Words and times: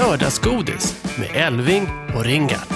Lördagsgodis 0.00 1.04
med 1.18 1.30
Elving 1.34 1.88
och 2.16 2.24
Ringart. 2.24 2.68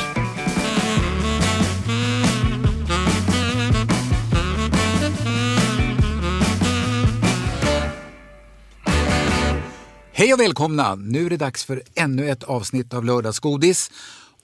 Hej 10.13 10.33
och 10.33 10.41
välkomna! 10.41 10.95
Nu 10.95 11.27
är 11.27 11.31
det 11.31 11.37
dags 11.37 11.65
för 11.65 11.83
ännu 11.95 12.31
ett 12.31 12.43
avsnitt 12.43 12.95
av 12.95 13.05
Lördagsgodis. 13.05 13.91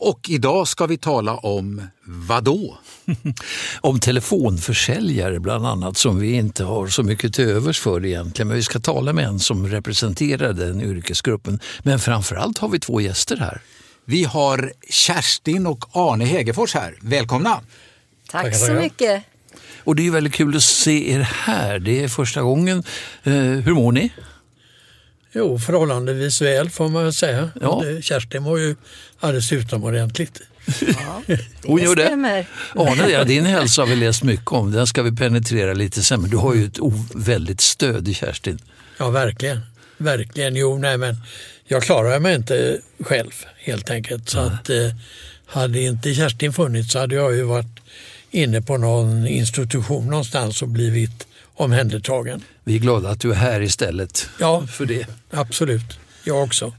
Och 0.03 0.31
idag 0.31 0.69
ska 0.69 0.87
vi 0.87 0.99
tala 0.99 1.37
om 1.37 1.83
vadå? 2.05 2.79
om 3.81 4.01
telefonförsäljare 4.01 5.41
bland 5.41 5.67
annat 5.67 5.97
som 5.97 6.21
vi 6.21 6.33
inte 6.33 6.65
har 6.65 6.87
så 6.87 7.03
mycket 7.03 7.35
till 7.35 7.45
övers 7.45 7.81
för 7.81 8.05
egentligen. 8.05 8.49
Men 8.49 8.57
vi 8.57 8.63
ska 8.63 8.81
tala 8.81 9.13
med 9.13 9.25
en 9.25 9.39
som 9.39 9.67
representerar 9.67 10.53
den 10.53 10.83
yrkesgruppen. 10.83 11.61
Men 11.83 11.99
framförallt 11.99 12.59
har 12.59 12.69
vi 12.69 12.79
två 12.79 13.01
gäster 13.01 13.37
här. 13.37 13.61
Vi 14.05 14.25
har 14.25 14.73
Kerstin 14.91 15.67
och 15.67 15.85
Arne 15.93 16.25
Hägerfors 16.25 16.75
här. 16.75 16.95
Välkomna! 17.01 17.61
Tack 18.31 18.57
så 18.57 18.73
mycket! 18.73 19.23
Och 19.85 19.97
det 19.97 20.07
är 20.07 20.11
väldigt 20.11 20.35
kul 20.35 20.57
att 20.57 20.63
se 20.63 21.13
er 21.13 21.21
här. 21.21 21.79
Det 21.79 22.05
är 22.05 22.09
första 22.09 22.43
gången. 22.43 22.83
Eh, 23.23 23.33
hur 23.33 23.75
mår 23.75 23.93
ni? 23.93 24.13
Jo, 25.33 25.59
förhållandevis 25.59 26.41
väl 26.41 26.71
får 26.71 26.89
man 26.89 27.05
väl 27.05 27.13
säga. 27.13 27.51
Ja. 27.61 27.85
Kerstin 28.03 28.43
mår 28.43 28.61
ju 28.61 28.77
alldeles 29.21 29.53
utomordentligt. 29.53 30.41
Ja, 30.81 31.23
Hon 31.65 31.83
gör 31.83 31.97
det. 31.97 32.45
Arne, 32.75 33.09
ja, 33.09 33.25
din 33.25 33.47
hälsa 33.47 33.83
har 33.83 33.87
vi 33.87 33.97
läst 33.97 34.23
mycket 34.23 34.53
om. 34.53 34.73
Den 34.73 34.87
ska 34.87 35.03
vi 35.03 35.13
penetrera 35.13 35.75
lite 35.75 36.03
sen. 36.03 36.21
Men 36.21 36.31
du 36.31 36.37
har 36.37 36.55
ju 36.55 36.65
ett 36.65 36.79
väldigt 37.15 37.61
stöd 37.61 38.09
i 38.09 38.15
Kerstin. 38.15 38.59
Ja, 38.99 39.11
verkligen. 39.11 39.61
Verkligen. 39.97 40.57
Jo, 40.57 40.79
nej 40.79 40.99
men 40.99 41.17
jag 41.67 41.83
klarar 41.83 42.19
mig 42.19 42.35
inte 42.35 42.79
själv 43.01 43.31
helt 43.57 43.91
enkelt. 43.91 44.29
Så 44.29 44.39
att, 44.39 44.71
eh, 44.71 44.77
hade 45.47 45.81
inte 45.81 46.15
Kerstin 46.15 46.53
funnits 46.53 46.93
så 46.93 46.99
hade 46.99 47.15
jag 47.15 47.37
ju 47.37 47.43
varit 47.43 47.81
inne 48.31 48.63
på 48.63 48.77
någon 48.77 49.27
institution 49.27 50.07
någonstans 50.07 50.63
och 50.63 50.69
blivit 50.69 51.27
omhändertagen. 51.55 52.45
Vi 52.65 52.75
är 52.75 52.79
glada 52.79 53.11
att 53.11 53.21
du 53.21 53.31
är 53.31 53.35
här 53.37 53.61
istället 53.61 54.29
ja, 54.39 54.67
för 54.67 54.87
det. 54.87 55.07
Absolut, 55.31 55.99
jag 56.25 56.45
också. 56.45 56.73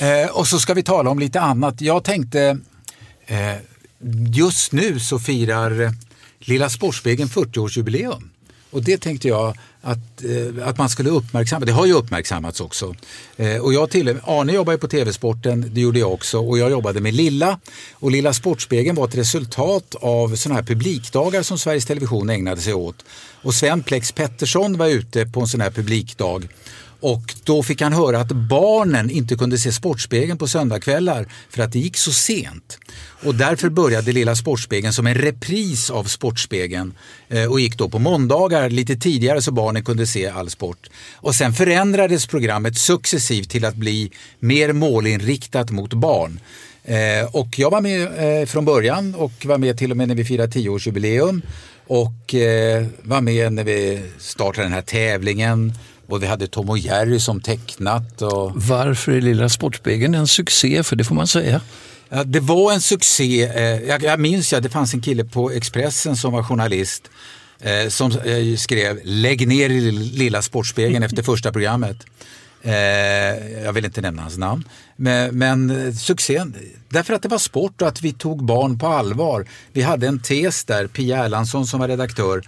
Eh, 0.00 0.30
och 0.30 0.46
så 0.46 0.58
ska 0.58 0.74
vi 0.74 0.82
tala 0.82 1.10
om 1.10 1.18
lite 1.18 1.40
annat. 1.40 1.80
Jag 1.80 2.04
tänkte, 2.04 2.58
eh, 3.26 3.54
just 4.34 4.72
nu 4.72 5.00
så 5.00 5.18
firar 5.18 5.94
Lilla 6.38 6.70
Sportspegeln 6.70 7.28
40-årsjubileum. 7.28 8.28
Och 8.70 8.82
det 8.82 8.98
tänkte 8.98 9.28
jag 9.28 9.56
att, 9.82 10.24
eh, 10.24 10.68
att 10.68 10.78
man 10.78 10.88
skulle 10.88 11.10
uppmärksamma. 11.10 11.66
Det 11.66 11.72
har 11.72 11.86
ju 11.86 11.92
uppmärksammats 11.92 12.60
också. 12.60 12.94
Eh, 13.36 13.56
och 13.56 13.74
jag 13.74 13.90
till, 13.90 14.18
Arne 14.24 14.52
jobbar 14.52 14.72
ju 14.72 14.78
på 14.78 14.88
TV-sporten, 14.88 15.70
det 15.74 15.80
gjorde 15.80 15.98
jag 15.98 16.12
också. 16.12 16.38
Och 16.38 16.58
jag 16.58 16.70
jobbade 16.70 17.00
med 17.00 17.14
Lilla. 17.14 17.58
Och 17.92 18.10
Lilla 18.10 18.32
Sportspegeln 18.32 18.96
var 18.96 19.08
ett 19.08 19.14
resultat 19.14 19.94
av 20.00 20.36
sådana 20.36 20.60
här 20.60 20.66
publikdagar 20.66 21.42
som 21.42 21.58
Sveriges 21.58 21.86
Television 21.86 22.30
ägnade 22.30 22.60
sig 22.60 22.74
åt. 22.74 23.04
Och 23.42 23.54
Sven 23.54 23.82
Plex 23.82 24.12
Pettersson 24.12 24.78
var 24.78 24.86
ute 24.86 25.26
på 25.26 25.40
en 25.40 25.46
sån 25.46 25.60
här 25.60 25.70
publikdag 25.70 26.48
och 27.02 27.34
då 27.44 27.62
fick 27.62 27.80
han 27.80 27.92
höra 27.92 28.20
att 28.20 28.32
barnen 28.32 29.10
inte 29.10 29.36
kunde 29.36 29.58
se 29.58 29.72
Sportspegeln 29.72 30.38
på 30.38 30.48
söndagskvällar 30.48 31.26
för 31.50 31.62
att 31.62 31.72
det 31.72 31.78
gick 31.78 31.96
så 31.96 32.12
sent. 32.12 32.78
Och 33.24 33.34
därför 33.34 33.68
började 33.68 34.12
Lilla 34.12 34.36
Sportspegeln 34.36 34.92
som 34.92 35.06
en 35.06 35.14
repris 35.14 35.90
av 35.90 36.04
Sportspegeln 36.04 36.94
eh, 37.28 37.44
och 37.44 37.60
gick 37.60 37.78
då 37.78 37.88
på 37.88 37.98
måndagar 37.98 38.70
lite 38.70 38.96
tidigare 38.96 39.42
så 39.42 39.52
barnen 39.52 39.84
kunde 39.84 40.06
se 40.06 40.28
all 40.28 40.50
sport. 40.50 40.90
Och 41.14 41.34
sen 41.34 41.52
förändrades 41.52 42.26
programmet 42.26 42.78
successivt 42.78 43.50
till 43.50 43.64
att 43.64 43.76
bli 43.76 44.10
mer 44.38 44.72
målinriktat 44.72 45.70
mot 45.70 45.94
barn. 45.94 46.40
Eh, 46.84 47.26
och 47.32 47.58
jag 47.58 47.70
var 47.70 47.80
med 47.80 48.40
eh, 48.40 48.46
från 48.46 48.64
början 48.64 49.14
och 49.14 49.32
var 49.46 49.58
med 49.58 49.78
till 49.78 49.90
och 49.90 49.96
med 49.96 50.08
när 50.08 50.14
vi 50.14 50.24
firade 50.24 50.52
tioårsjubileum 50.52 51.42
och 51.86 52.34
var 53.02 53.20
med 53.20 53.52
när 53.52 53.64
vi 53.64 54.02
startade 54.18 54.64
den 54.64 54.72
här 54.72 54.82
tävlingen 54.82 55.72
och 56.06 56.22
vi 56.22 56.26
hade 56.26 56.46
Tom 56.46 56.70
och 56.70 56.78
Jerry 56.78 57.20
som 57.20 57.40
tecknat. 57.40 58.22
Och... 58.22 58.52
Varför 58.54 59.12
är 59.12 59.20
Lilla 59.20 59.48
Sportspegeln 59.48 60.14
en 60.14 60.26
succé? 60.26 60.82
För 60.82 60.96
det 60.96 61.04
får 61.04 61.14
man 61.14 61.26
säga. 61.26 61.60
Ja, 62.08 62.24
det 62.24 62.40
var 62.40 62.72
en 62.72 62.80
succé. 62.80 63.42
Eh, 63.44 63.88
jag, 63.88 64.02
jag 64.02 64.20
minns 64.20 64.52
att 64.52 64.62
det 64.62 64.68
fanns 64.68 64.94
en 64.94 65.00
kille 65.00 65.24
på 65.24 65.50
Expressen 65.50 66.16
som 66.16 66.32
var 66.32 66.42
journalist 66.42 67.10
eh, 67.60 67.88
som 67.88 68.12
eh, 68.12 68.56
skrev 68.56 69.00
lägg 69.04 69.48
ner 69.48 69.68
Lilla 69.92 70.42
Sportspegeln 70.42 71.02
efter 71.02 71.22
första 71.22 71.52
programmet. 71.52 71.96
Eh, 72.62 73.62
jag 73.62 73.72
vill 73.72 73.84
inte 73.84 74.00
nämna 74.00 74.22
hans 74.22 74.38
namn. 74.38 74.64
Men, 74.96 75.38
men 75.38 75.70
eh, 75.70 75.92
succén, 75.94 76.54
därför 76.88 77.14
att 77.14 77.22
det 77.22 77.28
var 77.28 77.38
sport 77.38 77.82
och 77.82 77.88
att 77.88 78.02
vi 78.02 78.12
tog 78.12 78.44
barn 78.44 78.78
på 78.78 78.86
allvar. 78.86 79.46
Vi 79.72 79.82
hade 79.82 80.06
en 80.06 80.18
tes 80.18 80.64
där, 80.64 80.86
Pia 80.86 81.24
Erlandsson 81.24 81.66
som 81.66 81.80
var 81.80 81.88
redaktör 81.88 82.42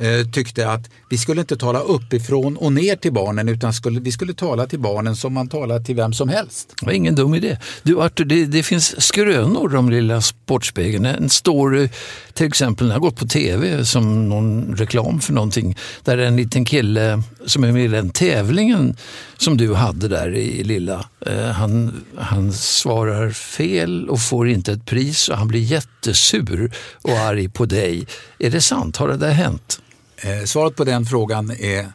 Eh, 0.00 0.30
tyckte 0.30 0.70
att 0.70 0.90
vi 1.10 1.18
skulle 1.18 1.40
inte 1.40 1.56
tala 1.56 1.80
uppifrån 1.80 2.56
och 2.56 2.72
ner 2.72 2.96
till 2.96 3.12
barnen 3.12 3.48
utan 3.48 3.72
skulle, 3.72 4.00
vi 4.00 4.12
skulle 4.12 4.34
tala 4.34 4.66
till 4.66 4.78
barnen 4.78 5.16
som 5.16 5.34
man 5.34 5.48
talar 5.48 5.80
till 5.80 5.96
vem 5.96 6.12
som 6.12 6.28
helst. 6.28 6.74
Det 6.80 6.86
var 6.86 6.92
ingen 6.92 7.14
dum 7.14 7.34
idé. 7.34 7.58
Du 7.82 8.00
Arthur, 8.00 8.24
det, 8.24 8.46
det 8.46 8.62
finns 8.62 9.02
skrönor 9.02 9.76
om 9.76 9.90
Lilla 9.90 10.20
Sportspegeln. 10.20 11.04
En 11.04 11.30
story 11.30 11.84
eh, 11.84 11.90
till 12.32 12.46
exempel, 12.46 12.86
den 12.86 12.92
har 12.92 13.00
gått 13.00 13.16
på 13.16 13.26
tv 13.26 13.84
som 13.84 14.28
någon 14.28 14.76
reklam 14.76 15.20
för 15.20 15.32
någonting, 15.32 15.76
där 16.04 16.18
en 16.18 16.36
liten 16.36 16.64
kille 16.64 17.22
som 17.46 17.64
är 17.64 17.72
med 17.72 17.84
i 17.84 17.88
den 17.88 18.10
tävlingen 18.10 18.96
som 19.38 19.56
du 19.56 19.74
hade 19.74 20.08
där 20.08 20.34
i 20.36 20.64
Lilla, 20.64 21.04
eh, 21.26 21.46
han, 21.46 22.04
han 22.18 22.52
svarar 22.52 23.30
fel 23.30 24.08
och 24.08 24.20
får 24.20 24.48
inte 24.48 24.72
ett 24.72 24.86
pris 24.86 25.28
och 25.28 25.36
han 25.36 25.48
blir 25.48 25.60
jättesur 25.60 26.72
och 27.02 27.12
arg 27.12 27.48
på 27.48 27.66
dig. 27.66 28.06
Är 28.38 28.50
det 28.50 28.60
sant? 28.60 28.96
Har 28.96 29.08
det 29.08 29.16
där 29.16 29.32
hänt? 29.32 29.80
Eh, 30.20 30.44
svaret 30.44 30.76
på 30.76 30.84
den 30.84 31.06
frågan 31.06 31.50
är 31.50 31.92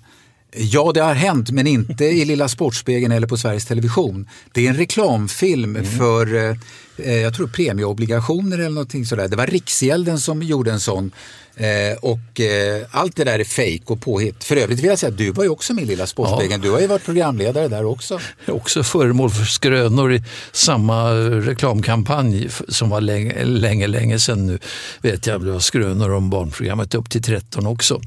Ja, 0.56 0.92
det 0.94 1.02
har 1.02 1.14
hänt, 1.14 1.52
men 1.52 1.68
inte 1.68 2.06
i 2.06 2.26
Lilla 2.26 2.48
Sportspegeln 2.48 3.12
eller 3.12 3.28
på 3.28 3.38
Sveriges 3.38 3.66
Television. 3.66 4.30
Det 4.52 4.66
är 4.66 4.70
en 4.70 4.78
reklamfilm 4.78 5.76
mm. 5.76 5.92
för, 5.92 6.50
eh, 6.50 6.56
jag 6.96 7.34
tror 7.34 7.48
premieobligationer 7.48 8.58
eller 8.58 8.70
någonting 8.70 9.06
sådär. 9.06 9.28
Det 9.28 9.36
var 9.36 9.48
Riksgälden 9.48 10.20
som 10.20 10.44
gjorde 10.44 10.72
en 10.72 10.80
sån 10.80 11.12
Eh, 11.56 11.98
och 12.02 12.40
eh, 12.40 12.86
allt 12.92 13.16
det 13.16 13.24
där 13.24 13.40
är 13.40 13.44
fejk 13.44 13.92
och 13.92 14.02
påhitt. 14.02 14.44
För 14.44 14.56
övrigt 14.56 14.80
vill 14.80 14.86
jag 14.86 15.00
säga 15.00 15.12
att 15.12 15.18
du 15.18 15.32
var 15.32 15.44
ju 15.44 15.50
också 15.50 15.74
med 15.74 15.84
i 15.84 15.88
Lilla 15.88 16.08
Sportspegeln. 16.08 16.62
Ja. 16.62 16.68
Du 16.68 16.72
har 16.72 16.80
ju 16.80 16.88
varit 16.88 17.06
programledare 17.06 17.68
där 17.68 17.86
också. 17.86 18.20
Också 18.48 18.84
föremål 18.84 19.30
för 19.30 19.46
skrönor 19.46 20.14
i 20.14 20.24
samma 20.52 21.12
reklamkampanj 21.14 22.50
som 22.68 22.90
var 22.90 23.02
länge, 23.02 23.44
länge, 23.44 23.88
länge 23.88 24.20
sedan 24.20 24.46
nu. 24.46 24.60
Vet 25.02 25.28
jag, 25.28 25.46
det 25.46 25.52
var 25.52 25.60
skrönor 25.60 26.12
om 26.12 26.30
barnprogrammet 26.30 26.96
upp 26.96 27.10
till 27.10 27.24
13 27.24 27.68
också. 27.68 28.02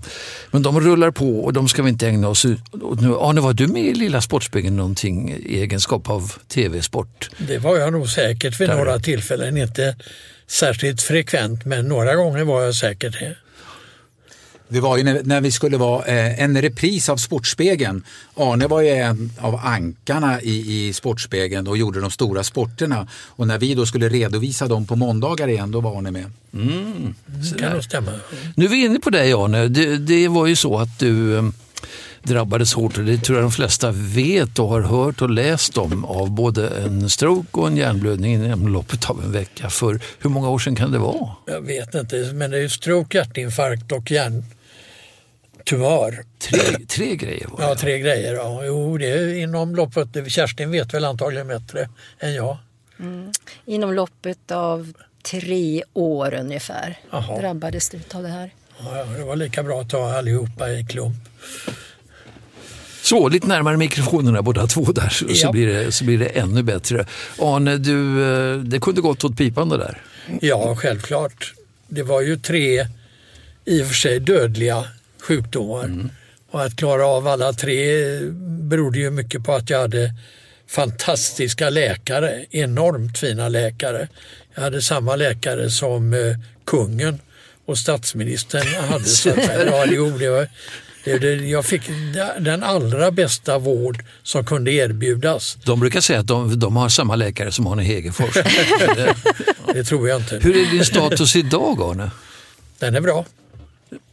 Men 0.50 0.62
de 0.62 0.81
rullar 0.81 1.10
på 1.10 1.44
och 1.44 1.52
de 1.52 1.69
ska 1.69 1.82
vi 1.82 1.90
inte 1.90 2.08
ägna 2.08 2.28
oss 2.28 2.44
åt 2.44 3.00
nu. 3.00 3.14
Arne, 3.14 3.40
var 3.40 3.52
du 3.52 3.66
med 3.66 3.84
i 3.84 3.94
Lilla 3.94 4.20
Sportspegeln 4.20 4.76
någonting 4.76 5.32
i 5.32 5.60
egenskap 5.60 6.10
av 6.10 6.32
tv-sport? 6.49 7.31
Det 7.38 7.58
var 7.58 7.76
jag 7.76 7.93
nog 7.93 8.08
säkert 8.08 8.60
vid. 8.60 8.69
Några 8.76 8.99
tillfällen. 8.99 9.56
Inte 9.56 9.96
särskilt 10.46 11.02
frekvent 11.02 11.64
men 11.64 11.88
några 11.88 12.14
gånger 12.14 12.44
var 12.44 12.62
jag 12.62 12.75
säkert 12.75 13.20
det. 13.20 13.37
Det 14.69 14.81
var 14.81 14.96
ju 14.96 15.05
när, 15.05 15.23
när 15.25 15.40
vi 15.40 15.50
skulle 15.50 15.76
vara 15.76 16.05
eh, 16.05 16.43
en 16.43 16.62
repris 16.62 17.08
av 17.08 17.17
Sportspegeln. 17.17 18.05
Arne 18.34 18.67
var 18.67 18.81
ju 18.81 18.88
en 18.88 19.32
av 19.40 19.55
ankarna 19.55 20.43
i, 20.43 20.88
i 20.88 20.93
Sportspegeln 20.93 21.67
och 21.67 21.76
gjorde 21.76 22.00
de 22.00 22.11
stora 22.11 22.44
sporterna. 22.44 23.08
Och 23.12 23.46
när 23.46 23.58
vi 23.58 23.75
då 23.75 23.87
skulle 23.87 24.08
redovisa 24.08 24.69
dem 24.69 24.87
på 24.87 24.96
måndagar 24.96 25.49
igen, 25.49 25.70
då 25.70 25.81
var 25.81 25.99
Arne 25.99 26.11
med. 26.11 26.31
Mm. 26.55 27.14
Det 27.26 27.58
kan 27.58 27.72
nog 27.72 27.84
stämma. 27.84 28.12
Nu 28.56 28.64
är 28.64 28.69
vi 28.69 28.84
inne 28.84 28.99
på 28.99 29.11
dig 29.11 29.32
Arne. 29.32 29.69
Det, 29.69 29.96
det 29.96 30.29
var 30.29 30.46
ju 30.46 30.56
så 30.56 30.79
att 30.79 30.99
du 30.99 31.37
eh, 31.37 31.44
drabbades 32.26 32.75
hårt 32.75 32.99
och 32.99 33.05
det 33.05 33.19
tror 33.19 33.38
jag 33.38 33.44
de 33.44 33.52
flesta 33.52 33.90
vet 33.93 34.58
och 34.58 34.69
har 34.69 34.81
hört 34.81 35.23
och 35.23 35.31
läst 35.31 35.78
om 35.78 36.05
av 36.05 36.31
både 36.31 36.69
en 36.69 37.11
stroke 37.11 37.61
och 37.61 37.67
en 37.67 37.76
hjärnblödning 37.76 38.34
inom 38.34 38.69
loppet 38.69 39.11
av 39.11 39.23
en 39.25 39.32
vecka. 39.32 39.70
För 39.70 40.00
hur 40.19 40.31
många 40.31 40.50
år 40.50 40.58
sedan 40.58 40.76
kan 40.76 40.93
det 40.93 40.99
vara? 40.99 41.31
Jag 41.46 41.61
vet 41.61 41.94
inte, 41.94 42.17
men 42.17 42.50
det 42.50 42.56
är 42.56 42.61
ju 42.61 42.69
stroke, 42.69 43.19
hjärtinfarkt 43.19 43.93
och 43.93 44.11
hjärntumör. 44.11 46.25
Tre, 46.38 46.58
tre 46.88 47.17
grejer 47.17 47.46
var 47.49 47.58
det. 47.58 47.64
Ja, 47.64 47.75
tre 47.75 47.99
grejer. 47.99 48.34
Ja. 48.34 48.64
Jo, 48.64 48.99
det 48.99 49.11
är 49.11 49.34
inom 49.34 49.76
loppet. 49.76 50.32
Kerstin 50.32 50.70
vet 50.70 50.94
väl 50.94 51.05
antagligen 51.05 51.49
bättre 51.49 51.88
än 52.19 52.34
jag. 52.34 52.56
Mm. 53.00 53.32
Inom 53.64 53.93
loppet 53.94 54.50
av 54.50 54.93
tre 55.22 55.82
år 55.93 56.34
ungefär 56.34 56.99
Jaha. 57.11 57.40
drabbades 57.40 57.88
du 57.90 58.00
av 58.14 58.22
det 58.22 58.29
här. 58.29 58.50
Ja, 58.79 59.05
det 59.05 59.25
var 59.25 59.37
lika 59.37 59.62
bra 59.62 59.81
att 59.81 59.90
ta 59.90 60.12
allihopa 60.12 60.72
i 60.72 60.84
klump. 60.84 61.17
Så, 63.06 63.29
lite 63.29 63.47
närmare 63.47 63.76
mikrofonerna 63.76 64.43
båda 64.43 64.67
två 64.67 64.82
där 64.93 65.08
så, 65.08 65.29
så, 65.29 65.47
Ja. 65.47 65.53
blir, 65.53 65.67
det, 65.67 65.93
så 65.93 66.05
blir 66.05 66.19
det 66.19 66.26
ännu 66.26 66.62
bättre. 66.62 67.06
Arne, 67.38 67.76
du, 67.76 68.23
eh, 68.53 68.58
det 68.58 68.81
kunde 68.81 69.00
gått 69.00 69.25
åt 69.25 69.37
pipan 69.37 69.69
det 69.69 69.76
där. 69.79 70.03
Ja, 70.41 70.76
självklart. 70.76 71.53
Det 71.88 72.03
var 72.03 72.20
ju 72.20 72.37
tre 72.37 72.87
i 73.64 73.82
och 73.82 73.87
för 73.87 73.94
sig 73.94 74.20
dödliga 74.20 74.85
sjukdomar. 75.20 76.08
Och 76.50 76.62
att 76.64 76.76
klara 76.76 77.06
av 77.06 77.26
alla 77.29 77.53
tre 77.53 78.19
berodde 78.43 78.99
ju 78.99 79.11
mycket 79.11 79.44
på 79.44 79.53
att 79.55 79.70
jag 79.70 79.81
hade 79.81 80.14
fantastiska 80.69 81.70
läkare, 81.70 82.44
enormt 82.50 83.19
fina 83.19 83.49
läkare. 83.49 84.08
Jag 84.55 84.62
hade 84.62 84.82
samma 84.82 85.17
läkare 85.17 85.70
som 85.70 86.12
eh, 86.14 86.20
kungen 86.64 87.20
och 87.67 87.79
statsministern 87.79 88.67
hade. 88.91 89.05
Så 89.05 89.31
att, 89.31 89.37
ja, 89.67 89.85
jo, 89.91 90.11
det 90.19 90.29
var, 90.29 90.49
jag 91.50 91.64
fick 91.64 91.82
den 92.38 92.62
allra 92.62 93.11
bästa 93.11 93.58
vård 93.58 94.05
som 94.23 94.44
kunde 94.44 94.73
erbjudas. 94.73 95.58
De 95.64 95.81
brukar 95.81 96.00
säga 96.00 96.20
att 96.20 96.26
de, 96.26 96.58
de 96.58 96.76
har 96.76 96.88
samma 96.88 97.17
läkare 97.17 97.53
som 97.53 97.67
Arne 97.67 97.82
Hegerfors. 97.82 98.35
Det 99.75 99.85
tror 99.85 100.08
jag 100.08 100.20
inte. 100.20 100.38
Hur 100.43 100.56
är 100.56 100.70
din 100.70 100.85
status 100.85 101.37
idag 101.37 101.82
Arne? 101.82 102.11
Den 102.79 102.94
är 102.94 103.00
bra. 103.00 103.25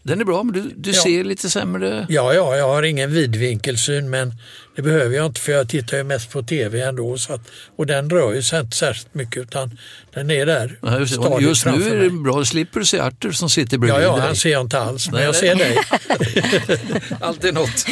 Den 0.06 0.22
är 0.22 0.26
bra, 0.26 0.44
men 0.44 0.54
du, 0.54 0.72
du 0.76 0.92
Ja. 0.92 1.02
ser 1.04 1.24
lite 1.24 1.50
sämre. 1.50 2.06
Ja, 2.10 2.34
ja, 2.34 2.56
jag 2.58 2.68
har 2.68 2.84
ingen 2.84 3.12
vidvinkelsyn 3.14 4.10
men 4.10 4.34
det 4.76 4.82
behöver 4.82 5.16
jag 5.16 5.26
inte 5.26 5.42
för 5.42 5.52
jag 5.52 5.70
tittar 5.70 5.98
ju 5.98 6.04
mest 6.04 6.30
på 6.32 6.44
tv 6.44 6.82
ändå. 6.82 7.18
Så 7.18 7.34
att, 7.34 7.42
och 7.76 7.86
den 7.86 8.10
rör 8.10 8.34
ju 8.34 8.44
sig 8.44 8.60
inte 8.60 8.78
särskilt 8.78 9.14
mycket 9.14 9.38
utan 9.44 9.78
den 10.14 10.32
är 10.32 10.46
där 10.46 10.80
Ja, 10.82 11.00
just, 11.00 11.18
just 11.42 11.66
nu 11.66 11.72
är 11.72 11.96
det 11.96 12.10
mig. 12.10 12.24
bra, 12.24 12.34
då 12.36 12.46
slipper 12.46 12.80
du 12.80 12.86
se 12.86 13.00
Arthur 13.00 13.32
som 13.32 13.50
sitter 13.50 13.78
bredvid 13.78 14.04
Ja, 14.04 14.08
ja, 14.08 14.16
dig. 14.18 14.26
han 14.26 14.36
ser 14.36 14.52
jag 14.52 14.62
inte 14.62 14.80
alls 14.80 15.12
men 15.12 15.16
Nej, 15.16 15.24
jag 15.42 15.58
nej. 15.58 15.78
ser 16.68 16.68
dig. 16.68 17.02
Alltid 17.22 17.54
något. 17.54 17.86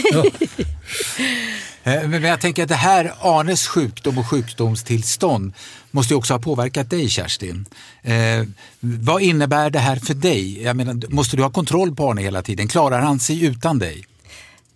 Eh, 1.84 2.08
Men 2.08 2.24
jag 2.24 2.42
tänker 2.42 2.64
att 2.64 2.70
det 2.70 2.76
här, 2.76 3.14
Arnes 3.22 3.68
sjukdom 3.68 4.18
och 4.18 4.28
sjukdomstillstånd, 4.30 5.54
måste 5.92 6.14
ju 6.14 6.18
också 6.18 6.34
ha 6.34 6.40
påverkat 6.40 6.90
dig 6.90 7.10
Kerstin. 7.10 7.66
Eh, 8.02 8.44
vad 8.80 9.22
innebär 9.22 9.70
det 9.70 9.80
här 9.80 9.96
för 9.96 10.14
dig? 10.14 10.64
Jag 10.64 10.76
menar, 10.76 11.02
måste 11.10 11.38
du 11.38 11.44
ha 11.44 11.50
kontroll 11.50 11.96
på 11.96 12.10
Arne 12.10 12.22
hela 12.22 12.42
tiden? 12.42 12.68
Klarar 12.68 13.00
han 13.00 13.20
sig 13.20 13.46
utan 13.46 13.80
dig? 13.80 14.06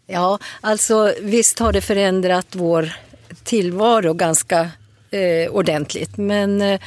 Ja, 0.08 0.40
alltså 0.62 1.14
visst 1.22 1.60
har 1.60 1.74
det 1.74 1.82
förändrat 1.82 2.48
vår 2.52 2.94
tillvaro 3.44 4.14
ganska 4.14 4.70
eh, 5.12 5.52
ordentligt. 5.52 6.18
Men 6.18 6.62
eh, 6.62 6.80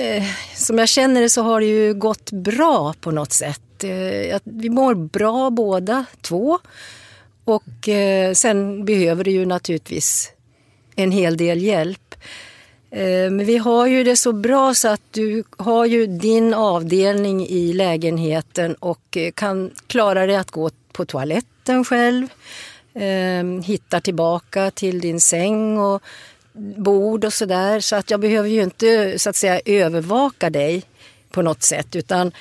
eh 0.00 0.24
som 0.54 0.78
jag 0.78 0.88
känner 0.88 1.20
det 1.20 1.30
så 1.30 1.42
har 1.42 1.60
det 1.60 1.66
ju 1.66 1.94
gått 1.94 2.30
bra 2.30 2.94
på 3.00 3.10
något 3.10 3.32
sätt. 3.32 3.84
Eh, 3.84 4.38
vi 4.44 4.70
mår 4.70 4.94
bra 4.94 5.50
båda 5.50 6.04
två. 6.20 6.58
Och 7.44 7.88
eh, 7.88 8.32
sen 8.32 8.84
behöver 8.84 9.24
det 9.24 9.30
ju 9.30 9.46
naturligtvis 9.46 10.32
en 10.96 11.12
hel 11.12 11.36
del 11.36 11.62
hjälp. 11.62 12.14
Eh, 12.90 13.30
men 13.30 13.44
vi 13.44 13.58
har 13.58 13.86
ju 13.86 14.04
det 14.04 14.16
så 14.16 14.32
bra 14.32 14.74
så 14.74 14.88
att 14.88 15.02
du 15.10 15.44
har 15.56 15.86
ju 15.86 16.06
din 16.06 16.54
avdelning 16.54 17.46
i 17.46 17.72
lägenheten 17.72 18.74
och 18.74 19.16
eh, 19.16 19.30
kan 19.30 19.70
klara 19.86 20.26
dig 20.26 20.36
att 20.36 20.50
gå 20.50 20.70
på 20.92 21.04
toaletten 21.04 21.84
själv. 21.84 22.26
Eh, 22.94 23.62
Hittar 23.64 24.00
tillbaka 24.00 24.70
till 24.70 25.00
din 25.00 25.20
säng 25.20 25.78
och 25.78 26.02
bord 26.76 27.24
och 27.24 27.32
sådär. 27.32 27.80
Så 27.80 27.96
att 27.96 28.10
jag 28.10 28.20
behöver 28.20 28.48
ju 28.48 28.62
inte 28.62 29.18
så 29.18 29.30
att 29.30 29.36
säga 29.36 29.60
övervaka 29.64 30.50
dig 30.50 30.82
på 31.30 31.42
något 31.42 31.62
sätt 31.62 31.96
utan 31.96 32.32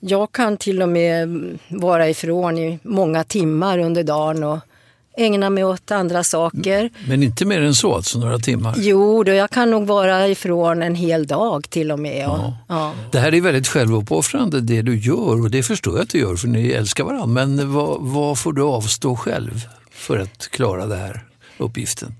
jag 0.00 0.32
kan 0.32 0.56
till 0.56 0.82
och 0.82 0.88
med 0.88 1.28
vara 1.68 2.08
ifrån 2.08 2.58
i 2.58 2.78
många 2.82 3.24
timmar 3.24 3.78
under 3.78 4.02
dagen 4.02 4.44
och 4.44 4.58
ägna 5.16 5.50
mig 5.50 5.64
åt 5.64 5.90
andra 5.90 6.24
saker. 6.24 6.90
Men 7.08 7.22
inte 7.22 7.44
mer 7.44 7.60
än 7.60 7.74
så, 7.74 7.94
alltså 7.94 8.18
några 8.18 8.38
timmar. 8.38 8.74
Jo, 8.78 9.24
då 9.24 9.32
jag 9.32 9.50
kan 9.50 9.70
nog 9.70 9.86
vara 9.86 10.28
ifrån 10.28 10.82
en 10.82 10.94
hel 10.94 11.26
dag 11.26 11.70
till 11.70 11.92
och 11.92 11.98
med. 11.98 12.28
Och, 12.28 12.52
ja. 12.68 12.94
Det 13.12 13.18
här 13.18 13.34
är 13.34 13.40
väldigt 13.40 13.68
självuppoffrande 13.68 14.60
det 14.60 14.82
du 14.82 14.98
gör 14.98 15.40
och 15.42 15.50
det 15.50 15.62
förstår 15.62 15.94
jag 15.94 16.02
att 16.02 16.10
du 16.10 16.18
gör 16.18 16.36
för 16.36 16.48
ni 16.48 16.70
älskar 16.70 17.04
varandra. 17.04 17.26
Men 17.26 17.72
vad, 17.72 18.00
vad 18.00 18.38
får 18.38 18.52
du 18.52 18.62
avstå 18.62 19.16
själv 19.16 19.60
för 19.90 20.18
att 20.18 20.48
klara 20.48 20.86
den 20.86 20.98
här 20.98 21.24
uppgiften? 21.58 22.14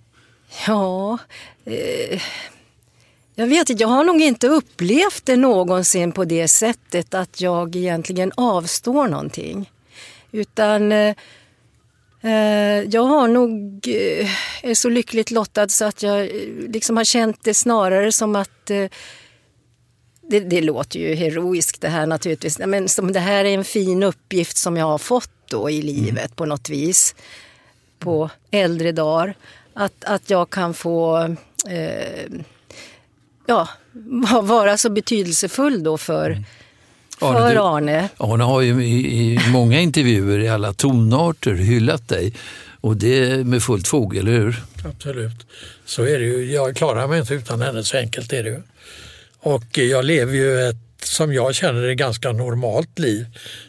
Ja, 0.67 1.19
eh, 1.65 2.23
jag 3.35 3.47
vet 3.47 3.71
inte, 3.71 3.83
jag 3.83 3.89
har 3.89 4.05
nog 4.05 4.21
inte 4.21 4.49
upplevt 4.49 5.25
det 5.25 5.37
någonsin 5.37 6.13
på 6.13 6.25
det 6.25 6.49
sättet 6.49 7.15
att 7.15 7.41
jag 7.41 7.77
egentligen 7.77 8.33
avstår 8.35 9.09
någonting. 9.09 9.71
Utan 10.33 10.93
eh, 10.93 11.15
jag 12.91 13.03
har 13.03 13.29
nog, 13.29 13.53
eh, 13.89 14.31
är 14.63 14.75
så 14.75 14.89
lyckligt 14.89 15.31
lottad 15.31 15.69
så 15.69 15.85
att 15.85 16.03
jag 16.03 16.21
eh, 16.21 16.29
liksom 16.69 16.97
har 16.97 17.05
känt 17.05 17.45
det 17.45 17.55
snarare 17.55 18.13
som 18.13 18.37
att 18.37 18.71
eh, 18.71 18.87
det, 20.23 20.41
det 20.41 20.61
låter 20.61 20.99
ju 20.99 21.15
heroiskt 21.15 21.81
det 21.81 21.89
här 21.89 22.07
naturligtvis, 22.07 22.59
men 22.59 22.89
som 22.89 23.13
det 23.13 23.21
här 23.21 23.45
är 23.45 23.55
en 23.55 23.65
fin 23.65 24.03
uppgift 24.03 24.57
som 24.57 24.77
jag 24.77 24.87
har 24.87 24.99
fått 24.99 25.31
då 25.51 25.71
i 25.71 25.83
livet 25.83 26.37
på 26.37 26.45
något 26.45 26.69
vis 26.69 27.15
på 27.99 28.31
äldre 28.51 28.93
dagar. 28.93 29.35
Att, 29.75 30.05
att 30.05 30.31
jag 30.31 30.51
kan 30.51 30.75
få 30.75 31.19
eh, 31.69 32.27
ja, 33.47 33.69
vara 34.43 34.77
så 34.77 34.91
betydelsefull 34.91 35.83
då 35.83 35.99
för, 35.99 36.45
Arne, 37.23 37.39
för 37.41 37.55
du- 37.55 37.61
Arne. 37.61 38.09
Arne 38.17 38.45
har 38.45 38.61
ju 38.61 38.85
i, 38.85 39.17
i 39.35 39.39
många 39.49 39.81
intervjuer 39.81 40.39
i 40.39 40.49
alla 40.49 40.73
tonarter 40.73 41.55
hyllat 41.55 42.09
dig 42.09 42.33
och 42.81 42.97
det 42.97 43.47
med 43.47 43.63
fullt 43.63 43.89
fog, 43.89 44.17
eller 44.17 44.33
hur? 44.33 44.63
Absolut. 44.85 45.47
Så 45.85 46.03
är 46.03 46.19
det 46.19 46.25
ju. 46.25 46.53
Jag 46.53 46.77
klarar 46.77 47.07
mig 47.09 47.21
inte 47.21 47.35
utan 47.35 47.61
henne, 47.63 47.85
så 47.85 47.97
enkelt 47.97 48.33
är 48.33 48.43
det 48.45 48.51
ju. 48.51 48.63
Och 49.41 49.79
jag 49.79 50.05
lever 50.05 50.33
ju 50.35 50.69
ett, 50.69 50.77
som 51.03 51.33
jag 51.35 51.55
känner 51.55 51.83
det, 51.83 51.95
ganska 51.95 52.33
normalt 52.33 52.99
liv 52.99 53.27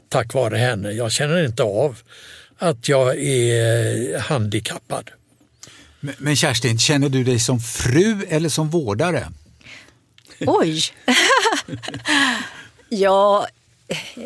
tack 0.09 0.33
vare 0.33 0.57
henne. 0.57 0.91
Jag 0.91 1.11
känner 1.11 1.45
inte 1.45 1.63
av 1.63 1.97
att 2.57 2.89
jag 2.89 3.17
är 3.19 4.19
handikappad. 4.19 5.09
Men- 5.99 6.15
Men 6.17 6.35
Kerstin, 6.35 6.79
känner 6.79 7.09
du 7.09 7.23
dig 7.23 7.39
som 7.39 7.59
fru 7.59 8.25
eller 8.29 8.49
som 8.49 8.69
vårdare? 8.69 9.27
Oj! 10.39 10.81
ja, 12.93 13.47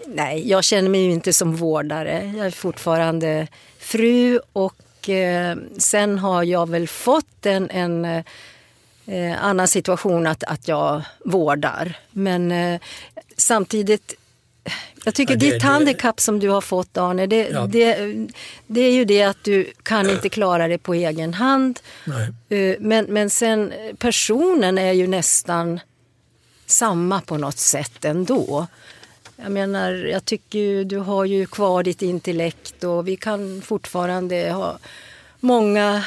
nej, 0.07 0.49
jag 0.49 0.63
känner 0.63 0.89
mig 0.89 1.01
ju 1.05 1.11
inte 1.11 1.33
som 1.33 1.55
vårdare. 1.55 2.33
Jag 2.37 2.45
är 2.45 2.51
fortfarande 2.51 3.47
fru 3.79 4.39
och 4.53 5.09
eh, 5.09 5.57
sen 5.77 6.17
har 6.17 6.43
jag 6.43 6.69
väl 6.69 6.87
fått 6.87 7.45
en, 7.45 7.69
en 7.69 8.05
eh, 9.05 9.43
annan 9.43 9.67
situation 9.67 10.27
att, 10.27 10.43
att 10.43 10.67
jag 10.67 11.01
vårdar. 11.25 11.93
Men 12.11 12.51
eh, 12.51 12.81
samtidigt 13.37 14.13
jag 15.05 15.13
tycker 15.15 15.33
Ja, 15.33 15.39
det- 15.39 15.45
ditt 15.51 15.61
det- 15.61 15.67
handikapp 15.67 16.19
som 16.19 16.39
du 16.39 16.49
har 16.49 16.61
fått 16.61 16.97
Arne, 16.97 17.27
det, 17.27 17.47
Ja. 17.51 17.61
det, 17.67 18.13
det 18.67 18.81
är 18.81 18.91
ju 18.91 19.05
det 19.05 19.23
att 19.23 19.43
du 19.43 19.71
kan 19.83 20.09
inte 20.09 20.29
klara 20.29 20.67
det 20.67 20.77
på 20.77 20.93
egen 20.93 21.33
hand. 21.33 21.79
Nej. 22.05 22.69
Eh, 22.69 22.75
Men, 22.79 23.05
men 23.05 23.29
sen 23.29 23.73
personen 23.97 24.77
är 24.77 24.91
ju 24.91 25.07
nästan 25.07 25.79
samma 26.67 27.21
på 27.21 27.37
något 27.37 27.57
sätt 27.57 28.05
ändå. 28.05 28.67
Jag 29.35 29.51
menar, 29.51 29.91
jag 29.91 30.25
tycker 30.25 30.59
ju, 30.59 30.83
du 30.83 30.97
har 30.97 31.25
ju 31.25 31.45
kvar 31.45 31.83
ditt 31.83 32.01
intellekt 32.01 32.83
och 32.83 33.07
vi 33.07 33.15
kan 33.15 33.61
fortfarande 33.61 34.51
ha 34.51 34.79
många 35.39 36.03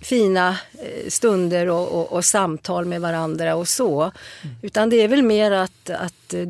fina 0.00 0.58
eh, 0.72 1.08
stunder 1.08 1.68
och, 1.68 1.88
och, 1.88 2.12
och, 2.12 2.24
samtal 2.24 2.84
med 2.84 3.00
varandra 3.00 3.54
och 3.54 3.68
så. 3.68 4.02
Mm. 4.02 4.56
Utan 4.62 4.90
det 4.90 4.96
är 4.96 5.08
väl 5.08 5.22
mer 5.22 5.50
att, 5.50 5.90
att 5.90 6.34
eh, 6.34 6.48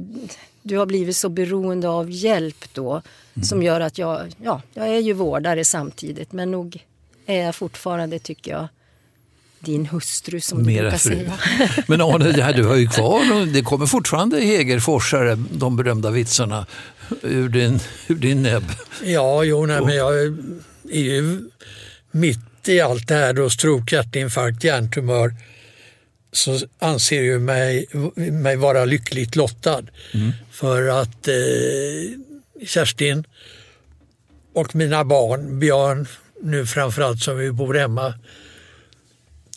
du 0.62 0.78
har 0.78 0.86
blivit 0.86 1.16
så 1.16 1.28
beroende 1.28 1.88
av 1.88 2.10
hjälp 2.10 2.64
då 2.72 2.90
mm. 2.90 3.44
som 3.44 3.62
gör 3.62 3.80
att 3.80 3.98
jag, 3.98 4.34
ja, 4.42 4.62
jag 4.74 4.88
är 4.88 4.98
ju 4.98 5.12
vårdare 5.12 5.64
samtidigt 5.64 6.32
men 6.32 6.50
nog 6.50 6.84
är 7.26 7.44
jag 7.44 7.54
fortfarande, 7.54 8.18
tycker 8.18 8.50
jag, 8.50 8.68
din 9.60 9.86
hustru 9.86 10.40
som 10.40 10.62
Mera 10.62 10.76
du 10.76 10.82
brukar 10.82 10.98
fru. 10.98 11.16
säga. 11.16 11.38
Men 11.86 12.00
Arne, 12.00 12.32
det 12.32 12.42
här, 12.42 12.52
du 12.52 12.64
har 12.64 12.76
ju 12.76 12.88
kvar, 12.96 13.46
det 13.52 13.62
kommer 13.62 13.86
fortfarande 13.86 14.40
Hegerforsare, 14.40 15.38
de 15.50 15.76
berömda 15.76 16.10
vitsarna, 16.10 16.66
ur 17.22 17.48
din, 17.48 17.80
ur 18.08 18.14
din 18.14 18.42
näbb. 18.42 18.64
Ja, 19.04 19.44
jo, 19.44 19.66
nej, 19.66 19.80
men 19.80 19.96
jag 19.96 20.18
är 20.90 21.00
ju 21.00 21.40
mitt 22.10 22.68
i 22.68 22.80
allt 22.80 23.08
det 23.08 23.14
här 23.14 23.32
då, 23.32 23.50
stroke, 23.50 23.94
hjärtinfarkt, 23.94 24.64
hjärntumör, 24.64 25.34
så 26.32 26.58
anser 26.78 27.22
ju 27.22 27.38
mig, 27.38 27.86
mig 28.16 28.56
vara 28.56 28.84
lyckligt 28.84 29.36
lottad. 29.36 29.82
Mm. 30.14 30.32
För 30.50 30.88
att 30.88 31.28
eh, 31.28 31.34
Kerstin 32.66 33.24
och 34.54 34.74
mina 34.74 35.04
barn, 35.04 35.58
Björn 35.58 36.06
nu 36.42 36.66
framförallt 36.66 37.22
som 37.22 37.38
vi 37.38 37.52
bor 37.52 37.74
hemma, 37.74 38.14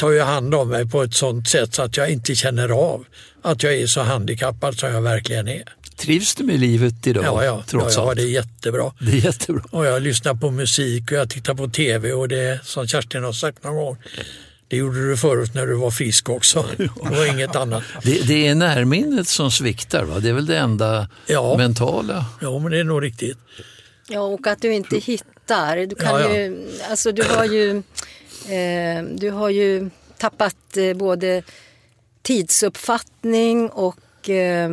tar 0.03 0.12
ju 0.12 0.22
hand 0.22 0.55
om 0.55 0.69
mig 0.69 0.89
på 0.89 1.03
ett 1.03 1.13
sånt 1.13 1.48
sätt 1.48 1.74
så 1.74 1.81
att 1.81 1.98
jag 1.98 2.12
inte 2.12 2.36
känner 2.36 2.69
av 2.69 3.05
att 3.41 3.63
jag 3.63 3.74
är 3.74 3.88
så 3.88 4.01
handikappad 4.01 4.79
som 4.79 4.93
jag 4.93 5.01
verkligen 5.01 5.48
är. 5.48 5.63
Trivs 5.98 6.36
du 6.36 6.43
med 6.43 6.60
livet 6.60 7.07
idag? 7.07 7.24
Ja, 7.25 7.43
ja, 7.43 7.63
trots 7.67 7.95
ja, 7.95 8.05
ja 8.07 8.15
det 8.15 8.22
är 8.22 8.27
jättebra. 8.27 8.93
Det 9.00 9.12
är 9.12 9.25
jättebra. 9.25 9.63
Och 9.72 9.86
jag 9.86 10.01
lyssnar 10.01 10.33
på 10.33 10.51
musik 10.51 11.12
och 11.12 11.17
jag 11.17 11.29
tittar 11.29 11.53
på 11.53 11.67
tv 11.67 12.13
och 12.13 12.27
det 12.27 12.60
som 12.65 12.88
Kerstin 12.88 13.24
har 13.24 13.33
sagt 13.33 13.63
någon 13.63 13.75
gång, 13.75 13.98
det 14.67 14.77
gjorde 14.77 15.10
du 15.10 15.17
förut 15.17 15.53
när 15.53 15.67
du 15.67 15.74
var 15.74 15.91
frisk 15.91 16.29
också. 16.29 16.65
Det 16.77 16.89
var 16.95 17.33
inget 17.33 17.55
annat. 17.55 17.83
Det, 18.03 18.27
det 18.27 18.48
är 18.48 18.55
närminnet 18.55 19.27
som 19.27 19.51
sviktar, 19.51 20.03
va? 20.03 20.19
det 20.19 20.29
är 20.29 20.33
väl 20.33 20.45
det 20.45 20.57
enda 20.57 21.07
ja. 21.27 21.57
mentala? 21.57 22.25
Ja, 22.41 22.60
men 22.60 22.72
det 22.72 22.79
är 22.79 22.83
nog 22.83 23.03
riktigt. 23.03 23.38
Ja, 24.07 24.19
och 24.19 24.48
att 24.48 24.62
du 24.62 24.74
inte 24.74 24.98
hittar. 24.98 25.88
Du, 25.88 25.95
kan 25.95 26.22
ja, 26.22 26.22
ja. 26.22 26.36
Ju, 26.36 26.67
alltså, 26.89 27.12
du, 27.12 27.24
har 27.24 27.45
ju, 27.45 27.83
eh, 28.50 29.04
du 29.04 29.32
har 29.32 29.50
ju 29.50 29.90
tappat 30.18 30.78
eh, 30.78 30.94
både 30.94 31.44
tidsuppfattning 32.22 33.70
och 33.70 34.30
eh, 34.30 34.70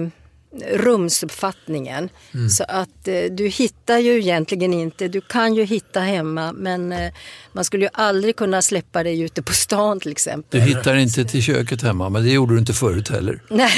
rumsuppfattningen. 0.72 2.08
Mm. 2.34 2.50
Så 2.50 2.64
att 2.68 3.08
eh, 3.08 3.22
du 3.30 3.48
hittar 3.48 3.98
ju 3.98 4.18
egentligen 4.18 4.74
inte, 4.74 5.08
du 5.08 5.20
kan 5.20 5.54
ju 5.54 5.64
hitta 5.64 6.00
hemma 6.00 6.52
men 6.52 6.92
eh, 6.92 7.12
man 7.52 7.64
skulle 7.64 7.84
ju 7.84 7.90
aldrig 7.92 8.36
kunna 8.36 8.62
släppa 8.62 9.02
dig 9.02 9.20
ute 9.20 9.42
på 9.42 9.52
stan 9.52 10.00
till 10.00 10.12
exempel. 10.12 10.60
Du 10.60 10.66
hittar 10.66 10.94
inte 10.94 11.24
till 11.24 11.42
köket 11.42 11.82
hemma 11.82 12.08
men 12.08 12.24
det 12.24 12.30
gjorde 12.30 12.54
du 12.54 12.58
inte 12.58 12.72
förut 12.72 13.08
heller. 13.08 13.42
Nej, 13.50 13.70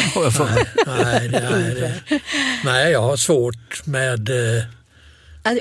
nej, 0.86 1.28
nej, 1.32 1.74
det. 1.74 2.20
nej, 2.64 2.92
jag 2.92 3.02
har 3.02 3.16
svårt 3.16 3.86
med 3.86 4.30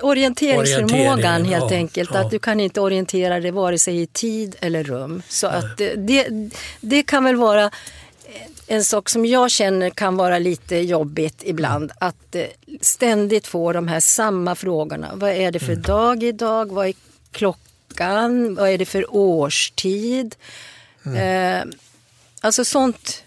Orienteringsförmågan 0.02 1.46
helt 1.46 1.72
ja, 1.72 1.78
enkelt, 1.78 2.10
ja. 2.14 2.20
att 2.20 2.32
du 2.32 2.40
kan 2.40 2.60
inte 2.60 2.82
orientera 2.82 3.40
dig 3.40 3.52
vare 3.52 3.80
sig 3.80 4.02
i 4.02 4.08
tid 4.08 4.56
eller 4.60 4.84
rum. 4.84 5.22
Så 5.28 5.48
att 5.48 5.78
det, 5.98 6.28
det 6.82 7.04
kan 7.04 7.24
väl 7.24 7.36
vara 7.36 7.72
en 8.72 8.84
sak 8.84 9.10
som 9.10 9.26
jag 9.26 9.52
känner 9.52 9.90
kan 9.90 10.18
vara 10.18 10.40
lite 10.40 10.76
jobbigt 10.76 11.44
ibland. 11.46 11.92
Att 12.00 12.36
eh, 12.36 12.46
ständigt 12.82 13.48
få 13.48 13.74
de 13.74 13.88
här 13.88 14.00
samma 14.00 14.56
frågorna. 14.56 15.12
Vad 15.14 15.30
är 15.30 15.52
det 15.52 15.60
för 15.60 15.72
mm. 15.72 15.82
dag 15.82 16.24
idag? 16.24 16.72
Vad 16.72 16.88
är 16.88 16.94
klockan? 17.32 18.56
Vad 18.56 18.70
är 18.70 18.78
det 18.78 18.86
för 18.86 19.16
årstid? 19.16 20.36
Mm. 21.06 21.18
Eh, 21.18 21.76
alltså 22.42 22.66
sånt 22.66 23.24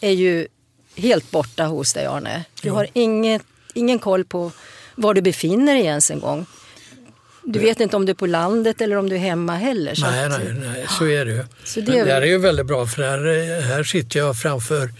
är 0.00 0.10
ju 0.10 0.48
helt 0.96 1.30
borta 1.30 1.64
hos 1.64 1.92
dig 1.92 2.06
Arne. 2.06 2.44
Du 2.62 2.70
har 2.70 2.86
inget, 2.92 3.42
ingen 3.74 3.98
koll 3.98 4.24
på 4.24 4.52
var 4.98 5.14
du 5.14 5.22
befinner 5.22 5.74
dig 5.74 5.84
ens 5.84 6.10
en 6.10 6.20
gång. 6.20 6.46
Du 7.44 7.58
vet 7.58 7.80
inte 7.80 7.96
om 7.96 8.06
du 8.06 8.10
är 8.10 8.14
på 8.14 8.26
landet 8.26 8.80
eller 8.80 8.96
om 8.96 9.08
du 9.08 9.16
är 9.16 9.20
hemma 9.20 9.56
heller. 9.56 9.94
Så 9.94 10.10
nej, 10.10 10.28
nej, 10.28 10.54
nej, 10.60 10.86
så 10.98 11.06
är 11.06 11.24
det 11.24 11.32
ju. 11.32 11.44
Så 11.64 11.80
det, 11.80 11.98
är... 11.98 12.04
det 12.04 12.12
här 12.12 12.22
är 12.22 12.26
ju 12.26 12.38
väldigt 12.38 12.66
bra 12.66 12.86
för 12.86 13.02
här, 13.02 13.60
här 13.60 13.84
sitter 13.84 14.18
jag 14.18 14.36
framför 14.36 14.90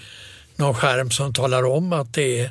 någon 0.57 0.75
skärm 0.75 1.11
som 1.11 1.35
talar 1.35 1.65
om 1.65 1.93
att 1.93 2.15
det 2.15 2.41
är 2.41 2.51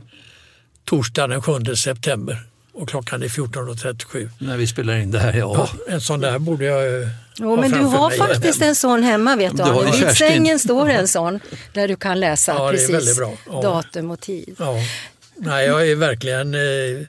torsdag 0.85 1.27
den 1.27 1.41
7 1.41 1.75
september 1.75 2.43
och 2.73 2.89
klockan 2.89 3.23
är 3.23 3.27
14.37. 3.27 4.29
När 4.37 4.57
vi 4.57 4.67
spelar 4.67 4.95
in 4.95 5.11
det 5.11 5.19
här, 5.19 5.33
ja. 5.33 5.53
ja 5.57 5.93
en 5.93 6.01
sån 6.01 6.21
där 6.21 6.39
borde 6.39 6.65
jag 6.65 7.09
Jo, 7.39 7.55
men 7.55 7.71
du 7.71 7.79
har 7.79 8.09
faktiskt 8.09 8.61
en 8.61 8.75
sån 8.75 9.03
hemma 9.03 9.35
vet 9.35 9.57
du. 9.57 9.63
du 9.63 10.05
Vid 10.05 10.17
sängen 10.17 10.59
står 10.59 10.89
en 10.89 11.07
sån 11.07 11.39
där 11.73 11.87
du 11.87 11.95
kan 11.95 12.19
läsa 12.19 12.53
ja, 12.53 12.71
precis 12.71 13.19
ja. 13.45 13.61
datum 13.61 14.11
och 14.11 14.19
tid. 14.19 14.55
Ja. 14.59 14.75
Nej, 15.35 15.65
jag 15.65 15.89
är 15.89 15.95
verkligen 15.95 16.55
eh, 16.55 17.07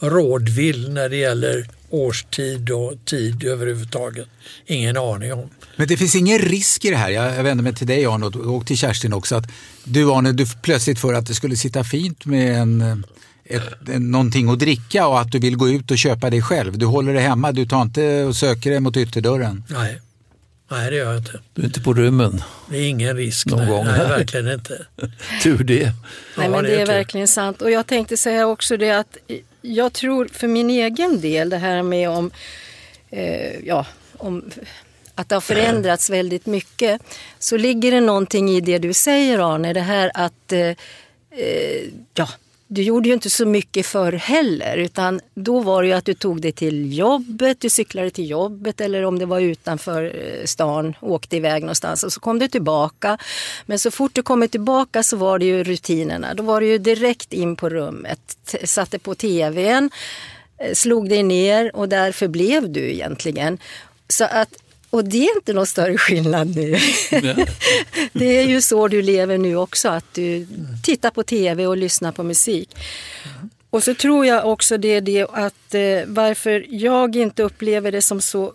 rådvill 0.00 0.90
när 0.90 1.08
det 1.08 1.16
gäller 1.16 1.68
årstid 1.90 2.70
och 2.70 2.94
tid 3.04 3.44
överhuvudtaget. 3.44 4.28
Ingen 4.66 4.96
aning 4.96 5.32
om. 5.32 5.50
Men 5.76 5.88
det 5.88 5.96
finns 5.96 6.14
ingen 6.14 6.38
risk 6.38 6.84
i 6.84 6.90
det 6.90 6.96
här, 6.96 7.10
jag, 7.10 7.42
vänder 7.42 7.64
mig 7.64 7.74
till 7.74 7.86
dig 7.86 8.06
Arne 8.06 8.26
och 8.26 8.66
till 8.66 8.78
Kerstin 8.78 9.12
också, 9.12 9.36
att 9.36 9.50
du 9.84 10.10
Arne, 10.10 10.32
du 10.32 10.46
plötsligt 10.62 10.98
för 10.98 11.14
att 11.14 11.26
det 11.26 11.34
skulle 11.34 11.56
sitta 11.56 11.84
fint 11.84 12.24
med 12.24 12.56
en 12.60 13.04
ett, 13.48 14.00
någonting 14.00 14.48
att 14.48 14.58
dricka 14.58 15.06
och 15.06 15.20
att 15.20 15.32
du 15.32 15.38
vill 15.38 15.56
gå 15.56 15.68
ut 15.68 15.90
och 15.90 15.98
köpa 15.98 16.30
det 16.30 16.42
själv. 16.42 16.78
Du 16.78 16.86
håller 16.86 17.14
det 17.14 17.20
hemma, 17.20 17.52
du 17.52 17.66
tar 17.66 17.82
inte 17.82 18.24
och 18.24 18.36
söker 18.36 18.70
det 18.70 18.80
mot 18.80 18.96
ytterdörren. 18.96 19.64
Nej. 19.68 20.00
Nej, 20.70 20.90
det 20.90 20.96
gör 20.96 21.06
jag 21.06 21.16
inte. 21.16 21.40
Du 21.54 21.62
är 21.62 21.66
inte 21.66 21.80
på 21.80 21.94
rummen? 21.94 22.42
Det 22.70 22.76
är 22.76 22.88
ingen 22.88 23.16
risk. 23.16 23.46
Någon 23.46 23.58
nej, 23.58 23.68
gång. 23.68 23.84
nej, 23.84 23.98
verkligen 24.08 24.48
inte. 24.48 24.86
Tur 25.42 25.64
det. 25.64 25.92
Nej, 26.36 26.48
men 26.48 26.64
det 26.64 26.70
är, 26.70 26.76
det 26.76 26.82
är 26.82 26.86
verkligen 26.86 27.28
sant. 27.28 27.62
Och 27.62 27.70
jag 27.70 27.86
tänkte 27.86 28.16
säga 28.16 28.46
också 28.46 28.76
det 28.76 28.90
att 28.90 29.16
jag 29.62 29.92
tror 29.92 30.28
för 30.32 30.48
min 30.48 30.70
egen 30.70 31.20
del 31.20 31.50
det 31.50 31.56
här 31.56 31.82
med 31.82 32.10
om, 32.10 32.30
eh, 33.10 33.66
ja, 33.66 33.86
om 34.16 34.50
att 35.14 35.28
det 35.28 35.36
har 35.36 35.40
förändrats 35.40 36.10
väldigt 36.10 36.46
mycket 36.46 37.02
så 37.38 37.56
ligger 37.56 37.90
det 37.90 38.00
någonting 38.00 38.50
i 38.50 38.60
det 38.60 38.78
du 38.78 38.92
säger 38.92 39.54
Arne, 39.54 39.72
det 39.72 39.80
här 39.80 40.10
att 40.14 40.52
eh, 40.52 40.60
eh 40.60 41.84
ja, 42.14 42.28
du 42.68 42.82
gjorde 42.82 43.08
ju 43.08 43.14
inte 43.14 43.30
så 43.30 43.46
mycket 43.46 43.86
förr 43.86 44.12
heller 44.12 44.76
utan 44.76 45.20
då 45.34 45.60
var 45.60 45.82
det 45.82 45.88
ju 45.88 45.94
att 45.94 46.04
du 46.04 46.14
tog 46.14 46.40
dig 46.40 46.52
till 46.52 46.98
jobbet, 46.98 47.60
du 47.60 47.70
cyklade 47.70 48.10
till 48.10 48.30
jobbet 48.30 48.80
eller 48.80 49.04
om 49.04 49.18
det 49.18 49.26
var 49.26 49.40
utanför 49.40 50.04
eh, 50.04 50.44
stan, 50.44 50.94
åkte 51.00 51.36
iväg 51.36 51.62
någonstans 51.62 52.04
och 52.04 52.12
så 52.12 52.20
kom 52.20 52.38
du 52.38 52.48
tillbaka. 52.48 53.18
Men 53.66 53.78
så 53.78 53.90
fort 53.90 54.14
du 54.14 54.22
kom 54.22 54.48
tillbaka 54.48 55.02
så 55.02 55.16
var 55.16 55.38
det 55.38 55.44
ju 55.44 55.64
rutinerna. 55.64 56.34
Då 56.34 56.42
var 56.42 56.60
du 56.60 56.66
ju 56.66 56.78
direkt 56.78 57.32
in 57.32 57.56
på 57.56 57.68
rummet, 57.68 58.36
satte 58.64 58.98
på 58.98 59.14
tvn, 59.14 59.90
eh, 60.58 60.74
slog 60.74 61.08
dig 61.08 61.22
ner 61.22 61.76
och 61.76 61.88
därför 61.88 62.28
blev 62.28 62.70
du 62.70 62.92
egentligen. 62.92 63.58
Så 64.08 64.24
att 64.24 64.54
och 64.90 65.04
det 65.04 65.24
är 65.26 65.36
inte 65.36 65.52
någon 65.52 65.66
större 65.66 65.98
skillnad 65.98 66.56
nu. 66.56 66.70
det 68.12 68.38
är 68.38 68.46
ju 68.46 68.60
så 68.60 68.88
du 68.88 69.02
lever 69.02 69.38
nu 69.38 69.56
också, 69.56 69.88
att 69.88 70.14
du 70.14 70.46
tittar 70.84 71.10
på 71.10 71.22
tv 71.22 71.66
och 71.66 71.76
lyssnar 71.76 72.12
på 72.12 72.22
musik. 72.22 72.76
Och 73.70 73.84
så 73.84 73.94
tror 73.94 74.26
jag 74.26 74.46
också 74.46 74.78
det 74.78 74.88
är 74.88 75.00
det 75.00 75.22
att 75.32 75.74
eh, 75.74 76.06
varför 76.06 76.66
jag 76.68 77.16
inte 77.16 77.42
upplever 77.42 77.92
det 77.92 78.02
som 78.02 78.20
så 78.20 78.52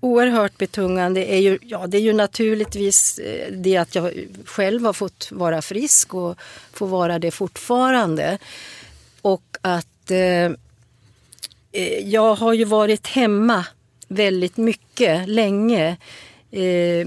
oerhört 0.00 0.58
betungande 0.58 1.24
är 1.24 1.38
ju, 1.38 1.58
ja, 1.62 1.86
det 1.86 1.96
är 1.96 2.02
ju 2.02 2.12
naturligtvis 2.12 3.18
eh, 3.18 3.52
det 3.52 3.76
att 3.76 3.94
jag 3.94 4.12
själv 4.44 4.84
har 4.84 4.92
fått 4.92 5.28
vara 5.30 5.62
frisk 5.62 6.14
och 6.14 6.38
får 6.72 6.86
vara 6.86 7.18
det 7.18 7.30
fortfarande. 7.30 8.38
Och 9.22 9.56
att 9.60 10.10
eh, 10.10 10.52
eh 11.72 11.98
jag 12.04 12.34
har 12.34 12.52
ju 12.52 12.64
varit 12.64 13.06
hemma 13.06 13.66
väldigt 14.14 14.56
mycket, 14.56 15.28
länge. 15.28 15.96
Eh, 16.50 17.06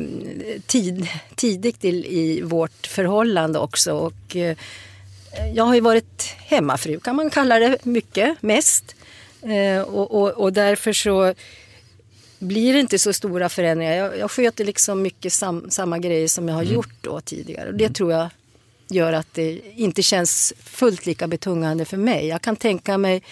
tid, 0.65 1.07
tidigt 1.35 1.85
i, 1.85 2.19
i 2.19 2.41
vårt 2.41 2.87
förhållande 2.87 3.59
också. 3.59 3.93
Och, 3.93 4.35
eh, 4.35 4.57
jag 5.53 5.63
har 5.63 5.75
ju 5.75 5.81
varit 5.81 6.35
hemmafru 6.37 6.99
kan 6.99 7.15
man 7.15 7.29
kalla 7.29 7.59
det 7.59 7.85
mycket, 7.85 8.41
mest. 8.41 8.95
Eh, 9.41 9.81
och, 9.81 10.11
och, 10.11 10.31
och, 10.31 10.53
därför 10.53 10.93
så 10.93 11.33
blir 12.39 12.73
det 12.73 12.79
inte 12.79 12.99
så 12.99 13.13
stora 13.13 13.49
förändringar. 13.49 13.93
Jag, 13.93 14.17
jag 14.17 14.31
sköter 14.31 14.65
liksom 14.65 15.01
mycket 15.01 15.33
sam, 15.33 15.65
samma 15.69 15.99
grejer 15.99 16.27
som 16.27 16.47
jag 16.47 16.55
har 16.55 16.63
mm. 16.63 16.73
gjort 16.73 16.95
då 17.01 17.21
tidigare. 17.21 17.69
Och 17.69 17.75
det 17.75 17.89
tror 17.89 18.11
jag 18.11 18.29
gör 18.89 19.13
att 19.13 19.33
det 19.33 19.59
inte 19.75 20.03
känns 20.03 20.53
fullt 20.63 21.05
lika 21.05 21.27
betungande 21.27 21.85
för 21.85 21.97
mig. 21.97 22.27
Jag 22.27 22.41
kan 22.41 22.55
tänka 22.55 22.97
mig 22.97 23.23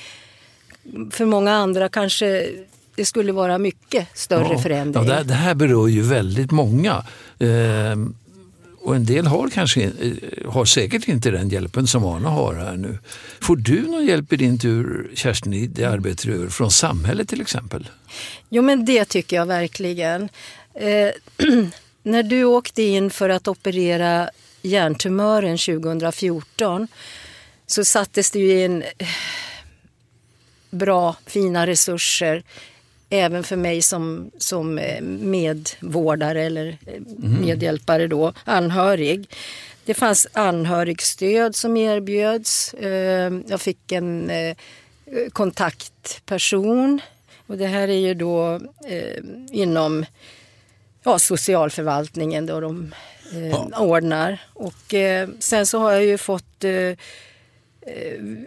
för 1.12 1.26
många 1.26 1.52
andra 1.52 1.90
kanske 1.90 2.50
det 2.96 3.06
skulle 3.06 3.32
vara 3.32 3.58
mycket 3.58 4.08
större 4.14 4.54
ja, 4.54 4.60
förändring. 4.60 5.08
Ja, 5.08 5.16
det, 5.16 5.24
det, 5.24 5.34
här 5.34 5.56
berör 5.56 5.88
ju 5.88 6.02
väldigt 6.02 6.52
många. 6.52 7.06
Eh, 7.40 7.96
och 8.84 8.96
en 8.96 9.06
del 9.06 9.28
har, 9.28 9.50
kanske, 9.50 9.84
eh, 9.84 10.52
har 10.52 10.66
säkert 10.66 11.08
inte 11.08 11.32
den 11.32 11.50
hjälpen 11.50 11.88
som 11.88 12.06
Arne 12.06 12.28
har 12.28 12.56
här 12.56 12.78
nu. 12.78 12.98
Får 13.42 13.56
du 13.56 13.82
någon 13.82 14.06
hjälp 14.06 14.34
i 14.34 14.38
din 14.38 14.60
tur, 14.60 15.12
Kerstin, 15.14 15.54
i 15.54 15.68
det 15.68 15.86
arbete 15.86 16.28
du 16.28 16.36
gör 16.36 16.48
från 16.48 16.72
samhället 16.72 17.30
till 17.30 17.42
exempel? 17.42 17.90
Jo, 18.50 18.62
men 18.62 18.86
det 18.86 19.06
tycker 19.06 19.36
jag 19.36 19.46
verkligen. 19.46 20.30
Eh, 20.74 21.10
när 22.04 22.24
du 22.24 22.44
åkte 22.44 22.84
in 22.84 23.10
för 23.10 23.30
att 23.30 23.48
operera 23.48 24.30
hjärntumören 24.62 25.58
2014 25.58 26.88
så 27.68 27.86
sattes 27.86 28.32
det 28.32 28.40
ju 28.40 28.64
in 28.64 28.84
eh, 28.98 29.08
bra, 30.70 31.16
fina 31.26 31.68
resurser 31.68 32.44
även 33.14 33.44
för 33.44 33.56
mig 33.56 33.82
som, 33.82 34.32
som 34.38 34.78
eh, 34.78 35.02
medvårdare 35.02 36.44
eller 36.44 36.78
eh, 36.86 37.02
medhjälpare 37.42 38.08
då, 38.08 38.34
anhörig. 38.44 39.30
Det 39.86 39.94
fanns 39.94 40.28
anhörigstöd 40.34 41.56
som 41.56 41.78
erbjöds. 41.78 42.74
Eh, 42.74 43.34
Jag 43.48 43.62
fick 43.62 43.92
en 43.92 44.32
kontaktperson 45.32 47.02
och 47.48 47.58
det 47.58 47.68
här 47.68 47.88
är 47.88 48.00
ju 48.00 48.14
då 48.14 48.60
inom 49.52 50.06
ja, 51.04 51.20
socialförvaltningen 51.20 52.46
då 52.46 52.60
de 52.60 52.94
eh, 53.34 53.82
ordnar. 53.82 54.38
Och 54.54 54.94
eh, 54.94 55.30
sen 55.40 55.66
så 55.66 55.80
har 55.80 55.92
jag 55.92 56.06
ju 56.06 56.18
fått 56.18 56.64
eh, 56.64 56.98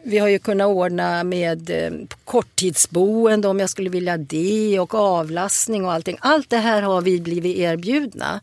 vi 0.02 0.18
har 0.18 0.28
ju 0.28 0.38
kunnat 0.38 0.66
ordna 0.66 1.24
med 1.24 1.70
eh, 1.70 1.92
korttidsboende 2.24 3.48
om 3.48 3.60
jag 3.60 3.70
skulle 3.70 3.90
vilja 3.90 4.16
det 4.16 4.80
och 4.80 4.94
avlastning 4.94 5.84
och 5.84 5.92
allting. 5.92 6.16
Allt 6.20 6.50
det 6.50 6.58
här 6.58 6.82
har 6.82 7.00
vi 7.00 7.20
blivit 7.20 7.56
erbjudna. 7.56 8.40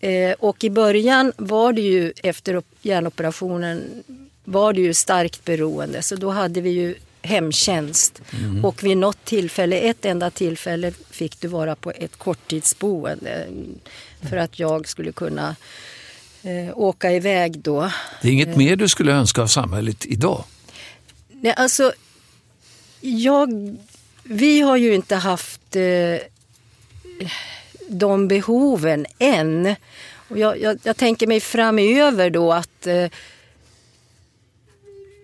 Eh, 0.00 0.32
och 0.38 0.64
i 0.64 0.70
början 0.70 1.32
var 1.36 1.72
det 1.72 1.80
ju 1.80 2.12
efter 2.22 2.62
hjärnoperationen 2.82 4.02
var 4.44 4.72
det 4.72 4.80
ju 4.80 4.94
starkt 4.94 5.44
beroende 5.44 6.02
så 6.02 6.16
då 6.16 6.30
hade 6.30 6.60
vi 6.60 6.70
ju 6.70 6.94
hemtjänst. 7.22 8.22
Mm. 8.32 8.64
Och 8.64 8.84
vid 8.84 8.96
något 8.96 9.24
tillfälle, 9.24 9.76
ett 9.76 10.04
enda 10.04 10.30
tillfälle, 10.30 10.92
fick 11.10 11.40
du 11.40 11.48
vara 11.48 11.76
på 11.76 11.90
ett 11.90 12.16
korttidsboende 12.16 13.46
för 14.30 14.36
att 14.36 14.58
jag 14.58 14.88
skulle 14.88 15.12
kunna 15.12 15.56
eh, 16.42 16.78
åka 16.78 17.12
iväg 17.12 17.58
då. 17.58 17.90
Det 18.22 18.28
är 18.28 18.32
inget 18.32 18.48
eh. 18.48 18.56
mer 18.56 18.76
du 18.76 18.88
skulle 18.88 19.12
önska 19.12 19.42
av 19.42 19.46
samhället 19.46 20.06
idag? 20.06 20.44
Nej, 21.28 21.54
alltså, 21.56 21.92
jag, 23.00 23.76
vi 24.22 24.60
har 24.60 24.76
ju 24.76 24.94
inte 24.94 25.16
haft 25.16 25.76
eh, 25.76 26.16
de 27.88 28.28
behoven 28.28 29.06
än. 29.18 29.74
Och 30.28 30.38
jag, 30.38 30.60
jag, 30.60 30.78
jag, 30.82 30.96
tänker 30.96 31.26
mig 31.26 31.40
framöver 31.40 32.30
då 32.30 32.52
att 32.52 32.86
eh, 32.86 33.06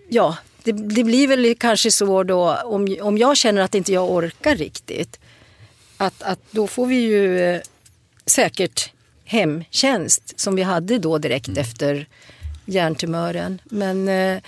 ja, 0.09 0.37
det, 0.63 0.71
det, 0.71 1.03
blir 1.03 1.27
väl 1.27 1.55
kanske 1.55 1.91
så 1.91 2.23
då 2.23 2.55
om, 2.55 2.97
om 3.01 3.17
jag 3.17 3.37
känner 3.37 3.61
att 3.61 3.75
inte 3.75 3.93
jag 3.93 4.11
orkar 4.11 4.55
riktigt. 4.55 5.19
Att, 5.97 6.21
att 6.21 6.39
då 6.51 6.67
får 6.67 6.85
vi 6.85 6.95
ju 6.95 7.39
eh, 7.39 7.61
säkert 8.25 8.91
hemtjänst 9.27 10.39
som 10.39 10.55
vi 10.55 10.63
hade 10.63 10.99
då 10.99 11.17
direkt 11.17 11.47
mm. 11.47 11.61
efter 11.61 12.07
hjärntumören. 12.65 13.61
Men 13.63 14.07
eh, 14.07 14.41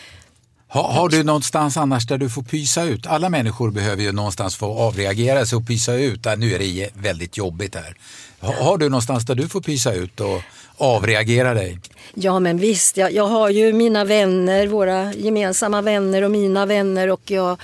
har, 0.67 0.83
har, 0.83 1.09
du 1.09 1.23
någonstans 1.23 1.77
annars 1.77 2.07
där 2.07 2.17
du 2.17 2.29
får 2.29 2.41
pysa 2.41 2.83
ut? 2.83 3.07
Alla 3.07 3.29
människor 3.29 3.71
behöver 3.71 4.03
ju 4.03 4.11
någonstans 4.11 4.55
få 4.55 4.65
avreagera 4.65 5.45
sig 5.45 5.55
och 5.55 5.67
pysa 5.67 5.93
ut. 5.93 6.25
Nu 6.37 6.53
är 6.53 6.59
det 6.59 6.89
väldigt 6.93 7.37
jobbigt 7.37 7.75
här. 7.75 7.95
Har, 8.39 8.53
har 8.53 8.77
du 8.77 8.89
någonstans 8.89 9.25
där 9.25 9.35
du 9.35 9.49
får 9.49 9.61
pysa 9.61 9.93
ut 9.93 10.19
och 10.19 10.41
avreagera 10.77 11.53
dig? 11.53 11.79
Ja 12.13 12.39
men 12.39 12.57
visst, 12.57 12.97
jag, 12.97 13.13
jag 13.13 13.27
har 13.27 13.49
ju 13.49 13.73
mina 13.73 14.05
vänner, 14.05 14.67
våra 14.67 15.13
gemensamma 15.13 15.81
vänner 15.81 16.21
och 16.21 16.31
mina 16.31 16.65
vänner 16.65 17.09
och 17.09 17.31
jag 17.31 17.57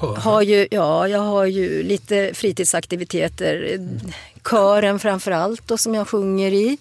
har 0.00 0.42
ju, 0.42 0.68
ja, 0.70 1.08
jag 1.08 1.18
har 1.18 1.44
ju 1.44 1.82
lite 1.82 2.30
fritidsaktiviteter. 2.34 3.78
Kören 4.50 4.98
framför 4.98 5.30
allt 5.30 5.68
då, 5.68 5.78
som 5.78 5.94
jag 5.94 6.08
sjunger 6.08 6.52
i. 6.52 6.78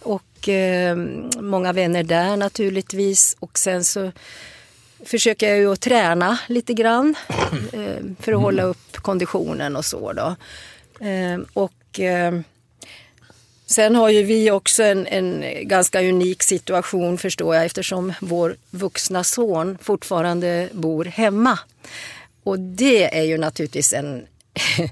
Och 0.00 0.48
eh, 0.48 0.96
många 1.40 1.72
vänner 1.72 2.02
där 2.02 2.36
naturligtvis. 2.36 3.36
Och 3.40 3.58
sen 3.58 3.84
så 3.84 4.12
försöker 5.04 5.48
jag 5.48 5.58
ju 5.58 5.72
att 5.72 5.80
träna 5.80 6.38
lite 6.46 6.74
grann 6.74 7.14
eh, 7.72 7.80
för 8.20 8.32
att 8.32 8.38
mm. 8.38 8.40
hålla 8.40 8.62
upp 8.62 8.96
konditionen 8.96 9.76
och 9.76 9.84
så. 9.84 10.12
Då. 10.12 10.36
Eh, 11.06 11.40
och 11.52 12.00
eh, 12.00 12.40
Sen 13.66 13.96
har 13.96 14.08
ju 14.08 14.22
vi 14.22 14.50
också 14.50 14.82
en, 14.82 15.06
en, 15.06 15.44
ganska 15.68 16.00
unik 16.00 16.42
situation 16.42 17.18
förstår 17.18 17.54
jag 17.56 17.64
eftersom 17.64 18.12
vår 18.20 18.56
vuxna 18.70 19.24
son 19.24 19.78
fortfarande 19.82 20.68
bor 20.72 21.04
hemma. 21.04 21.58
Och 22.42 22.60
det 22.60 23.18
är 23.18 23.22
ju 23.22 23.38
naturligtvis 23.38 23.92
en 23.92 24.26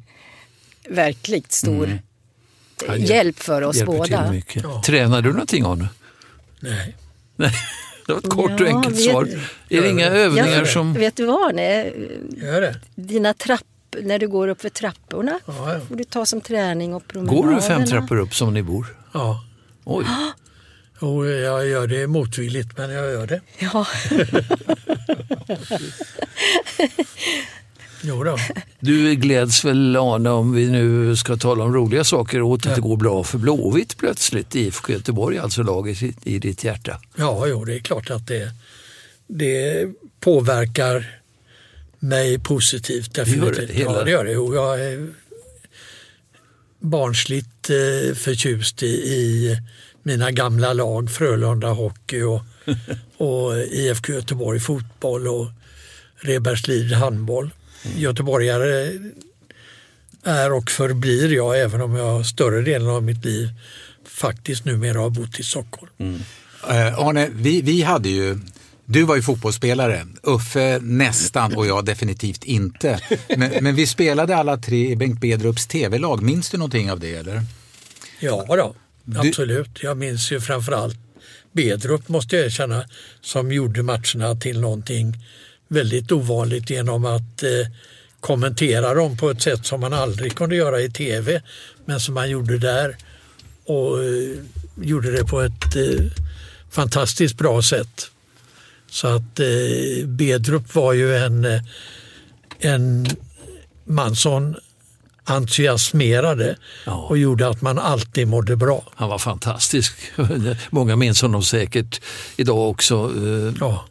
verkligt 0.88 1.52
stor 1.52 2.00
mm. 2.88 3.04
hjälp 3.04 3.38
för 3.38 3.62
oss 3.62 3.82
båda. 3.84 4.34
Ja. 4.54 4.82
Tränar 4.86 5.22
du 5.22 5.30
någonting 5.30 5.64
Arne? 5.64 5.88
Nej. 6.60 6.96
Det 8.06 8.14
var 8.14 8.20
ett 8.20 8.28
kort 8.28 8.50
ja, 8.50 8.66
och 8.66 8.76
enkelt 8.76 8.96
vet, 8.96 9.10
svar. 9.10 9.28
Är 9.68 9.82
det 9.82 9.90
inga 9.90 10.06
övningar 10.06 10.64
som... 10.64 10.94
Vet 10.94 11.16
du 11.16 11.26
vad 11.26 11.50
Arne? 11.50 11.92
Gör 12.36 12.60
det. 12.60 12.80
Dina 12.94 13.34
trapp, 13.34 13.66
när 14.02 14.18
du 14.18 14.28
går 14.28 14.48
upp 14.48 14.60
för 14.60 14.68
trapporna 14.68 15.40
ja, 15.46 15.74
ja. 15.74 15.80
får 15.88 15.96
du 15.96 16.04
ta 16.04 16.26
som 16.26 16.40
träning 16.40 16.94
och 16.94 17.06
promenaderna. 17.06 17.42
Går 17.42 17.54
du 17.54 17.62
fem 17.62 17.86
trappor 17.86 18.18
upp 18.18 18.34
som 18.34 18.54
ni 18.54 18.62
bor? 18.62 18.96
Ja. 19.12 19.44
Oj. 19.84 20.04
Jo, 21.00 21.26
jag 21.26 21.66
gör 21.66 21.86
det 21.86 22.06
motvilligt, 22.06 22.78
men 22.78 22.90
jag 22.90 23.12
gör 23.12 23.26
det. 23.26 23.40
Ja. 23.58 23.86
jo 28.02 28.24
då. 28.24 28.38
Du 28.80 29.14
gläds 29.14 29.64
väl 29.64 29.96
Arne 29.96 30.30
om 30.30 30.52
vi 30.52 30.66
nu 30.70 31.16
ska 31.16 31.36
tala 31.36 31.64
om 31.64 31.74
roliga 31.74 32.04
saker 32.04 32.42
åt 32.42 32.66
att 32.66 32.74
det 32.74 32.80
går 32.80 32.96
bra 32.96 33.24
för 33.24 33.38
Blåvitt 33.38 33.96
plötsligt, 33.96 34.54
IFK 34.54 34.92
Göteborg, 34.92 35.38
alltså 35.38 35.62
laget 35.62 36.02
i, 36.24 36.38
ditt 36.38 36.64
hjärta? 36.64 37.00
Ja, 37.16 37.46
jo, 37.46 37.64
det 37.64 37.74
är 37.74 37.80
klart 37.80 38.10
att 38.10 38.26
det, 38.26 38.52
det 39.26 39.86
påverkar 40.20 41.20
mig 41.98 42.38
positivt. 42.38 43.14
Definitivt. 43.14 43.54
Det 43.56 43.60
gör 43.60 43.66
det, 43.66 43.74
hela... 43.74 43.98
Ja, 43.98 44.04
det 44.04 44.10
gör 44.10 44.24
det. 44.24 44.32
Jo, 44.32 44.54
jag 44.54 44.80
är 44.80 45.08
barnsligt 46.78 47.70
eh, 47.70 48.14
förtjust 48.14 48.82
i, 48.82 48.86
i 48.86 49.56
mina 50.08 50.30
gamla 50.30 50.72
lag, 50.72 51.10
Frölunda 51.10 51.68
Hockey 51.68 52.22
och, 52.22 52.40
och 53.16 53.58
IFK 53.58 54.12
Göteborg 54.12 54.60
fotboll 54.60 55.28
och 55.28 55.46
Rebergslid 56.16 56.92
handboll. 56.92 57.50
Göteborgare 57.96 58.92
är 60.22 60.52
och 60.52 60.70
förblir 60.70 61.32
jag 61.32 61.60
även 61.60 61.80
om 61.80 61.96
jag 61.96 62.26
större 62.26 62.62
delen 62.62 62.88
av 62.88 63.02
mitt 63.02 63.24
liv 63.24 63.48
faktiskt 64.04 64.64
numera 64.64 64.98
har 64.98 65.10
bott 65.10 65.40
i 65.40 65.42
Stockholm. 65.42 65.92
Mm. 65.98 66.20
Eh, 66.68 66.98
Arne, 66.98 67.28
vi, 67.32 67.62
vi 67.62 67.82
hade 67.82 68.08
ju 68.08 68.38
du 68.84 69.02
var 69.02 69.16
ju 69.16 69.22
fotbollsspelare, 69.22 70.06
Uffe 70.22 70.78
nästan 70.82 71.56
och 71.56 71.66
jag 71.66 71.84
definitivt 71.84 72.44
inte. 72.44 73.00
Men, 73.36 73.52
men 73.60 73.74
vi 73.74 73.86
spelade 73.86 74.36
alla 74.36 74.56
tre 74.56 74.90
i 74.90 74.96
Bengt 74.96 75.20
Bedrups 75.20 75.66
tv-lag. 75.66 76.22
Minns 76.22 76.50
du 76.50 76.58
någonting 76.58 76.90
av 76.90 77.00
det 77.00 77.14
eller? 77.14 77.42
Ja 78.20 78.44
då, 78.48 78.74
absolut. 79.16 79.82
Jag 79.82 79.96
minns 79.96 80.32
ju 80.32 80.40
framförallt 80.40 80.98
Bedrup 81.52 82.08
måste 82.08 82.36
jag 82.36 82.44
erkänna 82.44 82.84
som 83.20 83.52
gjorde 83.52 83.82
matcherna 83.82 84.34
till 84.40 84.60
någonting 84.60 85.16
väldigt 85.68 86.12
ovanligt 86.12 86.70
genom 86.70 87.04
att 87.04 87.42
eh, 87.42 87.50
kommentera 88.20 88.94
dem 88.94 89.16
på 89.16 89.30
ett 89.30 89.42
sätt 89.42 89.66
som 89.66 89.80
man 89.80 89.92
aldrig 89.92 90.36
kunde 90.36 90.56
göra 90.56 90.80
i 90.80 90.90
tv 90.90 91.42
men 91.84 92.00
som 92.00 92.14
man 92.14 92.30
gjorde 92.30 92.58
där 92.58 92.96
och 93.64 94.04
eh, 94.04 94.36
gjorde 94.82 95.12
det 95.12 95.24
på 95.24 95.40
ett 95.40 95.76
eh, 95.76 96.06
fantastiskt 96.70 97.38
bra 97.38 97.62
sätt. 97.62 98.10
Så 98.90 99.08
att 99.08 99.40
eh, 99.40 100.06
Bedrup 100.06 100.74
var 100.74 100.92
ju 100.92 101.16
en, 101.16 101.44
eh, 101.44 101.62
en 102.58 103.06
man 103.84 104.16
som 104.16 104.56
entusiasmerade 105.30 106.56
ja. 106.86 106.92
och 106.92 107.18
gjorde 107.18 107.48
att 107.48 107.62
man 107.62 107.78
alltid 107.78 108.28
mådde 108.28 108.56
bra. 108.56 108.82
Han 108.94 109.08
var 109.08 109.18
fantastisk. 109.18 109.92
Många 110.70 110.96
minns 110.96 111.22
honom 111.22 111.42
säkert 111.42 112.00
idag 112.36 112.70
också. 112.70 112.94
Eh, 112.94 113.54
ja. 113.60 113.84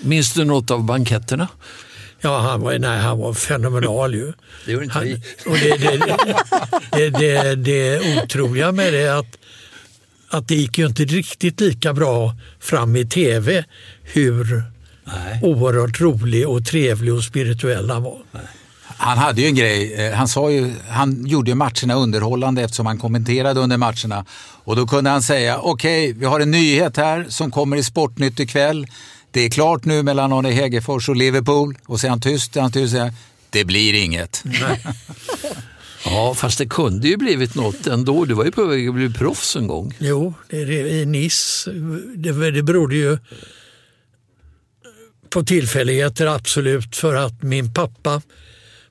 Minns 0.00 0.32
du 0.32 0.44
något 0.44 0.70
av 0.70 0.84
banketterna? 0.84 1.48
Ja, 2.20 2.38
han 2.38 2.60
var, 2.60 2.78
nej, 2.78 2.98
han 2.98 3.18
var 3.18 3.34
fenomenal 3.34 4.14
ju. 4.14 4.32
Det 4.66 4.72
gjorde 4.72 4.84
inte 4.84 4.98
han, 4.98 5.04
vi. 5.04 5.22
Och 5.46 5.58
det, 5.58 5.76
det, 5.76 6.16
det, 6.92 7.10
det, 7.10 7.54
det 7.54 8.18
otroliga 8.22 8.72
med 8.72 8.92
det 8.92 9.02
är 9.02 9.18
att, 9.18 9.38
att 10.28 10.48
det 10.48 10.54
gick 10.54 10.78
ju 10.78 10.86
inte 10.86 11.04
riktigt 11.04 11.60
lika 11.60 11.92
bra 11.92 12.34
fram 12.60 12.96
i 12.96 13.06
tv 13.06 13.64
hur 14.02 14.62
nej. 15.04 15.40
oerhört 15.42 16.00
rolig 16.00 16.48
och 16.48 16.66
trevlig 16.66 17.14
och 17.14 17.24
spirituell 17.24 17.90
han 17.90 18.02
var. 18.02 18.18
Nej. 18.32 18.42
Han 19.00 19.18
hade 19.18 19.40
ju 19.40 19.46
en 19.46 19.54
grej, 19.54 19.94
eh, 19.94 20.12
han, 20.12 20.28
sa 20.28 20.50
ju, 20.50 20.72
han 20.88 21.26
gjorde 21.26 21.50
ju 21.50 21.54
matcherna 21.54 21.94
underhållande 21.94 22.62
eftersom 22.62 22.86
han 22.86 22.98
kommenterade 22.98 23.60
under 23.60 23.76
matcherna. 23.76 24.24
Och 24.64 24.76
då 24.76 24.86
kunde 24.86 25.10
han 25.10 25.22
säga, 25.22 25.58
okej, 25.58 26.10
okay, 26.10 26.20
vi 26.20 26.26
har 26.26 26.40
en 26.40 26.50
nyhet 26.50 26.96
här 26.96 27.26
som 27.28 27.50
kommer 27.50 27.76
i 27.76 27.82
Sportnytt 27.82 28.40
ikväll. 28.40 28.86
Det 29.30 29.40
är 29.40 29.50
klart 29.50 29.84
nu 29.84 30.02
mellan 30.02 30.32
Arne 30.32 30.50
Hegerfors 30.50 31.08
och 31.08 31.16
Liverpool. 31.16 31.78
Och 31.86 32.00
så 32.00 32.06
är 32.06 32.10
han 32.10 32.20
tyst, 32.20 32.56
är 32.56 32.60
han 32.60 32.72
tyst 32.72 32.92
säger 32.92 33.12
det 33.50 33.64
blir 33.64 33.94
inget. 33.94 34.44
Ja, 36.04 36.34
fast 36.34 36.58
det 36.58 36.66
kunde 36.66 37.08
ju 37.08 37.16
blivit 37.16 37.54
något 37.54 37.86
ändå. 37.86 38.24
Du 38.24 38.34
var 38.34 38.44
ju 38.44 38.50
på 38.50 38.64
väg 38.64 38.88
att 38.88 38.94
bli 38.94 39.12
proffs 39.12 39.56
en 39.56 39.66
gång. 39.66 39.94
Jo, 39.98 40.34
det, 40.50 40.64
det, 40.64 40.74
i 40.74 41.06
Nice. 41.06 41.70
Det, 42.16 42.50
det 42.50 42.62
berodde 42.62 42.96
ju 42.96 43.18
på 45.30 45.42
tillfälligheter 45.42 46.26
absolut 46.26 46.96
för 46.96 47.14
att 47.14 47.42
min 47.42 47.74
pappa 47.74 48.22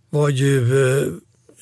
var 0.09 0.29
ju 0.29 0.57
eh, 0.83 1.03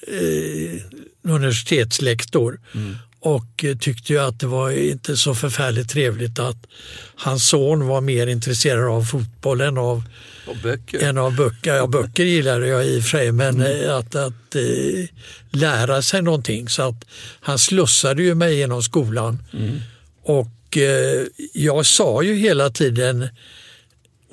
eh 0.08 0.81
universitetslektor 1.21 2.60
mm. 2.73 2.95
och 3.19 3.65
tyckte 3.79 4.13
ju 4.13 4.19
att 4.19 4.39
det 4.39 4.47
var 4.47 4.71
inte 4.71 5.17
så 5.17 5.36
förfärligt 5.36 5.89
trevligt 5.89 6.39
att 6.39 6.67
hans 7.15 7.49
son 7.49 7.88
var 7.88 8.01
mer 8.01 8.27
intresserad 8.27 8.89
av 8.89 9.03
fotboll 9.03 9.62
än 9.62 9.77
av 9.77 10.03
och 10.47 10.58
böcker. 10.63 10.99
En 10.99 11.17
av 11.17 11.36
böcker. 11.36 11.75
Ja, 11.75 11.88
böcker 11.88 12.23
gillar 12.23 12.62
jag 12.62 12.88
i 12.88 12.99
och 12.99 13.03
för 13.03 13.10
sig, 13.10 13.31
men 13.31 13.55
mm. 13.55 13.84
Eh, 13.84 13.95
att, 13.95 14.15
att 14.15 14.55
eh, 14.55 15.05
lära 15.51 16.01
sig 16.01 16.21
någonting. 16.21 16.69
Så 16.69 16.81
att 16.81 17.05
han 17.39 17.60
slussade 17.60 18.23
ju 18.23 18.36
mig 18.36 18.55
genom 18.55 18.84
skolan. 18.84 19.43
Mm. 19.53 19.79
Och 20.23 20.77
eh, 20.77 21.23
jag 21.53 21.86
sa 21.86 22.23
ju 22.23 22.36
hela 22.36 22.69
tiden 22.69 23.27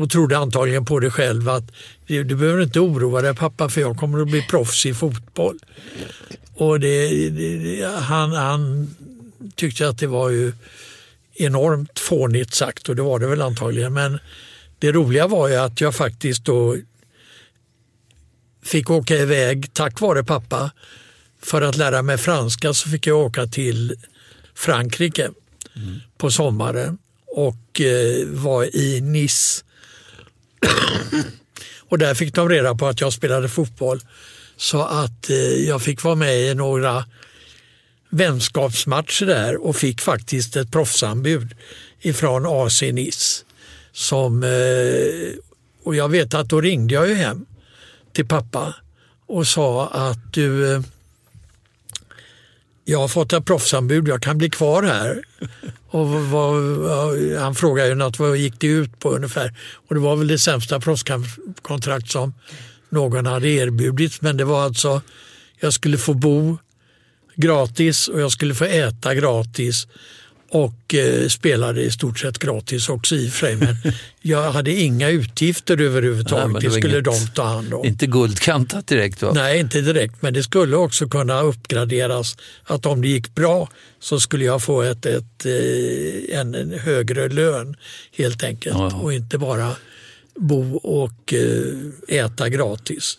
och 0.03 0.11
trodde 0.11 0.39
antagligen 0.39 0.85
på 0.85 1.01
det 1.01 1.11
själv 1.11 1.49
att 1.49 1.65
du, 2.07 2.25
behöver 2.25 2.63
inte 2.63 2.81
oroa 2.81 3.23
dig 3.23 3.35
pappa 3.35 3.69
för 3.69 3.81
jag 3.81 3.97
kommer 3.97 4.23
att 4.23 4.29
bli 4.29 4.43
proffs 4.43 4.87
i 4.87 4.95
fotboll. 4.95 5.59
Och 6.55 6.81
det, 6.81 7.31
det, 7.31 7.87
han, 7.87 8.33
han 8.33 8.95
tyckte 9.55 9.89
att 9.89 9.99
det 9.99 10.07
var 10.07 10.31
ju 10.31 10.53
enormt 11.35 11.99
fånigt 11.99 12.55
sagt 12.55 12.89
och 12.89 12.97
det 12.97 13.03
var 13.03 13.19
det 13.19 13.27
väl 13.27 13.43
antagligen. 13.43 13.93
Men 13.93 14.19
det 14.79 14.93
roliga 14.93 15.27
var 15.27 15.49
ju 15.49 15.57
att 15.57 15.81
jag 15.81 15.95
faktiskt 15.95 16.45
då 16.45 16.77
fick 18.63 18.91
åka 18.91 19.17
iväg 19.17 19.75
tack 19.75 20.01
vare 20.01 20.25
pappa. 20.25 20.71
För 21.43 21.63
att 21.63 21.77
lära 21.77 22.03
mig 22.03 22.19
franska 22.19 22.75
så 22.75 22.89
fick 22.89 23.07
jag 23.07 23.19
åka 23.19 23.47
till 23.47 23.95
Frankrike 24.55 25.31
mm. 25.77 26.01
på 26.17 26.31
sommaren 26.31 26.99
och 27.27 27.81
eh, 27.81 28.27
var 28.27 28.77
i 28.77 29.01
Nice. 29.01 29.65
och 31.89 31.99
där 31.99 32.15
fick 32.15 32.35
de 32.35 32.49
reda 32.49 32.75
på 32.75 32.87
att 32.87 33.01
jag 33.01 33.13
spelade 33.13 33.49
fotboll. 33.49 34.01
Så 34.57 34.83
att 34.83 35.31
eh, 35.31 35.37
jag 35.37 35.83
fick 35.83 36.03
vara 36.03 36.15
med 36.15 36.41
i 36.41 36.55
några 36.55 37.05
vänskapsmatcher 38.11 39.27
där 39.27 39.67
och 39.67 39.77
fick 39.77 40.01
faktiskt 40.01 40.57
ett 40.57 40.73
proffsanbud 40.73 41.55
ifrån 42.01 42.47
AC 42.47 42.83
Nice. 42.83 43.45
Som, 43.93 44.43
eh, 44.43 45.39
och 45.85 45.95
jag 45.95 46.09
vet 46.09 46.35
att 46.35 46.49
då 46.49 46.61
ringde 46.61 46.95
jag 46.95 47.09
ju 47.09 47.15
hem 47.15 47.47
till 48.13 48.27
pappa 48.27 48.75
och 49.27 49.47
sa 49.47 49.87
att 49.87 50.33
du, 50.33 50.75
eh, 50.75 50.81
jag 52.85 52.99
har 52.99 53.09
fått 53.09 53.33
ett 53.33 53.45
proffsanbud, 53.45 54.09
jag 54.09 54.23
kan 54.23 54.39
bli 54.39 54.51
kvar 54.51 54.83
här. 54.83 55.23
Och 55.89 56.09
vad, 56.09 56.55
han 57.39 57.55
frågade 57.55 57.89
ju 57.89 57.95
något, 57.95 58.19
vad 58.19 58.37
gick 58.37 58.61
det 58.61 58.67
ut 58.67 58.99
på 58.99 59.11
ungefär? 59.11 59.55
Och 59.89 59.95
det 59.95 60.01
var 60.01 60.17
väl 60.17 60.29
det 60.29 60.39
sämsta 60.39 60.81
proffskontrakt 60.81 62.11
som 62.11 62.35
någon 62.89 63.27
hade 63.27 63.49
erbjudits. 63.49 64.21
Men 64.21 64.37
det 64.37 64.45
var 64.45 64.65
alltså, 64.65 65.03
jag 65.61 65.73
skulle 65.73 65.99
få 65.99 66.15
bo 66.15 66.59
gratis 67.37 68.09
och 68.09 68.21
jag 68.21 68.33
skulle 68.33 68.55
få 68.55 68.65
äta 68.65 69.15
gratis 69.15 69.87
och 70.53 70.95
eh, 70.95 71.29
spelade 71.29 71.83
i 71.83 71.91
stort 71.91 72.19
sett 72.19 72.39
gratis 72.39 72.89
också 72.89 73.17
i 73.17 73.29
och 73.29 73.33
för 73.33 73.47
sig. 73.47 73.57
Men 73.57 73.77
jag 74.23 74.53
hade 74.53 74.73
inga 74.73 75.09
utgifter 75.09 75.81
överhuvudtaget. 75.81 76.53
Nej, 76.53 76.63
det, 76.63 76.69
det 76.69 76.73
skulle 76.73 76.95
inget, 76.95 77.05
de 77.05 77.27
ta 77.35 77.43
hand 77.43 77.75
om. 77.75 77.87
Inte 77.87 78.07
guldkantat 78.07 78.87
direkt 78.87 79.23
va? 79.23 79.33
Nej, 79.35 79.61
inte 79.61 79.81
direkt. 79.81 80.23
Men 80.23 80.35
det 80.35 80.43
skulle 80.43 80.77
också 80.77 81.09
kunna 81.09 81.41
uppgraderas. 81.41 82.37
Att 82.65 82.87
om 82.87 83.03
det 83.03 83.09
gick 83.09 83.35
bra 83.35 83.69
så 84.01 84.21
skulle 84.21 84.45
jag 84.45 84.63
få 84.63 84.83
ett, 84.83 85.07
ett, 85.07 85.47
eh, 85.47 86.39
en, 86.39 86.55
en 86.55 86.79
högre 86.79 87.29
lön 87.29 87.77
helt 88.17 88.45
enkelt. 88.45 88.77
Ja. 88.77 89.01
Och 89.03 89.13
inte 89.13 89.39
bara 89.39 89.77
bo 90.37 90.77
och 90.77 91.35
eh, 91.35 92.25
äta 92.25 92.49
gratis. 92.49 93.19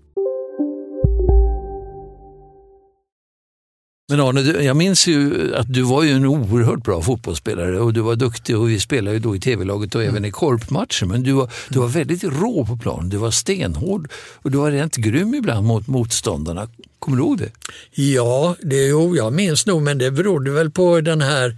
Men 4.11 4.19
Arne, 4.19 4.63
jag 4.63 4.77
minns 4.77 5.07
ju 5.07 5.55
att 5.55 5.73
du 5.73 5.81
var 5.81 6.03
ju 6.03 6.11
en 6.11 6.25
oerhört 6.25 6.83
bra 6.83 7.01
fotbollsspelare 7.01 7.79
och 7.79 7.93
du 7.93 8.01
var 8.01 8.15
duktig 8.15 8.57
och 8.57 8.69
vi 8.69 8.79
spelade 8.79 9.13
ju 9.13 9.19
då 9.19 9.35
i 9.35 9.39
tv-laget 9.39 9.95
och 9.95 10.01
mm. 10.01 10.13
även 10.13 10.25
i 10.25 10.31
korpmatcher. 10.31 11.05
Men 11.05 11.23
du 11.23 11.31
var, 11.31 11.51
du 11.69 11.79
var 11.79 11.87
väldigt 11.87 12.23
rå 12.23 12.65
på 12.65 12.77
plan, 12.77 13.09
du 13.09 13.17
var 13.17 13.31
stenhård 13.31 14.11
och 14.15 14.51
du 14.51 14.57
var 14.57 14.71
rent 14.71 14.95
grym 14.95 15.35
ibland 15.35 15.67
mot 15.67 15.87
motståndarna. 15.87 16.67
Kommer 16.99 17.17
du 17.17 17.23
ihåg 17.23 17.37
det? 17.37 17.51
Ja, 17.91 18.55
det, 18.61 18.87
jo, 18.87 19.15
jag 19.15 19.33
minns 19.33 19.65
nog, 19.65 19.81
men 19.81 19.97
det 19.97 20.11
berodde 20.11 20.51
väl 20.51 20.71
på 20.71 21.01
den 21.01 21.21
här 21.21 21.57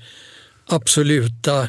absoluta 0.65 1.67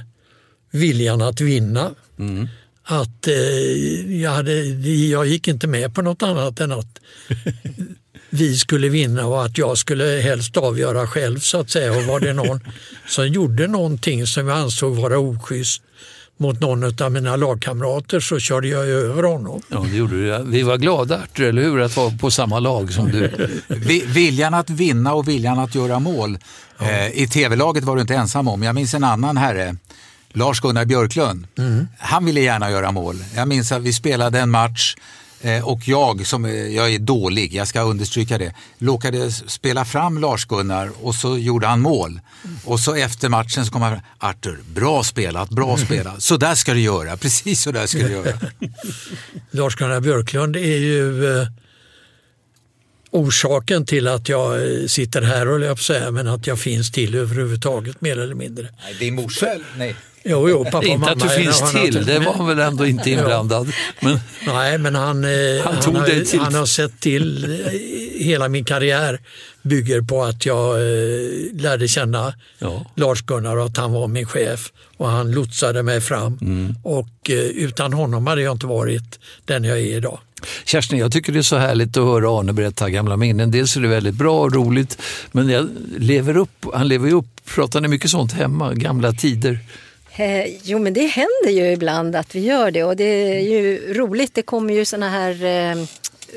viljan 0.70 1.22
att 1.22 1.40
vinna. 1.40 1.90
Mm. 2.18 2.48
Att 2.82 3.26
eh, 3.26 4.20
jag, 4.20 4.30
hade, 4.30 4.64
jag 4.88 5.26
gick 5.26 5.48
inte 5.48 5.66
med 5.66 5.94
på 5.94 6.02
något 6.02 6.22
annat 6.22 6.60
än 6.60 6.72
att 6.72 7.00
vi 8.34 8.56
skulle 8.56 8.88
vinna 8.88 9.26
och 9.26 9.44
att 9.44 9.58
jag 9.58 9.78
skulle 9.78 10.04
helst 10.04 10.56
avgöra 10.56 11.06
själv 11.06 11.38
så 11.38 11.60
att 11.60 11.70
säga. 11.70 11.92
Och 11.92 12.02
var 12.02 12.20
det 12.20 12.32
någon 12.32 12.60
som 13.08 13.28
gjorde 13.28 13.66
någonting 13.66 14.26
som 14.26 14.48
jag 14.48 14.58
ansåg 14.58 14.96
vara 14.96 15.18
oschysst 15.18 15.82
mot 16.36 16.60
någon 16.60 17.02
av 17.02 17.12
mina 17.12 17.36
lagkamrater 17.36 18.20
så 18.20 18.38
körde 18.38 18.68
jag 18.68 18.88
över 18.88 19.22
honom. 19.22 19.62
Ja, 19.68 19.86
det 19.90 19.96
gjorde 19.96 20.38
du. 20.38 20.44
Vi 20.50 20.62
var 20.62 20.76
glada, 20.76 21.18
Artur, 21.18 21.48
eller 21.48 21.62
hur, 21.62 21.80
att 21.80 21.96
vara 21.96 22.10
på 22.10 22.30
samma 22.30 22.58
lag 22.58 22.92
som 22.92 23.10
du. 23.10 23.50
viljan 24.06 24.54
att 24.54 24.70
vinna 24.70 25.14
och 25.14 25.28
viljan 25.28 25.58
att 25.58 25.74
göra 25.74 25.98
mål. 25.98 26.38
Ja. 26.78 26.90
Eh, 26.90 27.22
I 27.22 27.28
tv-laget 27.28 27.84
var 27.84 27.94
du 27.94 28.00
inte 28.00 28.14
ensam 28.14 28.48
om. 28.48 28.62
Jag 28.62 28.74
minns 28.74 28.94
en 28.94 29.04
annan 29.04 29.36
herre, 29.36 29.76
Lars-Gunnar 30.32 30.84
Björklund. 30.84 31.46
Mm. 31.58 31.88
Han 31.98 32.24
ville 32.24 32.40
gärna 32.40 32.70
göra 32.70 32.92
mål. 32.92 33.24
Jag 33.36 33.48
minns 33.48 33.72
att 33.72 33.82
vi 33.82 33.92
spelade 33.92 34.40
en 34.40 34.50
match 34.50 34.96
och 35.64 35.88
jag, 35.88 36.26
som 36.26 36.44
jag 36.74 36.94
är 36.94 36.98
dålig, 36.98 37.54
jag 37.54 37.68
ska 37.68 37.82
understryka 37.82 38.38
det, 38.38 38.54
råkade 38.78 39.32
spela 39.32 39.84
fram 39.84 40.18
Lars-Gunnar 40.18 40.90
och 41.02 41.14
så 41.14 41.38
gjorde 41.38 41.66
han 41.66 41.80
mål. 41.80 42.20
Och 42.64 42.80
så 42.80 42.94
efter 42.94 43.28
matchen 43.28 43.66
så 43.66 43.72
kom 43.72 43.82
han 43.82 44.00
Artur, 44.18 44.58
bra 44.74 45.02
spelat, 45.04 45.50
bra 45.50 45.76
spelat. 45.76 46.22
Så 46.22 46.36
där 46.36 46.54
ska 46.54 46.74
du 46.74 46.80
göra, 46.80 47.16
precis 47.24 47.62
så 47.62 47.72
där 47.72 47.86
ska 47.86 47.98
du 47.98 48.12
göra. 48.12 48.38
Lars-Gunnar 49.50 50.00
Björklund 50.00 50.56
är 50.56 50.78
ju 50.78 51.38
eh, 51.40 51.48
orsaken 53.10 53.86
till 53.86 54.08
att 54.08 54.28
jag 54.28 54.54
eh, 54.54 54.86
sitter 54.86 55.22
här, 55.22 55.48
och 55.48 55.60
jag 55.60 55.78
säga, 55.78 56.10
men 56.10 56.28
att 56.28 56.46
jag 56.46 56.58
finns 56.58 56.92
till 56.92 57.14
överhuvudtaget 57.14 58.00
mer 58.00 58.18
eller 58.18 58.34
mindre. 58.34 58.68
Nej, 58.84 58.94
din 58.98 59.14
morsa? 59.14 59.46
Nej. 59.76 59.96
Jo, 60.26 60.48
jo, 60.48 60.64
pappa 60.64 60.86
inte 60.86 61.10
att 61.10 61.20
du 61.20 61.28
finns 61.28 61.72
till, 61.72 62.06
det 62.06 62.18
var 62.18 62.32
han 62.32 62.46
väl 62.46 62.58
ändå 62.58 62.86
inte 62.86 63.10
inblandad. 63.10 63.72
Men, 64.00 64.20
Nej, 64.46 64.78
men 64.78 64.94
han, 64.94 65.24
eh, 65.24 65.30
han, 65.64 65.74
han, 65.84 65.96
har, 65.96 66.38
han, 66.38 66.54
har, 66.54 66.66
sett 66.66 67.00
till, 67.00 67.44
eh, 67.44 68.24
hela 68.24 68.48
min 68.48 68.64
karriär 68.64 69.20
bygger 69.62 70.00
på 70.00 70.22
att 70.22 70.46
jag 70.46 70.74
eh, 70.74 71.28
lärde 71.52 71.88
känna 71.88 72.34
ja. 72.58 72.86
Lars-Gunnar 72.94 73.56
och 73.56 73.66
att 73.66 73.76
han 73.76 73.92
var 73.92 74.08
min 74.08 74.26
chef 74.26 74.72
och 74.96 75.08
han 75.08 75.32
lotsade 75.32 75.82
mig 75.82 76.00
fram. 76.00 76.38
Mm. 76.40 76.74
Och 76.82 77.30
eh, 77.30 77.36
utan 77.36 77.92
honom 77.92 78.26
hade 78.26 78.42
jag 78.42 78.52
inte 78.52 78.66
varit 78.66 79.18
den 79.44 79.64
jag 79.64 79.78
är 79.78 79.96
idag. 79.96 80.18
Kerstin, 80.64 80.98
jag 80.98 81.12
tycker 81.12 81.32
det 81.32 81.38
är 81.38 81.42
så 81.42 81.56
härligt 81.56 81.96
att 81.96 82.04
höra 82.04 82.40
Arne 82.40 82.52
berätta 82.52 82.90
gamla 82.90 83.16
minnen. 83.16 83.50
Dels 83.50 83.76
är 83.76 83.80
det 83.80 83.88
väldigt 83.88 84.14
bra 84.14 84.40
och 84.40 84.54
roligt, 84.54 84.98
men 85.32 85.48
jag 85.48 85.68
lever 85.98 86.36
upp, 86.36 86.66
han 86.74 86.88
lever 86.88 87.08
ju 87.08 87.14
upp. 87.14 87.26
Pratar 87.54 87.80
ni 87.80 87.88
mycket 87.88 88.10
sånt 88.10 88.32
hemma, 88.32 88.74
gamla 88.74 89.12
tider? 89.12 89.58
Eh, 90.16 90.56
jo, 90.62 90.78
men 90.78 90.92
det 90.94 91.06
händer 91.06 91.50
ju 91.50 91.72
ibland 91.72 92.16
att 92.16 92.34
vi 92.34 92.40
gör 92.40 92.70
det 92.70 92.84
och 92.84 92.96
det 92.96 93.04
är 93.04 93.40
ju 93.40 93.94
roligt. 93.94 94.34
Det 94.34 94.42
kommer 94.42 94.74
ju 94.74 94.84
såna 94.84 95.08
här 95.08 95.44
eh, 95.44 95.84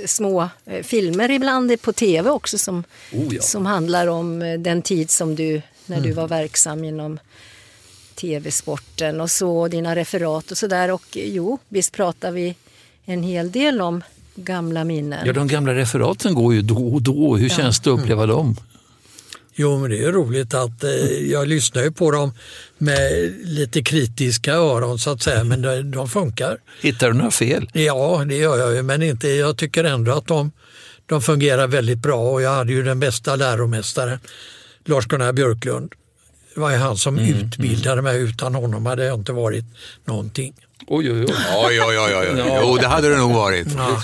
små 0.06 0.50
eh, 0.66 0.84
filmer 0.84 1.32
ibland 1.32 1.82
på 1.82 1.94
tv 1.94 2.30
också 2.30 2.58
som, 2.58 2.84
Oh 3.13 3.36
ja. 3.36 3.42
som 3.42 3.66
handlar 3.66 4.08
om 4.08 4.42
eh, 4.42 4.60
den 4.60 4.82
tid 4.82 5.10
som 5.12 5.36
du, 5.36 5.62
när 5.86 5.98
du 5.98 6.04
Mm. 6.10 6.16
var 6.16 6.28
verksam 6.28 6.84
inom 6.84 7.20
tv-sporten 8.16 9.22
och 9.22 9.32
så, 9.32 9.68
dina 9.68 9.96
referat 9.96 10.52
och 10.52 10.58
sådär. 10.58 10.92
Och 10.92 11.18
eh, 11.18 11.24
jo, 11.30 11.58
visst 11.70 11.92
pratar 11.94 12.32
vi 12.32 12.56
en 13.06 13.24
hel 13.24 13.52
del 13.52 13.82
om 13.82 14.04
gamla 14.36 14.84
minnen. 14.84 15.20
Ja, 15.26 15.34
de 15.34 15.48
gamla 15.48 15.74
referaten 15.74 16.34
går 16.34 16.54
ju 16.54 16.62
då 16.62 16.88
och 16.94 17.02
då. 17.02 17.36
Hur 17.38 17.50
Ja. 17.50 17.56
känns 17.56 17.80
det 17.80 17.94
att 17.94 18.00
uppleva 18.00 18.26
dem? 18.26 18.56
Jo, 19.60 19.78
men 19.80 19.89
det 19.89 20.04
är 20.04 20.12
roligt 20.12 20.54
att 20.54 20.84
eh, 20.84 20.91
jag 21.32 21.48
lyssnar 21.48 21.84
ju 21.84 21.91
på 21.91 22.12
dem 22.12 22.34
med 22.78 23.34
lite 23.43 23.84
kritiska 23.84 24.54
öron 24.54 25.00
så 25.00 25.10
att 25.10 25.22
säga, 25.22 25.43
men 25.43 25.62
de, 25.62 25.91
de 25.91 26.10
funkar. 26.10 26.58
Hittar 26.82 27.08
du 27.08 27.13
några 27.13 27.32
fel? 27.32 27.70
Ja, 27.74 28.24
det 28.30 28.36
gör 28.36 28.58
jag 28.58 28.76
ju, 28.76 28.82
men 28.84 29.04
inte, 29.04 29.28
jag 29.28 29.58
tycker 29.58 29.84
ändå 29.84 30.12
att 30.12 30.28
de, 30.28 30.52
de 31.06 31.22
fungerar 31.22 31.67
väldigt 31.67 31.98
bra 31.98 32.32
och 32.32 32.41
jag 32.41 32.52
hade 32.52 32.72
ju 32.74 32.84
den 32.84 33.00
bästa 33.00 33.36
läromästaren, 33.36 34.20
Lars-Gunnar 34.86 35.34
Björklund. 35.34 35.91
Det 36.54 36.60
var 36.60 36.72
ju 36.72 36.78
han 36.78 36.98
som 36.98 37.20
utbildade 37.20 38.02
mig, 38.02 38.22
utan 38.22 38.56
honom 38.56 38.86
hade 38.86 39.06
jag 39.06 39.20
inte 39.20 39.32
varit 39.32 39.65
någonting. 40.06 40.54
Oj, 40.88 41.12
oj, 41.12 41.26
oj. 41.28 41.36
Oj, 41.65 41.82
oj, 41.82 42.00
oj, 42.00 42.15
oj. 42.17 42.60
Jo, 42.62 42.78
det 42.78 42.88
hade 42.88 43.10
det 43.10 43.17
nog 43.17 43.34
varit. 43.34 43.67
Ja. 43.78 44.02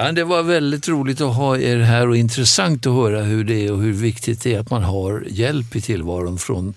Ja, 0.00 0.12
det 0.12 0.24
var 0.24 0.42
väldigt 0.42 0.88
roligt 0.88 1.20
att 1.20 1.34
ha 1.34 1.58
er 1.58 1.78
här 1.78 2.08
och 2.08 2.16
intressant 2.16 2.86
att 2.86 2.92
höra 2.92 3.22
hur 3.22 3.44
det 3.44 3.66
är 3.66 3.72
och 3.72 3.82
hur 3.82 3.92
viktigt 3.92 4.42
det 4.42 4.54
är 4.54 4.60
att 4.60 4.70
man 4.70 4.82
har 4.82 5.26
hjälp 5.28 5.76
i 5.76 5.80
tillvaron 5.80 6.38
från, 6.38 6.74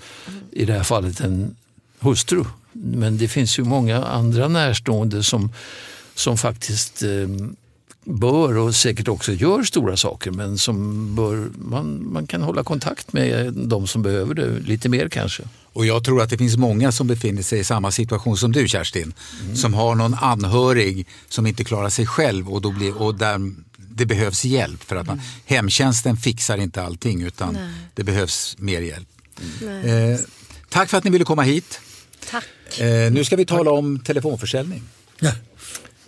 i 0.51 0.65
det 0.65 0.73
här 0.73 0.83
fallet, 0.83 1.19
en 1.19 1.55
hustru. 1.99 2.43
Men 2.71 3.17
det 3.17 3.27
finns 3.27 3.59
ju 3.59 3.63
många 3.63 4.03
andra 4.05 4.47
närstående 4.47 5.23
som, 5.23 5.53
som 6.15 6.37
faktiskt 6.37 7.03
eh, 7.03 7.27
bör 8.03 8.57
och 8.57 8.75
säkert 8.75 9.07
också 9.07 9.33
gör 9.33 9.63
stora 9.63 9.97
saker 9.97 10.31
men 10.31 10.57
som 10.57 11.15
bör, 11.15 11.49
man, 11.55 12.13
man 12.13 12.27
kan 12.27 12.41
hålla 12.41 12.63
kontakt 12.63 13.13
med 13.13 13.53
de 13.53 13.87
som 13.87 14.01
behöver 14.01 14.33
det 14.33 14.59
lite 14.59 14.89
mer 14.89 15.09
kanske. 15.09 15.43
Och 15.73 15.85
jag 15.85 16.03
tror 16.03 16.21
att 16.21 16.29
det 16.29 16.37
finns 16.37 16.57
många 16.57 16.91
som 16.91 17.07
befinner 17.07 17.41
sig 17.41 17.59
i 17.59 17.63
samma 17.63 17.91
situation 17.91 18.37
som 18.37 18.51
du 18.51 18.67
Kerstin. 18.67 19.13
Som 19.55 19.73
har 19.73 19.95
någon 19.95 20.13
anhörig 20.13 21.07
som 21.29 21.47
inte 21.47 21.63
klarar 21.63 21.89
sig 21.89 22.05
själv 22.05 22.49
och, 22.49 22.61
då 22.61 22.71
blir, 22.71 23.01
och 23.01 23.15
där 23.15 23.53
det 23.77 24.05
behövs 24.05 24.45
hjälp. 24.45 24.83
För 24.83 24.95
att 24.95 25.07
man, 25.07 25.21
Hemtjänsten 25.45 26.17
fixar 26.17 26.57
inte 26.57 26.83
allting 26.83 27.21
utan 27.21 27.53
Nej. 27.53 27.69
det 27.93 28.03
behövs 28.03 28.55
mer 28.57 28.81
hjälp. 28.81 29.07
Nej. 29.61 30.11
Eh, 30.11 30.19
tack 30.69 30.89
för 30.89 30.97
att 30.97 31.03
ni 31.03 31.09
ville 31.09 31.25
komma 31.25 31.41
hit. 31.41 31.79
Tack. 32.31 32.79
Eh, 32.79 33.11
nu 33.11 33.23
ska 33.23 33.35
vi 33.35 33.45
tala 33.45 33.71
om 33.71 33.99
telefonförsäljning. 33.99 34.83
Ja, 35.19 35.31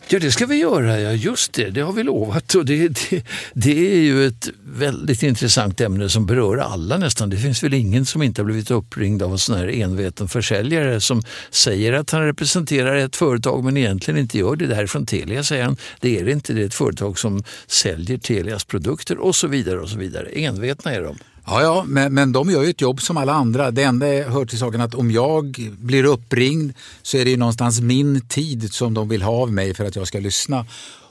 Ja, 0.08 0.20
det 0.20 0.32
ska 0.32 0.46
vi 0.46 0.56
göra. 0.56 1.00
Ja, 1.00 1.12
just 1.12 1.54
det, 1.54 1.70
det 1.70 1.82
har 1.82 1.94
vi 1.94 2.04
lovat. 2.04 2.56
Och 2.56 2.66
det, 2.66 2.88
det, 2.88 3.24
det 3.54 3.96
är 3.96 4.02
ju 4.02 4.28
ett 4.28 4.50
väldigt 4.66 5.24
intressant 5.24 5.82
ämne 5.82 6.10
som 6.10 6.26
berör 6.26 6.58
alla 6.58 6.98
nästan. 6.98 7.30
Det 7.30 7.38
finns 7.38 7.64
väl 7.64 7.74
ingen 7.74 8.06
som 8.06 8.22
inte 8.24 8.42
har 8.42 8.46
blivit 8.46 8.72
uppringd 8.72 9.24
av 9.24 9.32
en 9.32 9.38
sån 9.38 9.58
här 9.58 9.68
enveten 9.68 10.28
försäljare 10.28 11.02
som 11.02 11.22
säger 11.52 11.94
att 11.94 12.12
han 12.12 12.26
representerar 12.26 12.96
ett 12.96 13.16
företag 13.16 13.64
men 13.64 13.78
egentligen 13.78 14.20
inte 14.20 14.38
gör 14.38 14.56
det. 14.56 14.68
Det 14.68 14.76
här 14.76 14.84
är 14.84 14.88
från 14.88 15.06
Telia, 15.06 15.44
säger 15.44 15.64
han. 15.64 15.78
Det 16.00 16.20
är 16.20 16.26
det 16.26 16.32
inte. 16.32 16.54
Det 16.54 16.62
är 16.62 16.66
ett 16.66 16.74
företag 16.74 17.20
som 17.20 17.44
säljer 17.68 18.18
Telias 18.18 18.66
produkter 18.66 19.18
och 19.18 19.36
så 19.36 19.48
vidare. 19.48 19.80
och 19.80 19.90
så 19.90 19.98
vidare. 19.98 20.28
Envetna 20.30 20.94
är 20.94 21.02
de. 21.02 21.18
Ja, 21.46 21.62
ja 21.62 21.86
men, 21.88 22.14
men 22.14 22.32
de 22.32 22.50
gör 22.50 22.64
ju 22.64 22.70
ett 22.70 22.82
jobb 22.82 23.02
som 23.02 23.18
alla 23.18 23.34
andra. 23.34 23.72
Det 23.72 23.84
enda 23.84 24.06
hör 24.06 24.46
till 24.46 24.60
saken 24.60 24.82
att 24.82 24.96
om 24.96 25.12
jag 25.12 25.72
blir 25.78 26.04
uppringd 26.04 26.74
så 27.02 27.18
är 27.18 27.26
det 27.26 27.32
ju 27.32 27.38
någonstans 27.38 27.82
min 27.82 28.28
tid 28.28 28.74
som 28.74 28.94
de 28.94 29.10
vill 29.10 29.22
ha 29.22 29.34
av 29.34 29.52
mig 29.52 29.74
för 29.74 29.86
att 29.86 29.96
jag 29.96 30.08
ska 30.08 30.20
lyssna. 30.20 30.66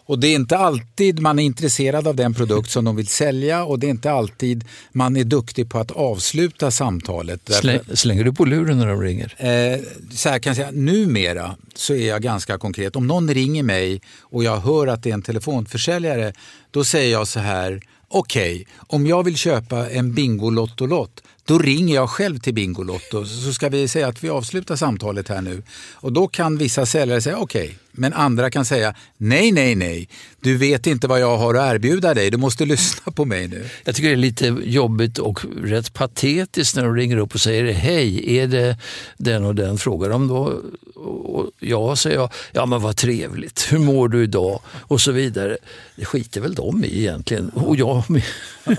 Och 0.04 0.18
det 0.18 0.28
är 0.28 0.34
inte 0.34 0.58
alltid 0.58 1.20
man 1.20 1.38
är 1.38 1.42
intresserad 1.42 2.06
av 2.06 2.16
den 2.16 2.34
produkt 2.34 2.70
som 2.70 2.84
de 2.84 2.96
vill 2.96 3.06
sälja 3.06 3.64
och 3.64 3.78
det 3.78 3.86
är 3.86 3.90
inte 3.90 4.12
alltid 4.12 4.64
man 4.92 5.16
är 5.16 5.24
duktig 5.24 5.70
på 5.70 5.78
att 5.78 5.90
avsluta 5.90 6.70
samtalet. 6.70 7.40
Släng, 7.52 7.80
slänger 7.94 8.24
du 8.24 8.32
på 8.32 8.44
luren 8.44 8.78
när 8.78 8.86
de 8.86 9.00
ringer? 9.00 9.34
Eh, 9.38 9.80
så 10.10 10.28
här 10.28 10.38
kan 10.38 10.50
jag 10.50 10.56
säga, 10.56 10.70
numera 10.70 11.56
så 11.74 11.94
är 11.94 12.08
jag 12.08 12.22
ganska 12.22 12.58
konkret. 12.58 12.96
Om 12.96 13.06
någon 13.06 13.34
ringer 13.34 13.62
mig 13.62 14.00
och 14.20 14.44
jag 14.44 14.56
hör 14.56 14.86
att 14.86 15.02
det 15.02 15.10
är 15.10 15.14
en 15.14 15.22
telefonförsäljare, 15.22 16.32
då 16.70 16.84
säger 16.84 17.12
jag 17.12 17.28
så 17.28 17.40
här, 17.40 17.82
okej, 18.12 18.66
om 18.76 19.06
jag 19.06 19.22
vill 19.22 19.36
köpa 19.36 19.90
en 19.90 20.12
Bingolotto-lott, 20.14 21.22
då 21.44 21.58
ringer 21.58 21.94
jag 21.94 22.10
själv 22.10 22.38
till 22.38 22.54
Bingolotto 22.54 23.26
så 23.26 23.52
ska 23.52 23.68
vi 23.68 23.88
säga 23.88 24.08
att 24.08 24.24
vi 24.24 24.28
avslutar 24.28 24.76
samtalet 24.76 25.28
här 25.28 25.42
nu. 25.42 25.62
Och 25.92 26.12
då 26.12 26.28
kan 26.28 26.58
vissa 26.58 26.86
säljare 26.86 27.20
säga 27.20 27.38
okej, 27.38 27.78
men 27.92 28.12
andra 28.12 28.50
kan 28.50 28.64
säga 28.64 28.94
nej, 29.16 29.52
nej, 29.52 29.74
nej, 29.74 30.08
du 30.40 30.56
vet 30.56 30.86
inte 30.86 31.08
vad 31.08 31.20
jag 31.20 31.36
har 31.36 31.54
att 31.54 31.74
erbjuda 31.74 32.14
dig, 32.14 32.30
du 32.30 32.36
måste 32.36 32.64
lyssna 32.66 33.12
på 33.12 33.24
mig 33.24 33.48
nu. 33.48 33.68
Jag 33.84 33.94
tycker 33.94 34.08
det 34.08 34.14
är 34.14 34.16
lite 34.16 34.46
jobbigt 34.64 35.18
och 35.18 35.40
rätt 35.62 35.92
patetiskt 35.92 36.76
när 36.76 36.84
de 36.84 36.96
ringer 36.96 37.16
upp 37.16 37.34
och 37.34 37.40
säger 37.40 37.72
hej, 37.72 38.38
är 38.38 38.46
det 38.46 38.76
den 39.16 39.44
och 39.44 39.54
den? 39.54 39.78
Frågar 39.78 40.10
de 40.10 40.28
då 40.28 40.62
och 40.94 41.50
ja, 41.58 41.96
säger 41.96 42.16
jag, 42.16 42.32
ja 42.52 42.66
men 42.66 42.82
vad 42.82 42.96
trevligt, 42.96 43.72
hur 43.72 43.78
mår 43.78 44.08
du 44.08 44.22
idag? 44.22 44.60
Och 44.66 45.00
så 45.00 45.12
vidare. 45.12 45.58
Det 45.96 46.04
skiter 46.04 46.40
väl 46.40 46.54
de 46.54 46.84
i 46.84 46.98
egentligen. 46.98 47.48
Och 47.48 47.76
jag 47.76 48.10
med. 48.10 48.22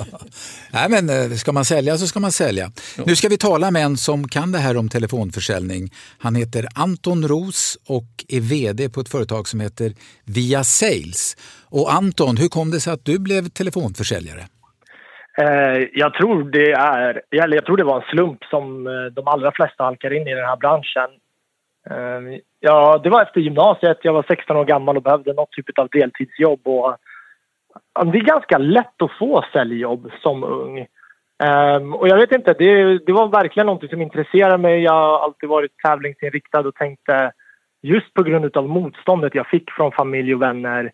Nej, 0.71 0.89
men 0.89 1.09
eh, 1.09 1.37
ska 1.37 1.51
man 1.51 1.65
sälja 1.65 1.97
så 1.97 2.07
ska 2.07 2.19
man 2.19 2.31
sälja. 2.31 2.71
Nu 3.05 3.15
ska 3.15 3.29
vi 3.29 3.37
tala 3.37 3.71
med 3.71 3.85
en 3.85 3.97
som 3.97 4.27
kan 4.27 4.51
det 4.51 4.59
här 4.59 4.77
om 4.77 4.89
telefonförsäljning. 4.89 5.93
Han 6.17 6.35
heter 6.35 6.67
Anton 6.73 7.27
Ros 7.27 7.77
och 7.85 8.25
är 8.27 8.39
VD 8.39 8.89
på 8.89 9.02
ett 9.03 9.15
företag 9.17 9.47
som 9.47 9.59
heter 9.59 9.89
Via 10.37 10.61
Sales. 10.63 11.21
Och 11.77 11.93
Anton, 11.99 12.37
hur 12.41 12.49
kom 12.55 12.71
det 12.71 12.79
sig 12.79 12.93
att 12.93 13.05
du 13.05 13.15
blev 13.19 13.41
telefonförsäljare? 13.59 14.43
Eh, 15.37 15.87
jag 15.93 16.13
tror 16.13 16.43
det 16.43 16.71
är, 16.71 17.21
eller 17.43 17.55
jag 17.55 17.65
tror 17.65 17.77
det 17.77 17.83
var 17.83 18.01
en 18.01 18.09
slump 18.11 18.43
som 18.43 18.87
eh, 18.87 19.05
de 19.17 19.27
allra 19.27 19.51
flesta 19.51 19.83
halkar 19.83 20.13
in 20.13 20.27
i 20.27 20.33
den 20.33 20.45
här 20.45 20.57
branschen. 20.57 21.09
Eh, 21.89 22.39
ja, 22.59 23.01
det 23.03 23.09
var 23.09 23.21
efter 23.21 23.41
gymnasiet, 23.41 23.97
jag 24.01 24.13
var 24.13 24.25
16 24.27 24.57
år 24.57 24.65
gammal 24.65 24.97
och 24.97 25.03
behövde 25.03 25.33
något 25.33 25.51
typ 25.51 25.79
av 25.79 25.89
deltidsjobb. 25.89 26.67
Och, 26.67 26.95
det 28.11 28.17
är 28.17 28.33
ganska 28.35 28.57
lätt 28.57 29.01
att 29.01 29.17
få 29.19 29.45
säljjobb 29.53 30.11
som 30.21 30.43
ung. 30.43 30.87
Ehm, 31.43 31.93
och 31.93 32.07
jag 32.07 32.17
vet 32.17 32.31
inte, 32.31 32.53
det, 32.53 32.99
det 33.05 33.11
var 33.11 33.27
verkligen 33.27 33.67
något 33.67 33.89
som 33.89 34.01
intresserade 34.01 34.57
mig. 34.57 34.83
Jag 34.83 34.93
har 34.93 35.19
alltid 35.19 35.49
varit 35.49 35.71
tävlingsinriktad 35.83 36.59
och 36.59 36.75
tänkte 36.75 37.31
just 37.83 38.13
på 38.13 38.23
grund 38.23 38.57
av 38.57 38.69
motståndet 38.69 39.35
jag 39.35 39.47
fick 39.47 39.71
från 39.71 39.91
familj 39.91 40.35
och 40.35 40.41
vänner 40.41 40.91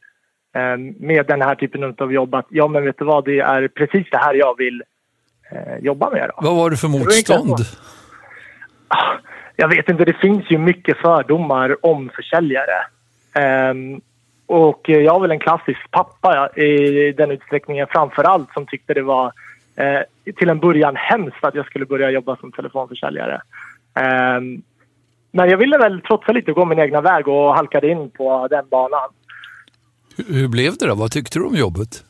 eh, 0.55 0.77
med 0.99 1.25
den 1.27 1.41
här 1.41 1.55
typen 1.55 1.95
av 1.97 2.13
jobb 2.13 2.35
att 2.35 2.47
ja 2.49 2.67
men 2.67 2.83
vet 2.83 2.97
du 2.97 3.05
vad, 3.05 3.25
det 3.25 3.39
är 3.39 3.67
precis 3.67 4.07
det 4.11 4.17
här 4.17 4.33
jag 4.33 4.57
vill 4.57 4.83
eh, 5.51 5.77
jobba 5.81 6.09
med. 6.09 6.29
Då. 6.35 6.47
Vad 6.47 6.55
var 6.55 6.69
det 6.69 6.77
för 6.77 6.87
var 6.87 6.99
motstånd? 6.99 7.59
Jag 9.55 9.67
vet 9.67 9.89
inte, 9.89 10.05
det 10.05 10.13
finns 10.13 10.51
ju 10.51 10.57
mycket 10.57 10.97
fördomar 10.97 11.85
om 11.85 12.09
försäljare. 12.15 12.85
Ehm, 13.33 14.01
och 14.45 14.81
jag 14.89 15.13
har 15.13 15.19
väl 15.19 15.31
en 15.31 15.39
klassisk 15.39 15.91
pappa 15.91 16.49
i 16.55 17.11
den 17.11 17.31
utsträckningen 17.31 17.87
framför 17.89 18.23
allt 18.23 18.53
som 18.53 18.65
tyckte 18.65 18.93
det 18.93 19.01
var 19.01 19.33
eh, 19.75 20.33
till 20.35 20.49
en 20.49 20.59
början 20.59 20.95
hemskt 20.95 21.43
att 21.43 21.55
jag 21.55 21.65
skulle 21.65 21.85
börja 21.85 22.09
jobba 22.09 22.35
som 22.35 22.51
telefonförsäljare. 22.51 23.41
Ehm, 23.93 24.61
men 25.31 25.49
jag 25.49 25.57
ville 25.57 25.77
väl 25.77 26.01
trotsa 26.01 26.31
lite 26.31 26.51
och 26.51 26.57
gå 26.57 26.65
min 26.65 26.79
egna 26.79 27.01
väg 27.01 27.27
och 27.27 27.55
halkade 27.55 27.89
in 27.89 28.09
på 28.09 28.47
den 28.47 28.67
banan. 28.69 29.09
Hur- 30.17 30.33
Hur 30.33 30.47
blev 30.47 30.73
det 30.79 30.87
då? 30.87 30.95
Vad 30.95 31.11
tyckte 31.11 31.39
du 31.39 31.45
om 31.45 31.55
jobbet? 31.55 32.03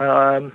Ehm, 0.00 0.50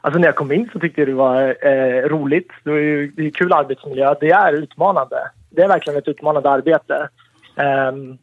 alltså 0.00 0.20
när 0.20 0.28
jag 0.28 0.36
kom 0.36 0.52
in 0.52 0.68
så 0.72 0.78
tyckte 0.78 1.00
jag 1.00 1.08
det 1.08 1.14
var 1.14 1.42
eh, 1.66 2.08
roligt. 2.08 2.50
Det 2.64 2.70
är 2.70 2.74
ju 2.74 3.10
det 3.16 3.26
är 3.26 3.30
kul 3.30 3.52
arbetsmiljö. 3.52 4.14
Det 4.20 4.30
är 4.30 4.52
utmanande. 4.52 5.16
Det 5.50 5.62
är 5.62 5.68
verkligen 5.68 5.98
ett 5.98 6.08
utmanande 6.08 6.50
arbete. 6.50 7.08
Ehm, 7.56 8.18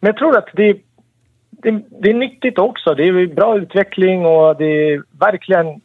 men 0.00 0.08
jag 0.08 0.16
tror 0.16 0.36
att 0.38 0.48
det, 0.52 0.72
det, 1.50 1.70
det 2.02 2.10
är 2.10 2.14
nyttigt 2.14 2.58
också. 2.58 2.94
Det 2.94 3.02
är 3.04 3.26
bra 3.34 3.58
utveckling 3.58 4.26
och 4.26 4.56
det 4.56 4.64
är 4.64 5.02
verkligen 5.20 5.80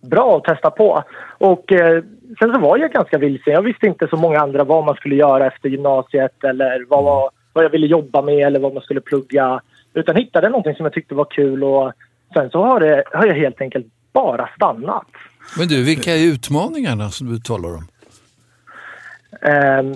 bra 0.00 0.36
att 0.36 0.44
testa 0.44 0.70
på. 0.70 1.02
Och 1.38 1.72
eh, 1.72 2.02
sen 2.38 2.52
så 2.52 2.58
var 2.58 2.78
jag 2.78 2.92
ganska 2.92 3.18
vilsen. 3.18 3.52
Jag 3.52 3.62
visste 3.62 3.86
inte 3.86 4.08
så 4.08 4.16
många 4.16 4.40
andra 4.40 4.64
vad 4.64 4.84
man 4.84 4.94
skulle 4.94 5.14
göra 5.14 5.46
efter 5.46 5.68
gymnasiet 5.68 6.44
eller 6.44 6.84
vad, 6.88 7.04
var- 7.04 7.30
vad 7.52 7.64
jag 7.64 7.70
ville 7.70 7.86
jobba 7.86 8.22
med 8.22 8.46
eller 8.46 8.60
vad 8.60 8.74
man 8.74 8.82
skulle 8.82 9.00
plugga. 9.00 9.60
Utan 9.94 10.16
hittade 10.16 10.48
någonting 10.48 10.74
som 10.74 10.84
jag 10.84 10.92
tyckte 10.92 11.14
var 11.14 11.24
kul 11.24 11.64
och 11.64 11.92
sen 12.34 12.50
så 12.50 12.64
har, 12.64 12.80
det, 12.80 13.04
har 13.12 13.26
jag 13.26 13.34
helt 13.34 13.60
enkelt 13.60 13.86
bara 14.12 14.48
stannat. 14.56 15.06
Men 15.58 15.68
du, 15.68 15.84
vilka 15.84 16.10
är 16.12 16.32
utmaningarna 16.32 17.08
som 17.08 17.26
du 17.28 17.38
talar 17.38 17.68
om? 17.68 17.88
Ehm, 19.42 19.92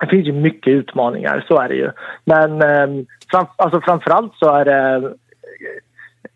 det 0.00 0.06
finns 0.06 0.26
ju 0.26 0.32
mycket 0.32 0.70
utmaningar, 0.70 1.44
så 1.48 1.60
är 1.60 1.68
det 1.68 1.74
ju. 1.74 1.90
Men 2.24 2.62
eh, 2.62 3.04
fram, 3.30 3.46
alltså 3.56 3.80
framförallt 3.80 4.32
så 4.36 4.54
är 4.54 4.64
det... 4.64 5.14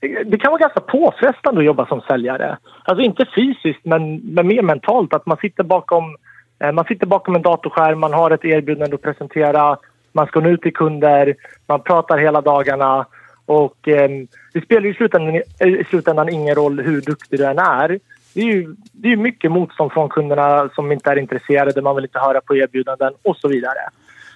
Det 0.01 0.39
kan 0.39 0.51
vara 0.51 0.61
ganska 0.61 0.81
påfrestande 0.81 1.61
att 1.61 1.67
jobba 1.67 1.87
som 1.87 2.01
säljare. 2.01 2.59
Alltså 2.85 3.03
inte 3.05 3.27
fysiskt, 3.35 3.85
men, 3.85 4.17
men 4.17 4.47
mer 4.47 4.63
mentalt. 4.63 5.15
Att 5.15 5.27
man 5.27 5.37
sitter 5.37 5.65
bakom 5.65 6.17
eh, 6.59 6.73
man 6.73 6.85
sitter 6.85 7.07
bakom 7.07 7.37
en 7.37 7.43
datorskärm, 7.43 8.01
man 8.01 8.13
har 8.13 8.31
ett 8.31 8.45
erbjudande 8.45 8.95
att 8.95 9.03
presentera, 9.03 9.77
man 10.13 10.27
ska 10.27 10.41
nå 10.41 10.49
ut 10.49 10.63
till 10.63 10.73
kunder, 10.73 11.35
man 11.67 11.83
pratar 11.83 12.19
hela 12.19 12.41
dagarna 12.41 13.07
och 13.47 13.89
eh, 13.89 14.11
det 14.53 14.61
spelar 14.61 14.87
i 14.87 14.95
slutändan, 14.95 15.43
i 15.61 15.85
slutändan 15.89 16.29
ingen 16.29 16.55
roll 16.55 16.81
hur 16.81 17.01
duktig 17.01 17.39
du 17.39 17.47
än 17.47 17.59
är. 17.59 17.99
Det 18.35 18.41
är 18.41 18.45
ju 18.45 18.75
det 18.93 19.13
är 19.13 19.17
mycket 19.17 19.53
motstånd 19.53 19.93
från 19.93 20.09
kunderna 20.09 20.69
som 20.75 20.93
inte 20.93 21.11
är 21.11 21.19
intresserade, 21.19 21.83
man 21.83 21.97
vill 21.97 22.05
inte 22.05 22.19
höra 22.19 22.41
på 22.41 22.57
erbjudanden 22.57 23.13
och 23.23 23.37
så 23.37 23.49
vidare. 23.49 23.81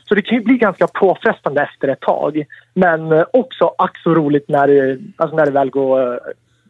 Så 0.09 0.15
det 0.15 0.23
kan 0.23 0.39
ju 0.39 0.45
bli 0.45 0.57
ganska 0.57 0.87
påfrestande 0.87 1.63
efter 1.63 1.89
ett 1.89 2.01
tag. 2.01 2.45
Men 2.75 3.13
eh, 3.13 3.25
också 3.33 3.75
ack 3.79 3.99
så 3.99 4.15
roligt 4.15 4.49
när 4.49 4.67
det, 4.67 4.99
alltså 5.17 5.37
när 5.37 5.47
det 5.47 5.53
väl 5.53 5.71
går, 5.71 6.21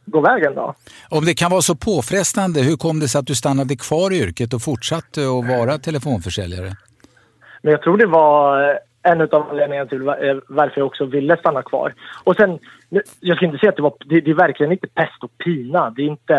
går 0.07 0.23
vägen. 0.23 0.55
Då. 0.55 0.75
Om 1.09 1.25
det 1.25 1.35
kan 1.35 1.51
vara 1.51 1.63
så 1.63 1.75
påfrestande, 1.75 2.61
hur 2.61 2.77
kom 2.77 3.01
det 3.01 3.09
sig 3.09 3.19
att 3.19 3.27
du 3.27 3.35
stannade 3.35 3.77
kvar 3.77 4.13
i 4.13 4.23
yrket 4.23 4.55
och 4.55 4.63
fortsatte 4.63 5.21
att 5.21 5.59
vara 5.59 5.79
telefonförsäljare? 5.79 6.73
Men 7.63 7.73
jag 7.73 7.83
tror 7.83 7.97
det 7.97 8.07
var 8.07 8.79
en 9.05 9.21
av 9.21 9.35
anledningarna 9.51 9.89
till 9.89 10.03
varför 10.49 10.81
jag 10.81 10.87
också 10.87 11.05
ville 11.05 11.37
stanna 11.37 11.63
kvar. 11.63 11.95
Och 12.25 12.37
sen, 12.37 12.59
jag 13.21 13.37
ska 13.37 13.47
inte 13.47 13.59
säga 13.59 13.71
att 13.71 13.77
det 13.77 13.83
var, 13.83 13.95
det, 14.07 14.21
det 14.21 14.31
är 14.31 14.35
verkligen 14.35 14.73
inte 14.73 14.87
pest 14.87 15.25
och 15.25 15.39
pina. 15.39 15.91
Det 15.91 16.03
är 16.03 16.07
inte, 16.07 16.37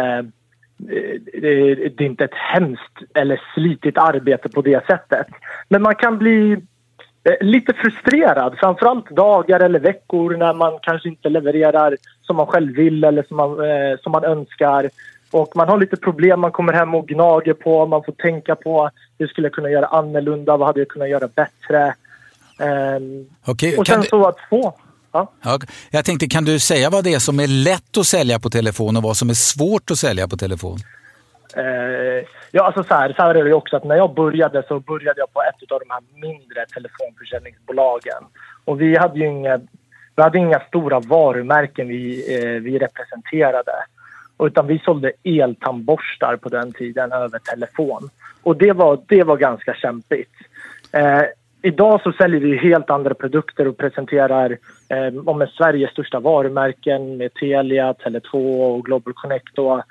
eh, 0.79 1.21
det 1.31 1.99
är 1.99 2.01
inte 2.01 2.23
ett 2.23 2.33
hemskt 2.53 2.97
eller 3.13 3.41
slitigt 3.53 3.97
arbete 3.97 4.49
på 4.49 4.61
det 4.61 4.85
sättet. 4.87 5.27
Men 5.69 5.81
man 5.81 5.95
kan 5.95 6.17
bli 6.17 6.51
eh, 6.51 6.59
lite 7.41 7.73
frustrerad, 7.73 8.55
framförallt 8.59 9.09
dagar 9.09 9.59
eller 9.59 9.79
veckor 9.79 10.37
när 10.37 10.53
man 10.53 10.79
kanske 10.81 11.09
inte 11.09 11.29
levererar 11.29 11.97
som 12.21 12.35
man 12.35 12.47
själv 12.47 12.75
vill 12.75 13.03
eller 13.03 13.23
som 13.23 13.37
man, 13.37 13.49
eh, 13.51 13.99
som 14.03 14.11
man 14.11 14.23
önskar. 14.23 14.89
Och 15.31 15.51
man 15.55 15.69
har 15.69 15.79
lite 15.79 15.97
problem, 15.97 16.39
man 16.39 16.51
kommer 16.51 16.73
hem 16.73 16.95
och 16.95 17.07
gnager 17.07 17.53
på, 17.53 17.85
man 17.85 18.03
får 18.03 18.11
tänka 18.11 18.55
på 18.55 18.89
hur 19.17 19.27
skulle 19.27 19.45
jag 19.45 19.53
kunna 19.53 19.69
göra 19.69 19.85
annorlunda, 19.85 20.57
vad 20.57 20.67
hade 20.67 20.79
jag 20.79 20.87
kunnat 20.87 21.09
göra 21.09 21.27
bättre? 21.27 21.95
Um, 22.59 23.25
okay, 23.45 23.77
och 23.77 23.87
sen 23.87 24.01
du... 24.01 24.07
så 24.07 24.27
att 24.27 24.37
få... 24.49 24.73
Ja. 25.11 25.31
Ja, 25.41 25.59
jag 25.89 26.05
tänkte, 26.05 26.27
kan 26.27 26.45
du 26.45 26.59
säga 26.59 26.89
vad 26.89 27.03
det 27.03 27.13
är 27.13 27.19
som 27.19 27.39
är 27.39 27.47
lätt 27.47 27.97
att 27.97 28.05
sälja 28.05 28.39
på 28.39 28.49
telefon 28.49 28.97
och 28.97 29.03
vad 29.03 29.17
som 29.17 29.29
är 29.29 29.33
svårt 29.33 29.91
att 29.91 29.97
sälja 29.97 30.27
på 30.27 30.37
telefon? 30.37 30.79
Eh, 31.55 32.25
ja, 32.51 32.63
alltså 32.63 32.83
så 32.83 32.93
här, 32.93 33.13
så 33.13 33.21
här 33.21 33.35
är 33.35 33.43
det 33.43 33.53
också 33.53 33.77
att 33.77 33.83
när 33.83 33.95
jag 33.95 34.13
började 34.13 34.63
så 34.67 34.79
började 34.79 35.19
jag 35.19 35.33
på 35.33 35.41
ett 35.41 35.71
av 35.71 35.79
de 35.79 35.89
här 35.89 36.01
mindre 36.13 36.65
telefonförsäljningsbolagen. 36.65 38.23
Och 38.65 38.81
vi 38.81 38.97
hade 38.97 39.19
ju 39.19 39.25
inga, 39.25 39.57
vi 40.15 40.23
hade 40.23 40.37
inga 40.37 40.59
stora 40.59 40.99
varumärken 40.99 41.87
vi, 41.87 42.35
eh, 42.35 42.61
vi 42.61 42.79
representerade. 42.79 43.73
Utan 44.39 44.67
vi 44.67 44.79
sålde 44.79 45.11
eltandborstar 45.23 46.35
på 46.35 46.49
den 46.49 46.73
tiden 46.73 47.11
över 47.11 47.39
telefon. 47.39 48.09
Och 48.43 48.57
det 48.57 48.71
var, 48.71 48.99
det 49.07 49.23
var 49.23 49.37
ganska 49.37 49.73
kämpigt. 49.73 50.33
Eh, 50.91 51.23
idag 51.61 52.01
så 52.01 52.11
säljer 52.11 52.39
vi 52.39 52.57
helt 52.57 52.89
andra 52.89 53.13
produkter 53.13 53.67
och 53.67 53.77
presenterar 53.77 54.57
eh, 54.89 55.29
om 55.29 55.47
Sveriges 55.57 55.91
största 55.91 56.19
varumärken 56.19 57.17
med 57.17 57.33
Telia, 57.33 57.93
Tele2 57.93 58.63
och 58.65 58.85
Global 58.85 59.13
Connect. 59.13 59.59
Och 59.59 59.81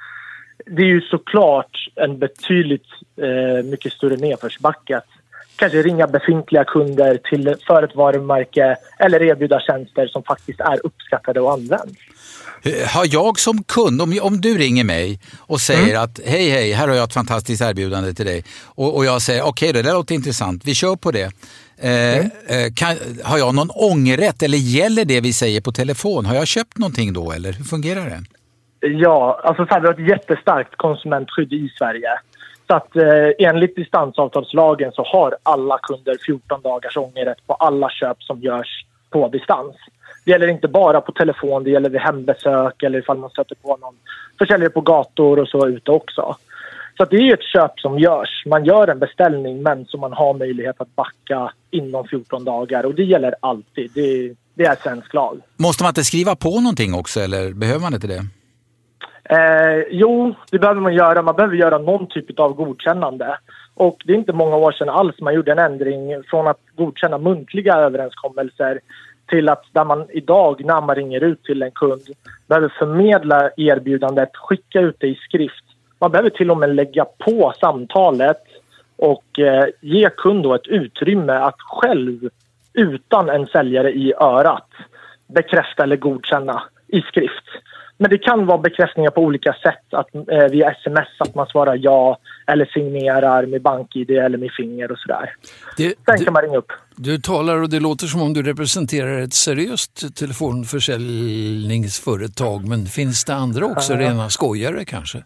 det 0.67 0.83
är 0.83 0.87
ju 0.87 1.01
såklart 1.01 1.89
en 1.95 2.19
betydligt 2.19 2.87
eh, 3.23 3.65
mycket 3.65 3.93
större 3.93 4.17
nedförsbacke 4.17 4.97
att 4.97 5.09
kanske 5.57 5.83
ringa 5.83 6.07
befintliga 6.07 6.65
kunder 6.65 7.19
till, 7.31 7.57
för 7.67 7.83
ett 7.83 7.95
varumärke 7.95 8.77
eller 8.99 9.23
erbjuda 9.23 9.61
tjänster 9.61 10.07
som 10.07 10.23
faktiskt 10.23 10.61
är 10.61 10.87
uppskattade 10.87 11.41
och 11.41 11.53
används. 11.53 11.93
Eh, 12.63 12.89
har 12.89 13.07
jag 13.13 13.39
som 13.41 13.65
kund, 13.65 14.03
om, 14.03 14.19
om 14.23 14.41
du 14.41 14.59
ringer 14.59 14.85
mig 14.85 15.21
och 15.39 15.61
säger 15.61 15.91
mm. 15.91 16.03
att 16.03 16.21
hej 16.25 16.51
hej, 16.51 16.73
här 16.73 16.89
har 16.89 16.95
jag 16.95 17.05
ett 17.05 17.13
fantastiskt 17.13 17.63
erbjudande 17.63 18.15
till 18.15 18.27
dig 18.27 18.45
och, 18.65 18.97
och 18.97 19.05
jag 19.05 19.23
säger 19.23 19.43
okej 19.43 19.71
okay, 19.71 19.83
det 19.83 19.89
där 19.89 19.95
låter 19.95 20.15
intressant, 20.15 20.63
vi 20.65 20.75
kör 20.75 20.97
på 20.97 21.11
det. 21.11 21.33
Eh, 21.79 22.17
mm. 22.17 22.31
eh, 22.47 22.73
kan, 22.75 22.97
har 23.25 23.39
jag 23.39 23.55
någon 23.55 23.71
ångerrätt 23.71 24.43
eller 24.43 24.59
gäller 24.59 25.05
det 25.05 25.21
vi 25.21 25.33
säger 25.33 25.61
på 25.61 25.73
telefon? 25.73 26.27
Har 26.27 26.35
jag 26.35 26.47
köpt 26.47 26.79
någonting 26.79 27.13
då 27.13 27.33
eller 27.33 27.53
hur 27.53 27.65
fungerar 27.65 28.11
det? 28.11 28.25
Ja, 28.87 29.41
alltså 29.45 29.67
så 29.67 29.75
här, 29.75 29.81
vi 29.81 29.87
har 29.87 29.95
ett 29.95 30.09
jättestarkt 30.09 30.77
konsumentskydd 30.77 31.53
i 31.53 31.69
Sverige. 31.79 32.09
Så 32.67 32.75
att 32.75 32.97
eh, 32.97 33.49
enligt 33.49 33.77
distansavtalslagen 33.77 34.93
så 34.93 35.03
har 35.03 35.37
alla 35.43 35.79
kunder 35.79 36.17
14 36.27 36.61
dagars 36.63 36.97
ångerrätt 36.97 37.47
på 37.47 37.55
alla 37.55 37.91
köp 37.91 38.23
som 38.23 38.41
görs 38.41 38.85
på 39.11 39.29
distans. 39.29 39.77
Det 40.25 40.31
gäller 40.31 40.49
inte 40.49 40.69
bara 40.69 41.01
på 41.01 41.13
telefon, 41.13 41.65
det 41.65 41.71
gäller 41.71 41.91
vid 41.91 42.01
hembesök 42.01 42.83
eller 42.83 42.99
ifall 42.99 43.19
man 43.19 43.31
stöter 43.31 43.55
på 43.55 43.77
någon 43.77 43.95
försäljare 44.39 44.71
på 44.71 44.81
gator 44.81 45.39
och 45.39 45.49
så 45.49 45.69
ute 45.69 45.91
också. 45.91 46.37
Så 46.97 47.05
det 47.05 47.17
är 47.17 47.35
ett 47.35 47.43
köp 47.43 47.81
som 47.81 47.99
görs. 47.99 48.43
Man 48.47 48.65
gör 48.65 48.89
en 48.89 48.99
beställning 48.99 49.63
men 49.63 49.87
som 49.87 50.01
man 50.01 50.13
har 50.13 50.35
möjlighet 50.35 50.81
att 50.81 50.97
backa 50.97 51.53
inom 51.71 52.09
14 52.09 52.45
dagar 52.45 52.87
och 52.87 52.95
det 52.95 53.05
gäller 53.05 53.35
alltid. 53.41 53.91
Det, 53.95 54.35
det 54.55 54.65
är 54.65 54.77
svensk 54.83 55.15
lag. 55.15 55.41
Måste 55.57 55.83
man 55.83 55.91
inte 55.91 56.05
skriva 56.05 56.37
på 56.37 56.61
någonting 56.61 56.95
också 56.95 57.21
eller 57.21 57.53
behöver 57.53 57.81
man 57.81 57.95
inte 57.95 58.07
det? 58.07 58.25
Eh, 59.31 59.85
jo, 59.91 60.35
det 60.51 60.59
behöver 60.59 60.81
man 60.81 60.95
göra. 60.95 61.23
Man 61.23 61.37
behöver 61.37 61.57
göra 61.57 61.79
någon 61.79 62.07
typ 62.07 62.41
av 62.41 62.53
godkännande. 62.53 63.39
Och 63.75 64.03
det 64.05 64.13
är 64.13 64.17
inte 64.17 64.33
många 64.33 64.57
år 64.57 64.73
sedan 64.73 64.89
alls 64.89 65.21
man 65.21 65.35
gjorde 65.35 65.53
en 65.53 65.59
ändring 65.59 66.23
från 66.31 66.47
att 66.47 66.61
godkänna 66.77 67.19
muntliga 67.19 67.75
överenskommelser 67.75 68.81
till 69.27 69.49
att 69.49 69.65
där 69.73 69.85
man 69.85 70.07
idag 70.11 70.65
när 70.65 70.81
man 70.81 70.97
ringer 70.97 71.21
ut 71.21 71.43
till 71.43 71.63
en 71.63 71.71
kund 71.71 72.03
behöver 72.47 72.69
förmedla 72.79 73.51
erbjudandet, 73.57 74.37
skicka 74.37 74.81
ut 74.81 74.97
det 74.99 75.07
i 75.07 75.15
skrift. 75.15 75.65
Man 75.99 76.11
behöver 76.11 76.31
till 76.31 76.51
och 76.51 76.59
med 76.59 76.75
lägga 76.75 77.05
på 77.05 77.53
samtalet 77.61 78.43
och 78.97 79.39
eh, 79.39 79.67
ge 79.81 80.11
kund 80.17 80.47
ett 80.47 80.67
utrymme 80.67 81.33
att 81.33 81.61
själv 81.61 82.29
utan 82.73 83.29
en 83.29 83.47
säljare 83.47 83.93
i 83.93 84.15
örat 84.21 84.69
bekräfta 85.27 85.83
eller 85.83 85.97
godkänna 85.97 86.63
i 86.87 87.01
skrift. 87.01 87.45
Men 88.05 88.11
det 88.11 88.19
kan 88.19 88.47
vara 88.47 88.59
bekräftningar 88.59 89.11
på 89.11 89.21
olika 89.21 89.53
sätt. 89.53 89.85
Att, 89.93 90.15
eh, 90.15 90.45
via 90.51 90.71
sms, 90.71 91.09
att 91.19 91.35
man 91.35 91.47
svarar 91.47 91.79
ja 91.81 92.19
eller 92.47 92.67
signerar 92.67 93.47
med 93.47 93.63
bank-id 93.63 94.11
eller 94.11 94.39
med 94.39 94.51
finger 94.57 94.93
och 94.93 94.99
sådär. 94.99 95.35
Det, 95.77 95.95
Sen 96.07 96.25
kan 96.25 96.33
man 96.33 96.43
ringa 96.43 96.57
upp. 96.57 96.73
Du 96.97 97.19
talar 97.19 97.63
och 97.63 97.71
det 97.71 97.81
låter 97.81 98.07
som 98.07 98.23
om 98.23 98.33
du 98.33 98.43
representerar 98.43 99.21
ett 99.21 99.33
seriöst 99.33 100.17
telefonförsäljningsföretag. 100.17 102.69
Men 102.69 102.87
finns 102.87 103.25
det 103.25 103.35
andra 103.35 103.67
också, 103.67 103.93
uh. 103.93 103.99
rena 103.99 104.29
skojare 104.29 104.85
kanske? 104.85 105.25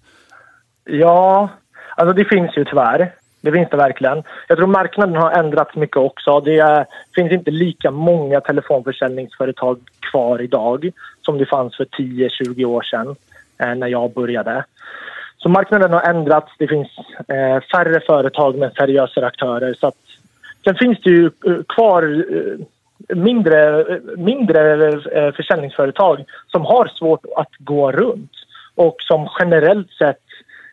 Ja, 0.84 1.50
alltså 1.96 2.14
det 2.14 2.24
finns 2.24 2.56
ju 2.56 2.64
tyvärr. 2.64 3.14
Det 3.48 3.52
finns 3.52 3.70
det 3.70 3.76
verkligen. 3.76 4.22
Jag 4.48 4.58
tror 4.58 4.66
marknaden 4.66 5.16
har 5.16 5.30
ändrats 5.30 5.76
mycket 5.76 5.96
också. 5.96 6.40
Det 6.40 6.86
finns 7.14 7.32
inte 7.32 7.50
lika 7.50 7.90
många 7.90 8.40
telefonförsäljningsföretag 8.40 9.78
kvar 10.10 10.42
idag 10.42 10.90
som 11.22 11.38
det 11.38 11.46
fanns 11.46 11.76
för 11.76 11.84
10-20 11.84 12.64
år 12.64 12.82
sedan 12.82 13.16
eh, 13.58 13.74
när 13.74 13.86
jag 13.86 14.12
började. 14.12 14.64
Så 15.36 15.48
marknaden 15.48 15.92
har 15.92 16.02
ändrats. 16.02 16.52
Det 16.58 16.68
finns 16.68 16.88
eh, 17.28 17.60
färre 17.72 18.00
företag 18.00 18.58
med 18.58 18.72
seriösare 18.72 19.26
aktörer. 19.26 19.74
Så 19.74 19.86
att, 19.86 19.96
sen 20.64 20.74
finns 20.74 21.00
det 21.00 21.10
ju 21.10 21.30
eh, 21.46 21.62
kvar 21.68 22.02
eh, 22.32 23.16
mindre, 23.16 23.80
eh, 23.80 23.98
mindre 24.16 24.88
eh, 24.88 25.32
försäljningsföretag 25.32 26.24
som 26.46 26.64
har 26.64 26.86
svårt 26.86 27.24
att 27.36 27.52
gå 27.58 27.92
runt 27.92 28.32
och 28.74 28.96
som 28.98 29.28
generellt 29.38 29.90
sett 29.90 30.27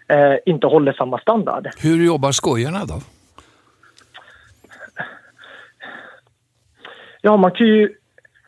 eh, 0.08 0.36
inte 0.46 0.68
håller 0.68 0.94
samma 0.94 1.20
standard. 1.20 1.68
Hur 1.78 2.06
jobbar 2.06 2.32
skojarna 2.32 2.86
då? 2.86 3.02
Ja, 7.22 7.38
man 7.38 7.52
kan 7.52 7.68
ju, 7.68 7.94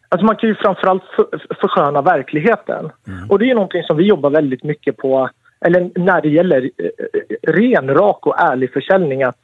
alltså 0.10 0.26
man 0.26 0.36
kan 0.36 0.50
ju 0.50 0.56
framförallt 0.56 1.04
för, 1.16 1.56
försköna 1.62 2.02
verkligheten. 2.02 2.90
Mm. 3.08 3.30
Och 3.30 3.40
det 3.40 3.50
är 3.50 3.56
någonting 3.56 3.84
som 3.84 3.98
vi 3.98 4.04
jobbar 4.04 4.30
väldigt 4.30 4.64
mycket 4.64 4.98
på, 4.98 5.30
eller 5.66 5.92
när 5.96 6.22
det 6.22 6.30
gäller 6.30 6.62
eh, 6.78 7.52
ren, 7.52 7.90
rak 7.90 8.28
och 8.28 8.40
ärlig 8.40 8.74
försäljning. 8.74 9.24
Att 9.24 9.40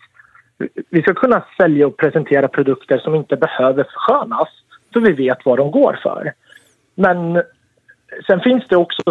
vi 0.90 1.02
ska 1.02 1.14
kunna 1.14 1.44
sälja 1.58 1.88
och 1.88 1.98
presentera 1.98 2.48
produkter 2.48 2.98
som 2.98 3.16
inte 3.16 3.36
behöver 3.36 3.84
förskönas, 3.84 4.50
så 4.94 5.00
vi 5.00 5.12
vet 5.12 5.46
vad 5.46 5.58
de 5.58 5.72
går 5.72 6.00
för. 6.04 6.34
Men 6.96 7.44
sen 8.28 8.40
finns 8.40 8.64
det 8.70 8.76
också 8.76 9.02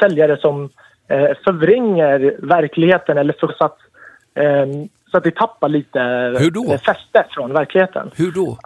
säljare 0.00 0.36
som 0.36 0.64
eh, 0.64 0.70
förvränger 1.44 2.36
verkligen 2.38 3.18
eller 3.18 3.36
så 3.38 3.46
att, 3.64 3.78
eh, 4.34 4.66
så 5.10 5.18
att 5.18 5.26
vi 5.26 5.30
tappar 5.30 5.68
lite 5.68 6.00
Hur 6.38 6.50
då? 6.50 6.78
fäste 6.78 7.26
från 7.30 7.52
verkligheten. 7.52 8.10
Hur 8.16 8.32
då? 8.32 8.58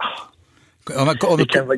Om, 0.99 1.15
om, 1.31 1.37
det 1.37 1.45
kan 1.45 1.67
vara 1.67 1.77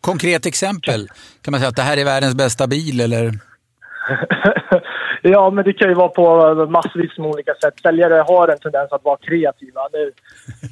Konkret 0.00 0.46
exempel, 0.46 1.08
kan 1.42 1.52
man 1.52 1.60
säga 1.60 1.68
att 1.68 1.76
det 1.76 1.82
här 1.82 1.96
är 1.96 2.04
världens 2.04 2.34
bästa 2.34 2.66
bil 2.66 3.00
eller? 3.00 3.32
Ja, 5.22 5.50
men 5.50 5.64
det 5.64 5.72
kan 5.72 5.88
ju 5.88 5.94
vara 5.94 6.08
på 6.08 6.54
massvis 6.70 7.18
med 7.18 7.30
olika 7.30 7.54
sätt. 7.54 7.74
Säljare 7.82 8.24
har 8.28 8.48
en 8.48 8.58
tendens 8.58 8.92
att 8.92 9.04
vara 9.04 9.16
kreativa. 9.16 9.80
Det, 9.92 10.02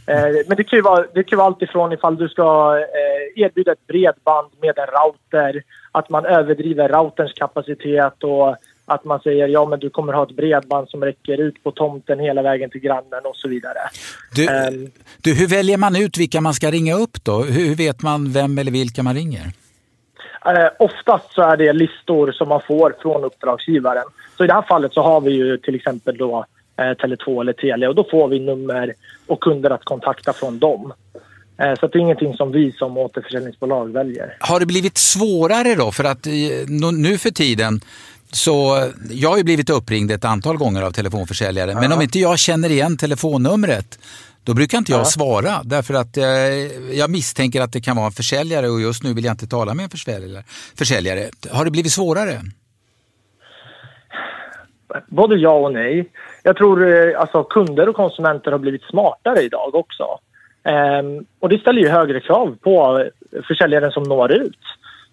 eh, 0.12 0.46
men 0.46 0.56
det 0.56 0.64
kan 0.64 0.76
ju 0.76 0.82
vara, 0.82 1.04
det 1.14 1.22
kan 1.22 1.38
vara 1.38 1.46
allt 1.46 1.62
ifrån 1.62 1.92
ifall 1.92 2.16
du 2.16 2.28
ska 2.28 2.78
eh, 2.78 3.42
erbjuda 3.44 3.72
ett 3.72 3.86
bredband 3.86 4.50
med 4.62 4.78
en 4.78 4.86
router, 4.86 5.62
att 5.92 6.08
man 6.08 6.26
överdriver 6.26 6.88
routerns 6.88 7.32
kapacitet 7.32 8.24
och 8.24 8.56
att 8.88 9.04
man 9.04 9.20
säger 9.20 9.48
ja 9.48 9.66
men 9.66 9.78
du 9.78 9.90
kommer 9.90 10.12
ha 10.12 10.22
ett 10.22 10.36
bredband 10.36 10.88
som 10.88 11.04
räcker 11.04 11.40
ut 11.40 11.62
på 11.62 11.70
tomten 11.70 12.18
hela 12.18 12.42
vägen 12.42 12.70
till 12.70 12.80
grannen 12.80 13.20
och 13.24 13.36
så 13.36 13.48
vidare. 13.48 13.78
Du, 14.34 14.48
um, 14.48 14.90
du, 15.22 15.34
hur 15.34 15.46
väljer 15.46 15.76
man 15.76 15.96
ut 15.96 16.18
vilka 16.18 16.40
man 16.40 16.54
ska 16.54 16.70
ringa 16.70 16.94
upp 16.94 17.24
då? 17.24 17.42
Hur, 17.42 17.74
vet 17.74 18.02
man 18.02 18.32
vem 18.32 18.58
eller 18.58 18.72
vilka 18.72 19.02
man 19.02 19.14
ringer? 19.14 19.44
Uh, 20.46 20.68
oftast 20.78 21.32
så 21.32 21.42
är 21.42 21.56
det 21.56 21.72
listor 21.72 22.32
som 22.32 22.48
man 22.48 22.60
får 22.66 22.94
från 23.02 23.24
uppdragsgivaren. 23.24 24.04
Så 24.36 24.44
i 24.44 24.46
det 24.46 24.54
här 24.54 24.62
fallet 24.68 24.92
så 24.94 25.02
har 25.02 25.20
vi 25.20 25.30
ju 25.30 25.56
till 25.58 25.74
exempel 25.74 26.16
då 26.16 26.46
eh, 26.78 26.82
Tele2 26.82 27.40
eller 27.40 27.52
Telia 27.52 27.88
och 27.88 27.94
då 27.94 28.04
får 28.10 28.28
vi 28.28 28.40
nummer 28.40 28.94
och 29.26 29.40
kunder 29.40 29.70
att 29.70 29.84
kontakta 29.84 30.32
från 30.32 30.58
dem. 30.58 30.92
Eh, 31.62 31.74
så 31.80 31.86
det 31.86 31.98
är 31.98 32.00
ingenting 32.00 32.34
som 32.34 32.52
vi 32.52 32.72
som 32.72 32.98
återförsäljningsbolag 32.98 33.92
väljer. 33.92 34.36
Har 34.40 34.60
det 34.60 34.66
blivit 34.66 34.98
svårare 34.98 35.74
då? 35.74 35.92
För 35.92 36.04
att 36.04 36.26
nu 36.92 37.18
för 37.18 37.30
tiden 37.30 37.80
så 38.32 38.88
jag 39.10 39.30
har 39.30 39.36
ju 39.36 39.44
blivit 39.44 39.70
uppringd 39.70 40.10
ett 40.10 40.24
antal 40.24 40.56
gånger 40.56 40.82
av 40.82 40.90
telefonförsäljare, 40.90 41.70
ja. 41.70 41.80
men 41.80 41.92
om 41.92 42.02
inte 42.02 42.18
jag 42.18 42.38
känner 42.38 42.70
igen 42.70 42.96
telefonnumret 42.96 43.98
då 44.48 44.54
brukar 44.54 44.78
inte 44.78 44.92
jag 44.92 45.00
ja. 45.00 45.04
svara 45.04 45.50
därför 45.64 45.94
att 45.94 46.16
eh, 46.16 46.24
jag 46.98 47.10
misstänker 47.10 47.60
att 47.60 47.72
det 47.72 47.80
kan 47.80 47.96
vara 47.96 48.06
en 48.06 48.12
försäljare 48.12 48.68
och 48.68 48.80
just 48.80 49.02
nu 49.02 49.14
vill 49.14 49.24
jag 49.24 49.32
inte 49.32 49.46
tala 49.46 49.74
med 49.74 49.84
en 49.84 49.90
försäljare. 49.90 50.42
försäljare. 50.78 51.30
Har 51.50 51.64
det 51.64 51.70
blivit 51.70 51.92
svårare? 51.92 52.40
Både 55.06 55.36
ja 55.36 55.52
och 55.52 55.72
nej. 55.72 56.10
Jag 56.42 56.56
tror 56.56 56.76
eh, 56.88 57.20
alltså 57.20 57.44
kunder 57.44 57.88
och 57.88 57.96
konsumenter 57.96 58.52
har 58.52 58.58
blivit 58.58 58.82
smartare 58.82 59.42
idag 59.42 59.74
också. 59.74 60.04
Ehm, 60.64 61.24
och 61.40 61.48
det 61.48 61.58
ställer 61.58 61.80
ju 61.80 61.88
högre 61.88 62.20
krav 62.20 62.56
på 62.60 63.04
försäljaren 63.48 63.92
som 63.92 64.02
når 64.02 64.32
ut. 64.32 64.64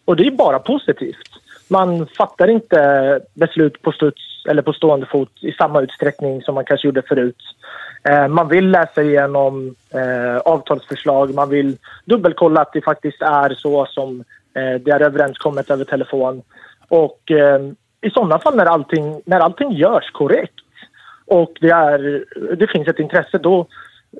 Och 0.05 0.15
det 0.15 0.27
är 0.27 0.31
bara 0.31 0.59
positivt 0.59 1.29
man 1.67 2.07
fattar 2.07 2.47
inte 2.47 3.19
beslut 3.33 3.81
på 3.81 3.91
studs 3.91 4.45
eller 4.49 4.61
på 4.61 4.73
stående 4.73 5.05
fot 5.05 5.31
i 5.41 5.51
samma 5.51 5.81
utsträckning 5.81 6.41
som 6.41 6.55
man 6.55 6.65
kanske 6.65 6.87
gjorde 6.87 7.01
förut. 7.01 7.43
Eh, 8.03 8.27
man 8.27 8.47
vill 8.47 8.71
läsa 8.71 9.03
igenom 9.03 9.75
eh, 9.93 10.37
avtalsförslag, 10.37 11.33
man 11.33 11.49
vill 11.49 11.77
dubbelkolla 12.05 12.61
att 12.61 12.73
det 12.73 12.81
faktiskt 12.81 13.21
är 13.21 13.53
så 13.53 13.85
som 13.85 14.23
eh, 14.55 14.81
det 14.81 14.91
är 14.91 15.01
överenskommet 15.01 15.69
över 15.69 15.85
telefon. 15.85 16.41
Och 16.87 17.31
eh, 17.31 17.61
i 18.01 18.09
sådana 18.09 18.39
fall 18.39 18.55
när 18.55 18.65
allting, 18.65 19.21
när 19.25 19.39
allting 19.39 19.71
görs 19.71 20.11
korrekt 20.11 20.53
och 21.25 21.51
det, 21.61 21.69
är, 21.69 22.25
det 22.55 22.67
finns 22.67 22.87
ett 22.87 22.99
intresse, 22.99 23.37
då, 23.37 23.67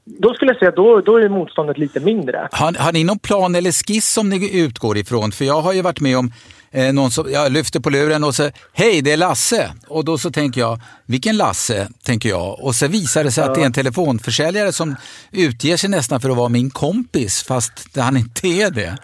då 0.05 0.33
skulle 0.33 0.51
jag 0.51 0.59
säga 0.59 0.69
att 0.69 0.75
då, 0.75 1.01
då 1.01 1.17
är 1.17 1.29
motståndet 1.29 1.77
lite 1.77 1.99
mindre. 1.99 2.47
Har, 2.51 2.73
har 2.83 2.93
ni 2.93 3.03
någon 3.03 3.19
plan 3.19 3.55
eller 3.55 3.71
skiss 3.71 4.13
som 4.13 4.29
ni 4.29 4.59
utgår 4.63 4.97
ifrån? 4.97 5.31
För 5.31 5.45
jag 5.45 5.61
har 5.61 5.73
ju 5.73 5.81
varit 5.81 5.99
med 5.99 6.17
om 6.17 6.31
eh, 6.75 6.93
någon 6.93 7.11
som, 7.11 7.31
jag 7.31 7.51
lyfter 7.51 7.79
på 7.79 7.89
luren 7.89 8.23
och 8.23 8.35
så, 8.35 8.49
hej 8.73 9.01
det 9.01 9.11
är 9.11 9.17
Lasse. 9.17 9.71
Och 9.87 10.05
då 10.05 10.17
så 10.17 10.31
tänker 10.31 10.61
jag, 10.61 10.79
vilken 11.05 11.37
Lasse? 11.37 11.87
tänker 12.05 12.29
jag. 12.29 12.63
Och 12.63 12.75
så 12.75 12.87
visar 12.87 13.23
det 13.23 13.31
sig 13.31 13.43
ja. 13.43 13.49
att 13.49 13.55
det 13.55 13.61
är 13.61 13.65
en 13.65 13.73
telefonförsäljare 13.73 14.71
som 14.71 14.95
utger 15.31 15.77
sig 15.77 15.89
nästan 15.89 16.21
för 16.21 16.29
att 16.29 16.37
vara 16.37 16.49
min 16.49 16.69
kompis 16.69 17.43
fast 17.43 17.97
han 17.97 18.17
inte 18.17 18.47
är 18.47 18.71
det. 18.71 18.97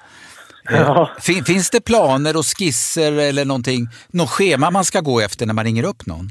Eh, 0.70 0.82
ja. 0.82 1.10
Fin, 1.22 1.44
finns 1.44 1.70
det 1.70 1.86
planer 1.86 2.38
och 2.38 2.46
skisser 2.46 3.12
eller 3.12 3.46
någonting, 3.46 3.88
något 4.08 4.30
schema 4.30 4.72
man 4.72 4.86
ska 4.86 5.00
gå 5.00 5.20
efter 5.20 5.46
när 5.46 5.54
man 5.54 5.66
ringer 5.66 5.84
upp 5.84 6.06
någon? 6.06 6.30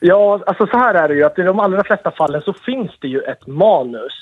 Ja, 0.00 0.42
alltså 0.46 0.66
så 0.66 0.78
här 0.78 0.94
är 0.94 1.08
det 1.08 1.14
ju 1.14 1.24
att 1.24 1.38
i 1.38 1.42
de 1.42 1.60
allra 1.60 1.84
flesta 1.84 2.10
fallen 2.10 2.42
så 2.42 2.52
finns 2.52 2.90
det 3.00 3.08
ju 3.08 3.20
ett 3.20 3.46
manus. 3.46 4.12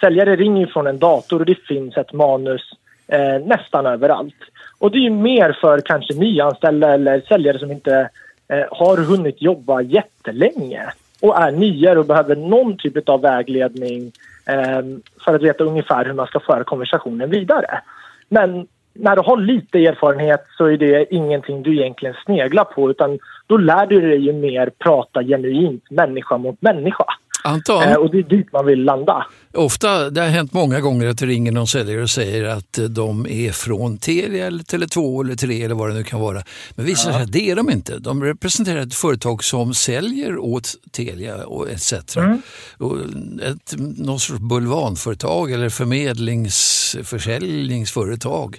Säljare 0.00 0.36
ringer 0.36 0.66
från 0.66 0.86
en 0.86 0.98
dator 0.98 1.40
och 1.40 1.46
det 1.46 1.58
finns 1.68 1.96
ett 1.96 2.12
manus 2.12 2.62
eh, 3.06 3.46
nästan 3.46 3.86
överallt. 3.86 4.34
Och 4.78 4.90
det 4.90 4.98
är 4.98 5.02
ju 5.02 5.10
mer 5.10 5.58
för 5.60 5.80
kanske 5.80 6.14
nyanställda 6.14 6.94
eller 6.94 7.20
säljare 7.20 7.58
som 7.58 7.70
inte 7.70 8.10
eh, 8.48 8.64
har 8.70 8.96
hunnit 8.96 9.42
jobba 9.42 9.80
jättelänge 9.80 10.82
och 11.20 11.38
är 11.38 11.52
nyare 11.52 11.98
och 11.98 12.06
behöver 12.06 12.36
någon 12.36 12.76
typ 12.76 13.08
av 13.08 13.20
vägledning 13.20 14.12
eh, 14.46 14.82
för 15.24 15.34
att 15.34 15.42
veta 15.42 15.64
ungefär 15.64 16.04
hur 16.04 16.12
man 16.12 16.26
ska 16.26 16.40
föra 16.40 16.64
konversationen 16.64 17.30
vidare. 17.30 17.80
Men 18.28 18.66
när 18.94 19.16
du 19.16 19.22
har 19.22 19.36
lite 19.36 19.78
erfarenhet 19.78 20.44
så 20.56 20.66
är 20.66 20.76
det 20.76 21.14
ingenting 21.14 21.62
du 21.62 21.76
egentligen 21.76 22.14
sneglar 22.24 22.64
på 22.64 22.90
utan 22.90 23.18
då 23.46 23.56
lär 23.56 23.86
du 23.86 24.00
dig 24.00 24.18
ju 24.18 24.32
mer 24.32 24.70
prata 24.78 25.22
genuint 25.22 25.90
människa 25.90 26.38
mot 26.38 26.62
människa. 26.62 27.04
Anton, 27.46 27.82
eh, 27.82 27.94
och 27.94 28.10
det 28.10 28.18
är 28.18 28.22
dit 28.22 28.52
man 28.52 28.66
vill 28.66 28.84
landa. 28.84 29.26
Ofta, 29.54 30.10
det 30.10 30.20
har 30.20 30.28
hänt 30.28 30.52
många 30.52 30.80
gånger 30.80 31.08
att 31.08 31.18
det 31.18 31.26
ringer 31.26 31.52
någon 31.52 31.66
säljare 31.66 32.02
och 32.02 32.10
säger 32.10 32.44
att 32.44 32.78
de 32.90 33.26
är 33.26 33.52
från 33.52 33.98
Telia 33.98 34.46
eller 34.46 34.62
Tele2 34.62 35.24
eller 35.24 35.34
3 35.34 35.62
eller 35.62 35.74
vad 35.74 35.90
det 35.90 35.94
nu 35.94 36.04
kan 36.04 36.20
vara. 36.20 36.42
Men 36.74 36.86
visar 36.86 37.10
sig 37.10 37.20
ja. 37.20 37.24
att 37.24 37.32
det 37.32 37.50
är 37.50 37.56
de 37.56 37.70
inte. 37.70 37.98
De 37.98 38.24
representerar 38.24 38.80
ett 38.80 38.94
företag 38.94 39.44
som 39.44 39.74
säljer 39.74 40.38
åt 40.38 40.74
Telia 40.92 41.46
och 41.46 41.70
etc. 41.70 42.16
Mm. 42.16 42.42
Och 42.78 42.96
ett, 43.42 43.74
någon 43.98 44.20
sorts 44.20 44.40
bulvanföretag 44.40 45.52
eller 45.52 45.68
förmedlingsförsäljningsföretag. 45.68 48.58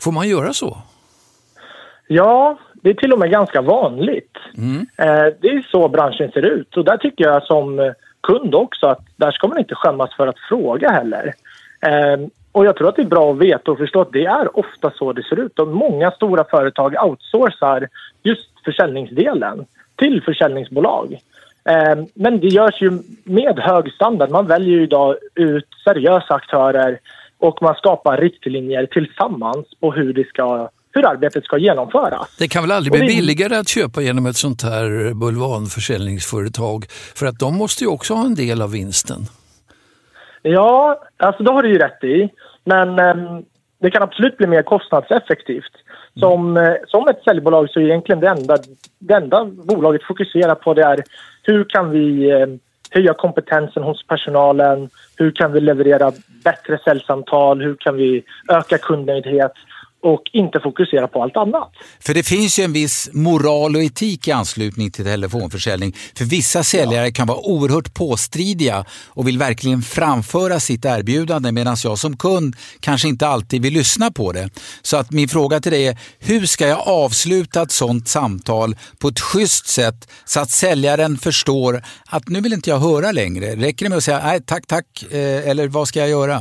Får 0.00 0.12
man 0.12 0.28
göra 0.28 0.52
så? 0.52 0.78
Ja, 2.06 2.58
det 2.82 2.90
är 2.90 2.94
till 2.94 3.12
och 3.12 3.18
med 3.18 3.30
ganska 3.30 3.62
vanligt. 3.62 4.36
Mm. 4.56 4.86
Eh, 4.96 5.26
det 5.40 5.48
är 5.48 5.66
så 5.70 5.88
branschen 5.88 6.30
ser 6.30 6.46
ut 6.46 6.76
och 6.76 6.84
där 6.84 6.96
tycker 6.96 7.24
jag 7.24 7.42
som 7.42 7.92
kund 8.20 8.54
också 8.54 8.86
att 8.86 9.00
där 9.16 9.30
ska 9.30 9.48
man 9.48 9.58
inte 9.58 9.74
skämmas 9.74 10.14
för 10.16 10.26
att 10.26 10.38
fråga 10.48 10.90
heller. 10.90 11.34
Eh, 11.80 12.26
och 12.52 12.64
jag 12.64 12.76
tror 12.76 12.88
att 12.88 12.96
det 12.96 13.02
är 13.02 13.06
bra 13.06 13.32
att 13.32 13.38
veta 13.38 13.70
och 13.70 13.78
förstå 13.78 14.00
att 14.00 14.12
det 14.12 14.24
är 14.24 14.58
ofta 14.58 14.90
så 14.90 15.12
det 15.12 15.22
ser 15.22 15.40
ut. 15.40 15.58
Och 15.58 15.68
många 15.68 16.10
stora 16.10 16.44
företag 16.44 16.94
outsourcar 17.04 17.88
just 18.22 18.50
försäljningsdelen 18.64 19.66
till 19.96 20.22
försäljningsbolag. 20.22 21.18
Eh, 21.64 22.04
men 22.14 22.40
det 22.40 22.46
görs 22.46 22.82
ju 22.82 22.90
med 23.24 23.58
hög 23.58 23.92
standard. 23.92 24.30
Man 24.30 24.46
väljer 24.46 24.76
ju 24.76 24.82
idag 24.82 25.16
ut 25.34 25.68
seriösa 25.84 26.34
aktörer 26.34 26.98
och 27.38 27.62
man 27.62 27.74
skapar 27.74 28.16
riktlinjer 28.16 28.86
tillsammans 28.86 29.66
på 29.80 29.92
hur 29.92 30.12
det 30.12 30.28
ska 30.28 30.68
hur 30.92 31.06
arbetet 31.06 31.44
ska 31.44 31.58
genomföras. 31.58 32.36
Det 32.38 32.48
kan 32.48 32.62
väl 32.62 32.70
aldrig 32.70 32.92
bli 32.92 33.06
billigare 33.06 33.56
att 33.56 33.68
köpa 33.68 34.00
genom 34.00 34.26
ett 34.26 34.36
sånt 34.36 34.62
här 34.62 35.14
bulvanförsäljningsföretag 35.14 36.84
för 37.14 37.26
att 37.26 37.38
de 37.38 37.56
måste 37.56 37.84
ju 37.84 37.90
också 37.90 38.14
ha 38.14 38.24
en 38.24 38.34
del 38.34 38.62
av 38.62 38.70
vinsten. 38.70 39.20
Ja, 40.42 41.02
alltså 41.16 41.42
det 41.42 41.52
har 41.52 41.62
du 41.62 41.68
ju 41.68 41.78
rätt 41.78 42.04
i. 42.04 42.28
Men 42.64 42.98
eh, 42.98 43.40
det 43.80 43.90
kan 43.90 44.02
absolut 44.02 44.36
bli 44.36 44.46
mer 44.46 44.62
kostnadseffektivt. 44.62 45.72
Som, 46.18 46.56
mm. 46.56 46.72
eh, 46.72 46.78
som 46.86 47.08
ett 47.08 47.22
säljbolag 47.24 47.70
så 47.70 47.80
är 47.80 47.84
egentligen 47.84 48.20
det 48.20 48.28
enda, 48.28 48.58
det 48.98 49.14
enda 49.14 49.44
bolaget 49.44 50.02
fokuserar 50.04 50.54
på 50.54 50.74
det 50.74 50.82
är 50.82 51.02
hur 51.42 51.64
kan 51.64 51.90
vi 51.90 52.30
eh, 52.30 52.46
höja 52.90 53.14
kompetensen 53.14 53.82
hos 53.82 54.06
personalen? 54.06 54.90
Hur 55.16 55.30
kan 55.30 55.52
vi 55.52 55.60
leverera 55.60 56.12
bättre 56.44 56.78
säljsamtal? 56.84 57.60
Hur 57.60 57.74
kan 57.74 57.96
vi 57.96 58.22
öka 58.48 58.78
kundnöjdhet? 58.78 59.52
Och 60.02 60.22
inte 60.32 60.60
fokusera 60.60 61.08
på 61.08 61.22
allt 61.22 61.36
annat. 61.36 61.72
För 62.00 62.14
det 62.14 62.22
finns 62.22 62.58
ju 62.58 62.64
en 62.64 62.72
viss 62.72 63.10
moral 63.12 63.76
och 63.76 63.82
etik 63.82 64.28
i 64.28 64.32
anslutning 64.32 64.90
till 64.90 65.04
telefonförsäljning. 65.04 65.92
För 66.16 66.24
vissa 66.24 66.62
säljare 66.62 67.06
ja. 67.06 67.12
kan 67.12 67.26
vara 67.26 67.38
oerhört 67.38 67.94
påstridiga 67.94 68.84
och 69.08 69.28
vill 69.28 69.38
verkligen 69.38 69.82
framföra 69.82 70.60
sitt 70.60 70.84
erbjudande 70.84 71.52
medan 71.52 71.76
jag 71.84 71.98
som 71.98 72.16
kund 72.16 72.56
kanske 72.80 73.08
inte 73.08 73.26
alltid 73.26 73.62
vill 73.62 73.72
lyssna 73.72 74.10
på 74.10 74.32
det. 74.32 74.50
Så 74.82 74.96
att 74.96 75.10
min 75.10 75.28
fråga 75.28 75.60
till 75.60 75.72
dig 75.72 75.86
är, 75.86 75.98
hur 76.18 76.46
ska 76.46 76.66
jag 76.66 76.88
avsluta 76.88 77.62
ett 77.62 77.70
sådant 77.70 78.08
samtal 78.08 78.76
på 78.98 79.08
ett 79.08 79.20
schysst 79.20 79.66
sätt 79.66 80.08
så 80.24 80.40
att 80.40 80.50
säljaren 80.50 81.16
förstår 81.16 81.82
att 82.06 82.28
nu 82.28 82.40
vill 82.40 82.52
inte 82.52 82.70
jag 82.70 82.78
höra 82.78 83.12
längre. 83.12 83.46
Räcker 83.56 83.84
det 83.84 83.88
med 83.88 83.96
att 83.96 84.04
säga 84.04 84.20
nej 84.24 84.40
tack 84.46 84.66
tack 84.66 84.86
eh, 85.10 85.48
eller 85.48 85.68
vad 85.68 85.88
ska 85.88 86.00
jag 86.00 86.08
göra? 86.08 86.40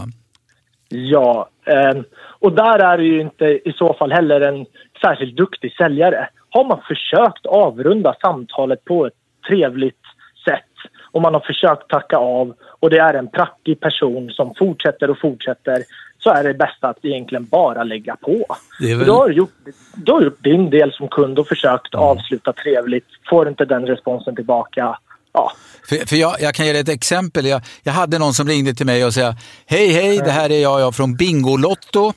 Ja, 0.89 1.49
eh, 1.67 2.01
och 2.39 2.51
där 2.51 2.79
är 2.79 2.97
det 2.97 3.03
ju 3.03 3.21
inte 3.21 3.45
i 3.45 3.73
så 3.77 3.93
fall 3.93 4.11
heller 4.11 4.41
en 4.41 4.65
särskilt 5.01 5.37
duktig 5.37 5.73
säljare. 5.73 6.29
Har 6.49 6.65
man 6.65 6.81
försökt 6.87 7.45
avrunda 7.45 8.15
samtalet 8.21 8.85
på 8.85 9.05
ett 9.05 9.13
trevligt 9.47 10.01
sätt 10.45 10.91
och 11.11 11.21
man 11.21 11.33
har 11.33 11.41
försökt 11.41 11.89
tacka 11.89 12.17
av 12.17 12.53
och 12.79 12.89
det 12.89 12.97
är 12.97 13.13
en 13.13 13.27
prackig 13.27 13.79
person 13.79 14.29
som 14.29 14.53
fortsätter 14.55 15.09
och 15.09 15.19
fortsätter 15.19 15.83
så 16.19 16.29
är 16.29 16.43
det 16.43 16.53
bästa 16.53 16.87
att 16.87 17.05
egentligen 17.05 17.45
bara 17.45 17.83
lägga 17.83 18.15
på. 18.15 18.45
Väl... 18.81 18.99
Du, 19.05 19.11
har 19.11 19.29
gjort, 19.29 19.53
du 19.95 20.11
har 20.11 20.21
gjort 20.21 20.43
din 20.43 20.69
del 20.69 20.93
som 20.93 21.07
kund 21.07 21.39
och 21.39 21.47
försökt 21.47 21.93
mm. 21.93 22.05
avsluta 22.05 22.53
trevligt. 22.53 23.07
Får 23.29 23.47
inte 23.47 23.65
den 23.65 23.85
responsen 23.85 24.35
tillbaka, 24.35 24.97
ja. 25.33 25.51
För, 25.89 26.05
för 26.05 26.15
jag, 26.15 26.41
jag 26.41 26.55
kan 26.55 26.65
ge 26.65 26.71
dig 26.71 26.81
ett 26.81 26.89
exempel. 26.89 27.45
Jag, 27.45 27.61
jag 27.83 27.93
hade 27.93 28.19
någon 28.19 28.33
som 28.33 28.47
ringde 28.47 28.73
till 28.73 28.85
mig 28.85 29.05
och 29.05 29.13
sa 29.13 29.35
Hej, 29.65 29.87
hej, 29.87 30.17
det 30.17 30.31
här 30.31 30.49
är 30.49 30.61
jag, 30.61 30.81
jag 30.81 30.95
från 30.95 31.15
Bingolotto. 31.15 32.13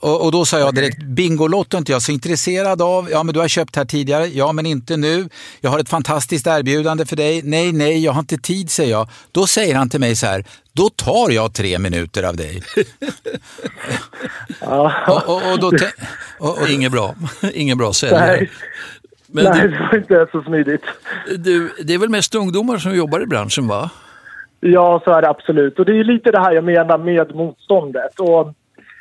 Och, 0.00 0.24
och 0.24 0.32
då 0.32 0.44
sa 0.44 0.58
jag 0.58 0.74
direkt, 0.74 1.02
Bingolotto 1.02 1.76
är 1.76 1.78
inte 1.78 1.92
jag 1.92 2.02
så 2.02 2.12
intresserad 2.12 2.82
av. 2.82 3.10
Ja, 3.10 3.22
men 3.22 3.34
du 3.34 3.40
har 3.40 3.48
köpt 3.48 3.76
här 3.76 3.84
tidigare. 3.84 4.26
Ja, 4.26 4.52
men 4.52 4.66
inte 4.66 4.96
nu. 4.96 5.28
Jag 5.60 5.70
har 5.70 5.78
ett 5.78 5.88
fantastiskt 5.88 6.46
erbjudande 6.46 7.06
för 7.06 7.16
dig. 7.16 7.42
Nej, 7.42 7.72
nej, 7.72 8.04
jag 8.04 8.12
har 8.12 8.20
inte 8.20 8.38
tid, 8.38 8.70
säger 8.70 8.90
jag. 8.90 9.08
Då 9.32 9.46
säger 9.46 9.74
han 9.74 9.90
till 9.90 10.00
mig 10.00 10.16
så 10.16 10.26
här, 10.26 10.44
då 10.72 10.90
tar 10.90 11.30
jag 11.30 11.54
tre 11.54 11.78
minuter 11.78 12.22
av 12.22 12.36
dig. 12.36 12.62
Och, 14.60 15.28
och, 15.28 15.52
och 15.52 15.60
då 15.60 15.72
och, 16.38 16.58
och, 16.58 16.68
Inget 16.68 16.92
bra. 16.92 17.14
Ingen 17.54 17.78
bra 17.78 17.92
säljare. 17.92 18.48
Men 19.28 19.44
Nej, 19.44 19.60
du, 19.62 19.68
det 19.68 19.78
var 19.80 19.96
inte 19.96 20.26
så 20.32 20.42
smidigt. 20.42 20.82
du, 21.38 21.72
det 21.84 21.94
är 21.94 21.98
väl 21.98 22.08
mest 22.08 22.34
ungdomar 22.34 22.76
som 22.76 22.96
jobbar 22.96 23.20
i 23.22 23.26
branschen 23.26 23.68
va? 23.68 23.90
Ja, 24.60 25.00
så 25.04 25.10
är 25.10 25.22
det 25.22 25.28
absolut. 25.28 25.78
Och 25.78 25.84
det 25.84 25.96
är 25.98 26.04
lite 26.04 26.30
det 26.30 26.40
här 26.40 26.52
jag 26.52 26.64
menar 26.64 26.98
med 26.98 27.34
motståndet. 27.34 28.20
Och, 28.20 28.40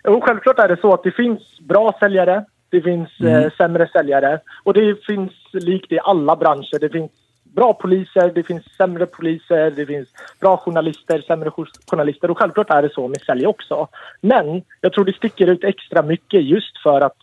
och 0.03 0.23
självklart 0.23 0.59
är 0.59 0.67
det 0.67 0.77
så 0.81 0.93
att 0.93 1.03
det 1.03 1.11
finns 1.11 1.59
bra 1.59 1.95
säljare, 1.99 2.45
det 2.69 2.81
finns 2.81 3.09
eh, 3.19 3.51
sämre 3.57 3.87
säljare 3.93 4.39
och 4.63 4.73
det 4.73 5.05
finns 5.05 5.31
likt 5.53 5.91
i 5.91 5.99
alla 6.03 6.35
branscher. 6.35 6.79
Det 6.79 6.89
finns 6.89 7.11
bra 7.55 7.73
poliser, 7.73 8.31
det 8.35 8.43
finns 8.43 8.63
sämre 8.77 9.05
poliser, 9.05 9.71
det 9.71 9.85
finns 9.85 10.07
bra 10.39 10.57
journalister, 10.57 11.21
sämre 11.21 11.49
jour- 11.49 11.69
journalister 11.91 12.31
och 12.31 12.37
självklart 12.37 12.69
är 12.69 12.81
det 12.81 12.93
så 12.93 13.07
med 13.07 13.21
sälj 13.21 13.45
också. 13.47 13.87
Men 14.21 14.61
jag 14.81 14.93
tror 14.93 15.05
det 15.05 15.15
sticker 15.15 15.47
ut 15.47 15.63
extra 15.63 16.01
mycket 16.01 16.43
just 16.43 16.77
för 16.83 17.01
att 17.01 17.17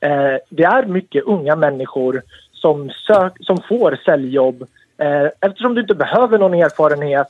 eh, 0.00 0.36
det 0.48 0.64
är 0.64 0.86
mycket 0.86 1.24
unga 1.24 1.56
människor 1.56 2.22
som, 2.52 2.90
sök, 2.90 3.32
som 3.40 3.56
får 3.68 3.98
säljjobb 4.04 4.62
eh, 4.98 5.26
eftersom 5.40 5.74
du 5.74 5.80
inte 5.80 5.94
behöver 5.94 6.38
någon 6.38 6.54
erfarenhet 6.54 7.28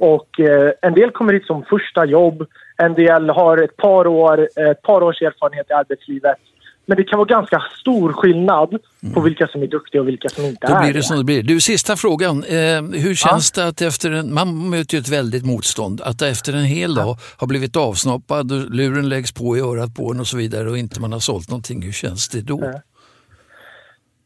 och 0.00 0.40
eh, 0.40 0.72
en 0.80 0.94
del 0.94 1.10
kommer 1.10 1.32
hit 1.32 1.46
som 1.46 1.62
första 1.62 2.04
jobb, 2.04 2.46
en 2.76 2.94
del 2.94 3.30
har 3.30 3.58
ett 3.58 3.76
par, 3.76 4.06
år, 4.06 4.48
eh, 4.56 4.68
ett 4.68 4.82
par 4.82 5.02
års 5.02 5.22
erfarenhet 5.22 5.70
i 5.70 5.72
arbetslivet. 5.72 6.38
Men 6.86 6.96
det 6.96 7.04
kan 7.04 7.18
vara 7.18 7.28
ganska 7.28 7.62
stor 7.80 8.12
skillnad 8.12 8.78
på 9.14 9.20
vilka 9.20 9.46
som 9.46 9.62
är 9.62 9.66
duktiga 9.66 10.00
och 10.00 10.08
vilka 10.08 10.28
som 10.28 10.44
inte 10.44 10.66
Då 10.66 10.74
är 10.74 10.82
blir 10.82 10.94
det 10.94 11.02
som 11.02 11.18
det 11.18 11.24
blir. 11.24 11.42
Du, 11.42 11.60
sista 11.60 11.96
frågan. 11.96 12.44
Eh, 12.44 12.82
hur 13.02 13.14
känns 13.14 13.52
det 13.52 13.66
att 13.66 13.82
efter 13.82 14.10
en, 14.10 14.34
man 14.34 14.70
möter 14.70 14.94
ju 14.94 15.00
ett 15.00 15.08
väldigt 15.08 15.46
motstånd, 15.46 16.00
att 16.00 16.22
efter 16.22 16.52
en 16.52 16.64
hel 16.64 16.94
dag 16.94 17.16
har 17.36 17.46
blivit 17.46 17.76
avsnoppad 17.76 18.52
och 18.52 18.70
luren 18.70 19.08
läggs 19.08 19.32
på 19.32 19.56
i 19.56 19.60
örat 19.60 19.94
på 19.94 20.12
en 20.12 20.20
och 20.20 20.26
så 20.26 20.36
vidare 20.36 20.70
och 20.70 20.78
inte 20.78 21.00
man 21.00 21.12
har 21.12 21.20
sålt 21.20 21.48
någonting. 21.48 21.82
Hur 21.82 21.92
känns 21.92 22.28
det 22.28 22.40
då? 22.40 22.72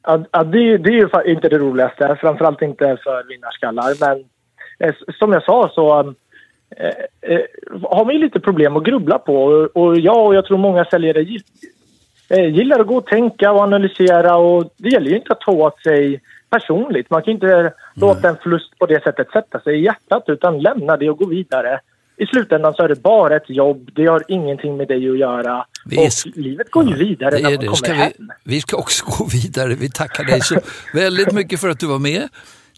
Ja, 0.07 0.25
ja, 0.33 0.45
det, 0.45 0.79
det 0.79 0.91
är 0.91 1.27
ju 1.27 1.33
inte 1.33 1.49
det 1.49 1.59
roligaste, 1.59 2.17
framförallt 2.21 2.63
inte 2.63 2.97
för 3.05 3.29
vinnarskallar. 3.29 3.95
Men 4.01 4.25
eh, 4.79 4.95
som 5.19 5.33
jag 5.33 5.45
sa 5.45 5.71
så 5.75 6.15
eh, 6.77 6.89
eh, 7.21 7.41
har 7.83 8.05
man 8.05 8.15
ju 8.15 8.21
lite 8.21 8.41
problem 8.41 8.77
att 8.77 8.85
grubbla 8.85 9.19
på. 9.19 9.45
Och, 9.75 9.99
jag 9.99 10.27
och 10.27 10.35
jag 10.35 10.47
tror 10.47 10.59
många 10.59 10.85
säljare 10.85 11.23
gillar 12.31 12.81
att 12.81 12.87
gå 12.87 12.97
och 12.97 13.07
tänka 13.07 13.53
och 13.53 13.61
analysera. 13.61 14.37
Och 14.37 14.75
det 14.77 14.89
gäller 14.89 15.11
ju 15.11 15.17
inte 15.17 15.33
att 15.33 15.41
ta 15.41 15.53
åt 15.53 15.83
sig 15.83 16.21
personligt. 16.51 17.11
Man 17.11 17.23
kan 17.23 17.35
inte 17.35 17.73
låta 17.95 18.29
en 18.29 18.37
förlust 18.43 18.79
på 18.79 18.87
det 18.87 19.03
sättet 19.03 19.31
sätta 19.31 19.61
sig 19.61 19.75
i 19.81 19.85
hjärtat 19.85 20.25
utan 20.27 20.63
lämna 20.63 20.97
det 20.97 21.11
och 21.11 21.19
gå 21.19 21.27
vidare. 21.27 21.81
I 22.17 22.27
slutändan 22.27 22.75
så 22.75 22.83
är 22.83 22.89
det 22.89 23.03
bara 23.03 23.37
ett 23.37 23.51
jobb, 23.51 23.91
det 23.95 24.07
har 24.07 24.23
ingenting 24.29 24.77
med 24.77 24.89
dig 24.89 25.11
att 25.11 25.19
göra. 25.19 25.67
Visst. 25.87 26.27
Och 26.27 26.33
livet 26.37 26.71
går 26.71 26.85
ju 26.85 26.95
vidare 26.95 27.31
Det 27.31 27.43
när 27.43 27.51
är 27.51 27.57
man 27.57 27.65
kommer 27.65 27.77
Ska 27.77 27.93
hem. 27.93 28.13
vi, 28.45 28.55
vi 28.55 28.61
ska 28.61 28.77
också 28.77 29.05
gå 29.19 29.25
vidare. 29.33 29.75
Vi 29.75 29.91
tackar 29.91 30.25
dig 30.25 30.41
så 30.41 30.61
väldigt 30.95 31.33
mycket 31.33 31.61
för 31.61 31.69
att 31.69 31.81
du 31.81 31.87
var 31.87 31.99
med. 31.99 32.29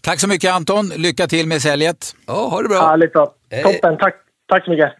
Tack 0.03 0.19
så 0.19 0.27
mycket 0.27 0.51
Anton, 0.53 0.85
lycka 0.97 1.27
till 1.27 1.47
med 1.47 1.61
säljet. 1.61 2.15
Ja, 2.27 2.33
ha 2.33 2.61
det 2.61 2.69
bra. 2.69 2.87
Härligt 2.87 3.13
bra. 3.13 3.25
Toppen, 3.63 3.97
tack, 3.97 4.15
tack 4.47 4.65
så 4.65 4.71
mycket. 4.71 4.93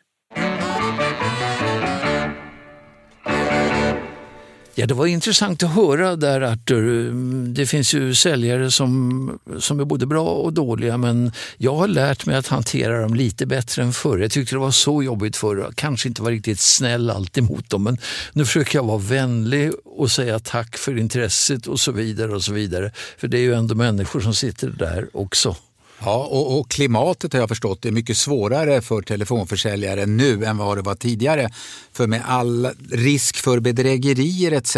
Ja, 4.79 4.85
det 4.85 4.93
var 4.93 5.05
intressant 5.05 5.63
att 5.63 5.71
höra 5.75 6.15
där 6.15 6.41
Arthur. 6.41 7.11
Det 7.53 7.65
finns 7.65 7.93
ju 7.93 8.15
säljare 8.15 8.71
som, 8.71 9.39
som 9.59 9.79
är 9.79 9.85
både 9.85 10.05
bra 10.05 10.25
och 10.25 10.53
dåliga 10.53 10.97
men 10.97 11.31
jag 11.57 11.75
har 11.75 11.87
lärt 11.87 12.25
mig 12.25 12.35
att 12.35 12.47
hantera 12.47 13.01
dem 13.01 13.15
lite 13.15 13.45
bättre 13.45 13.83
än 13.83 13.93
förr. 13.93 14.17
Jag 14.17 14.31
tyckte 14.31 14.55
det 14.55 14.59
var 14.59 14.71
så 14.71 15.03
jobbigt 15.03 15.35
förr. 15.35 15.71
Kanske 15.75 16.07
inte 16.07 16.21
var 16.21 16.31
riktigt 16.31 16.59
snäll 16.59 17.09
alltid 17.09 17.43
mot 17.43 17.69
dem 17.69 17.83
men 17.83 17.97
nu 18.33 18.45
försöker 18.45 18.79
jag 18.79 18.83
vara 18.83 18.97
vänlig 18.97 19.71
och 19.85 20.11
säga 20.11 20.39
tack 20.39 20.77
för 20.77 20.97
intresset 20.97 21.67
och 21.67 21.79
så 21.79 21.91
vidare 21.91 22.35
och 22.35 22.43
så 22.43 22.53
vidare. 22.53 22.91
För 23.17 23.27
det 23.27 23.37
är 23.37 23.41
ju 23.41 23.53
ändå 23.53 23.75
människor 23.75 24.19
som 24.19 24.33
sitter 24.33 24.67
där 24.67 25.07
också. 25.13 25.55
Ja, 25.99 26.27
och, 26.31 26.59
och 26.59 26.69
klimatet 26.69 27.33
har 27.33 27.39
jag 27.39 27.49
förstått 27.49 27.85
är 27.85 27.91
mycket 27.91 28.17
svårare 28.17 28.81
för 28.81 29.01
telefonförsäljare 29.01 30.05
nu 30.05 30.45
än 30.45 30.57
vad 30.57 30.77
det 30.77 30.81
var 30.81 30.95
tidigare. 30.95 31.49
För 31.93 32.07
med 32.07 32.21
all 32.25 32.69
risk 32.91 33.37
för 33.37 33.59
bedrägerier 33.59 34.51
etc. 34.51 34.77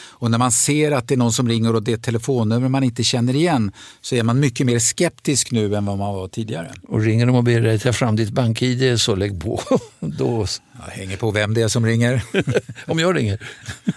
Och 0.00 0.30
när 0.30 0.38
man 0.38 0.52
ser 0.52 0.92
att 0.92 1.08
det 1.08 1.14
är 1.14 1.18
någon 1.18 1.32
som 1.32 1.48
ringer 1.48 1.74
och 1.74 1.82
det 1.82 1.92
är 1.92 1.96
ett 1.96 2.02
telefonnummer 2.02 2.68
man 2.68 2.84
inte 2.84 3.04
känner 3.04 3.36
igen 3.36 3.72
så 4.00 4.14
är 4.14 4.22
man 4.22 4.40
mycket 4.40 4.66
mer 4.66 4.78
skeptisk 4.78 5.50
nu 5.50 5.76
än 5.76 5.86
vad 5.86 5.98
man 5.98 6.14
var 6.14 6.28
tidigare. 6.28 6.72
Och 6.88 7.00
ringer 7.00 7.26
de 7.26 7.36
och 7.36 7.44
ber 7.44 7.60
dig 7.60 7.78
ta 7.78 7.92
fram 7.92 8.16
ditt 8.16 8.30
bank-id 8.30 9.00
så 9.00 9.14
lägg 9.14 9.42
på. 9.42 9.62
Då... 10.00 10.46
Jag 10.78 10.92
hänger 10.92 11.16
på 11.16 11.30
vem 11.30 11.54
det 11.54 11.62
är 11.62 11.68
som 11.68 11.86
ringer. 11.86 12.22
Om 12.86 12.98
jag 12.98 13.16
ringer? 13.16 13.38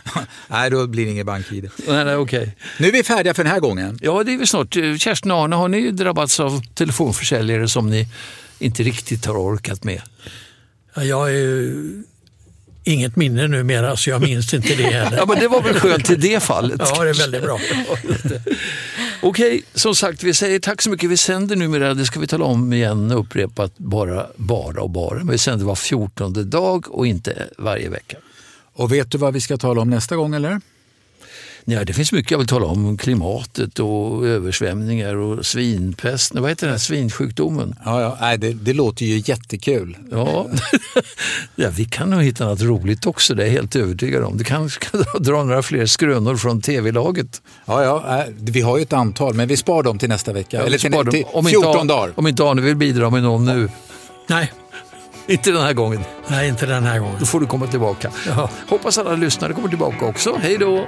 nej, 0.48 0.70
då 0.70 0.88
blir 0.88 1.06
det 1.06 1.12
ingen 1.12 1.26
bank-id. 1.26 1.70
Nej, 1.88 2.06
nej, 2.06 2.16
okej. 2.16 2.56
Nu 2.80 2.88
är 2.88 2.92
vi 2.92 3.04
färdiga 3.04 3.34
för 3.34 3.44
den 3.44 3.52
här 3.52 3.60
gången. 3.60 4.00
Ja, 4.02 4.24
det 4.24 4.34
är 4.34 4.38
vi 4.38 4.48
snart. 4.48 4.74
Kerstin 4.74 5.32
och 5.32 5.38
Arne, 5.38 5.56
har 5.56 5.68
ni 5.68 5.92
drabbats 5.92 6.40
av 6.40 6.59
telefonförsäljare 6.60 7.68
som 7.68 7.90
ni 7.90 8.08
inte 8.60 8.84
riktigt 8.84 9.26
har 9.26 9.36
orkat 9.36 9.84
med? 9.84 10.02
Ja, 10.96 11.04
jag 11.04 11.30
är 11.30 11.34
ju 11.34 12.04
inget 12.84 13.16
minne 13.16 13.48
numera 13.48 13.98
så 13.98 14.10
jag 14.10 14.22
minns 14.22 14.54
inte 14.54 14.76
det 14.76 14.84
heller. 14.84 15.18
Ja, 15.18 15.26
men 15.26 15.40
det 15.40 15.48
var 15.48 15.62
väl 15.62 15.80
skönt 15.80 16.10
i 16.10 16.16
det 16.16 16.44
fallet. 16.44 16.82
Ja, 16.96 17.04
det 17.04 17.10
är 17.10 17.14
väldigt 17.14 17.42
bra. 17.42 17.60
Okej, 19.22 19.64
som 19.74 19.96
sagt, 19.96 20.24
vi 20.24 20.34
säger 20.34 20.60
tack 20.60 20.82
så 20.82 20.90
mycket. 20.90 21.10
Vi 21.10 21.18
sänder 21.18 21.56
numera, 21.56 21.94
det 21.94 22.06
ska 22.06 22.20
vi 22.20 22.28
tala 22.28 22.46
om 22.46 22.74
igen, 22.74 23.12
upprepat, 23.12 23.78
bara, 23.78 24.28
bara 24.36 24.82
och 24.82 24.90
bara. 24.90 25.18
Men 25.18 25.28
vi 25.28 25.38
sänder 25.38 25.66
var 25.66 25.76
fjortonde 25.76 26.44
dag 26.44 26.86
och 26.90 27.08
inte 27.08 27.48
varje 27.58 27.90
vecka. 27.90 28.18
Och 28.74 28.94
vet 28.94 29.12
du 29.12 29.18
vad 29.18 29.34
vi 29.34 29.42
ska 29.42 29.58
tala 29.58 29.82
om 29.82 29.90
nästa 29.90 30.16
gång 30.16 30.36
eller? 30.36 30.62
Ja, 31.66 31.86
det 31.86 31.94
finns 31.94 32.12
mycket 32.12 32.32
jag 32.32 32.38
vill 32.38 32.48
tala 32.48 32.66
om. 32.66 32.98
Klimatet 32.98 33.80
och 33.80 34.28
översvämningar 34.28 35.16
och 35.16 35.46
svinpest. 35.46 36.36
Vad 36.36 36.50
heter 36.50 36.68
den 36.68 36.74
här 36.74 36.80
svinsjukdomen? 36.80 37.76
Ja, 37.86 38.02
ja, 38.02 38.18
nej, 38.22 38.38
det, 38.38 38.54
det 38.54 38.74
låter 38.74 39.06
ju 39.06 39.22
jättekul. 39.26 39.98
Ja. 40.12 40.48
ja, 41.56 41.70
vi 41.70 41.86
kan 41.86 42.10
nog 42.10 42.24
hitta 42.24 42.46
något 42.46 42.62
roligt 42.62 43.06
också, 43.06 43.36
det 43.36 43.44
är 43.44 43.48
jag 43.48 43.54
helt 43.54 43.76
övertygad 43.76 44.24
om. 44.24 44.38
Du 44.38 44.44
kanske 44.44 44.86
kan 44.92 45.04
dra 45.20 45.44
några 45.44 45.62
fler 45.62 45.86
skrönor 45.86 46.36
från 46.36 46.62
tv-laget. 46.62 47.42
Ja, 47.66 47.84
ja, 47.84 48.26
vi 48.40 48.62
har 48.62 48.78
ju 48.78 48.84
ett 48.84 48.94
antal, 48.94 49.34
men 49.34 49.48
vi 49.48 49.58
spar 49.58 49.84
dem 49.84 50.00
till 50.00 50.10
nästa 50.10 50.34
vecka. 50.34 50.58
Ja, 50.58 50.64
eller 50.64 50.78
till, 50.78 50.92
dem. 50.92 51.12
till 51.12 51.26
Om 51.34 51.46
14 51.46 51.82
inte, 51.82 51.94
dagar. 51.94 52.14
Om 52.16 52.28
inte 52.28 52.44
Arne 52.44 52.62
vill 52.62 52.76
bidra 52.76 53.10
med 53.10 53.24
någon 53.24 53.46
nu. 53.46 53.70
Nej. 54.28 54.52
Inte 55.28 55.52
den 55.52 55.62
här 55.62 55.74
gången. 55.74 56.02
Nej, 56.28 56.50
inte 56.50 56.66
den 56.66 56.84
här 56.84 57.00
gången. 57.00 57.16
Då 57.20 57.26
får 57.26 57.40
du 57.40 57.46
komma 57.46 57.68
tillbaka. 57.68 58.12
Ja. 58.28 58.50
Hoppas 58.68 58.98
alla 58.98 59.16
lyssnare 59.16 59.54
kommer 59.54 59.70
tillbaka 59.70 60.06
också. 60.06 60.40
Hej 60.42 60.58
då! 60.58 60.88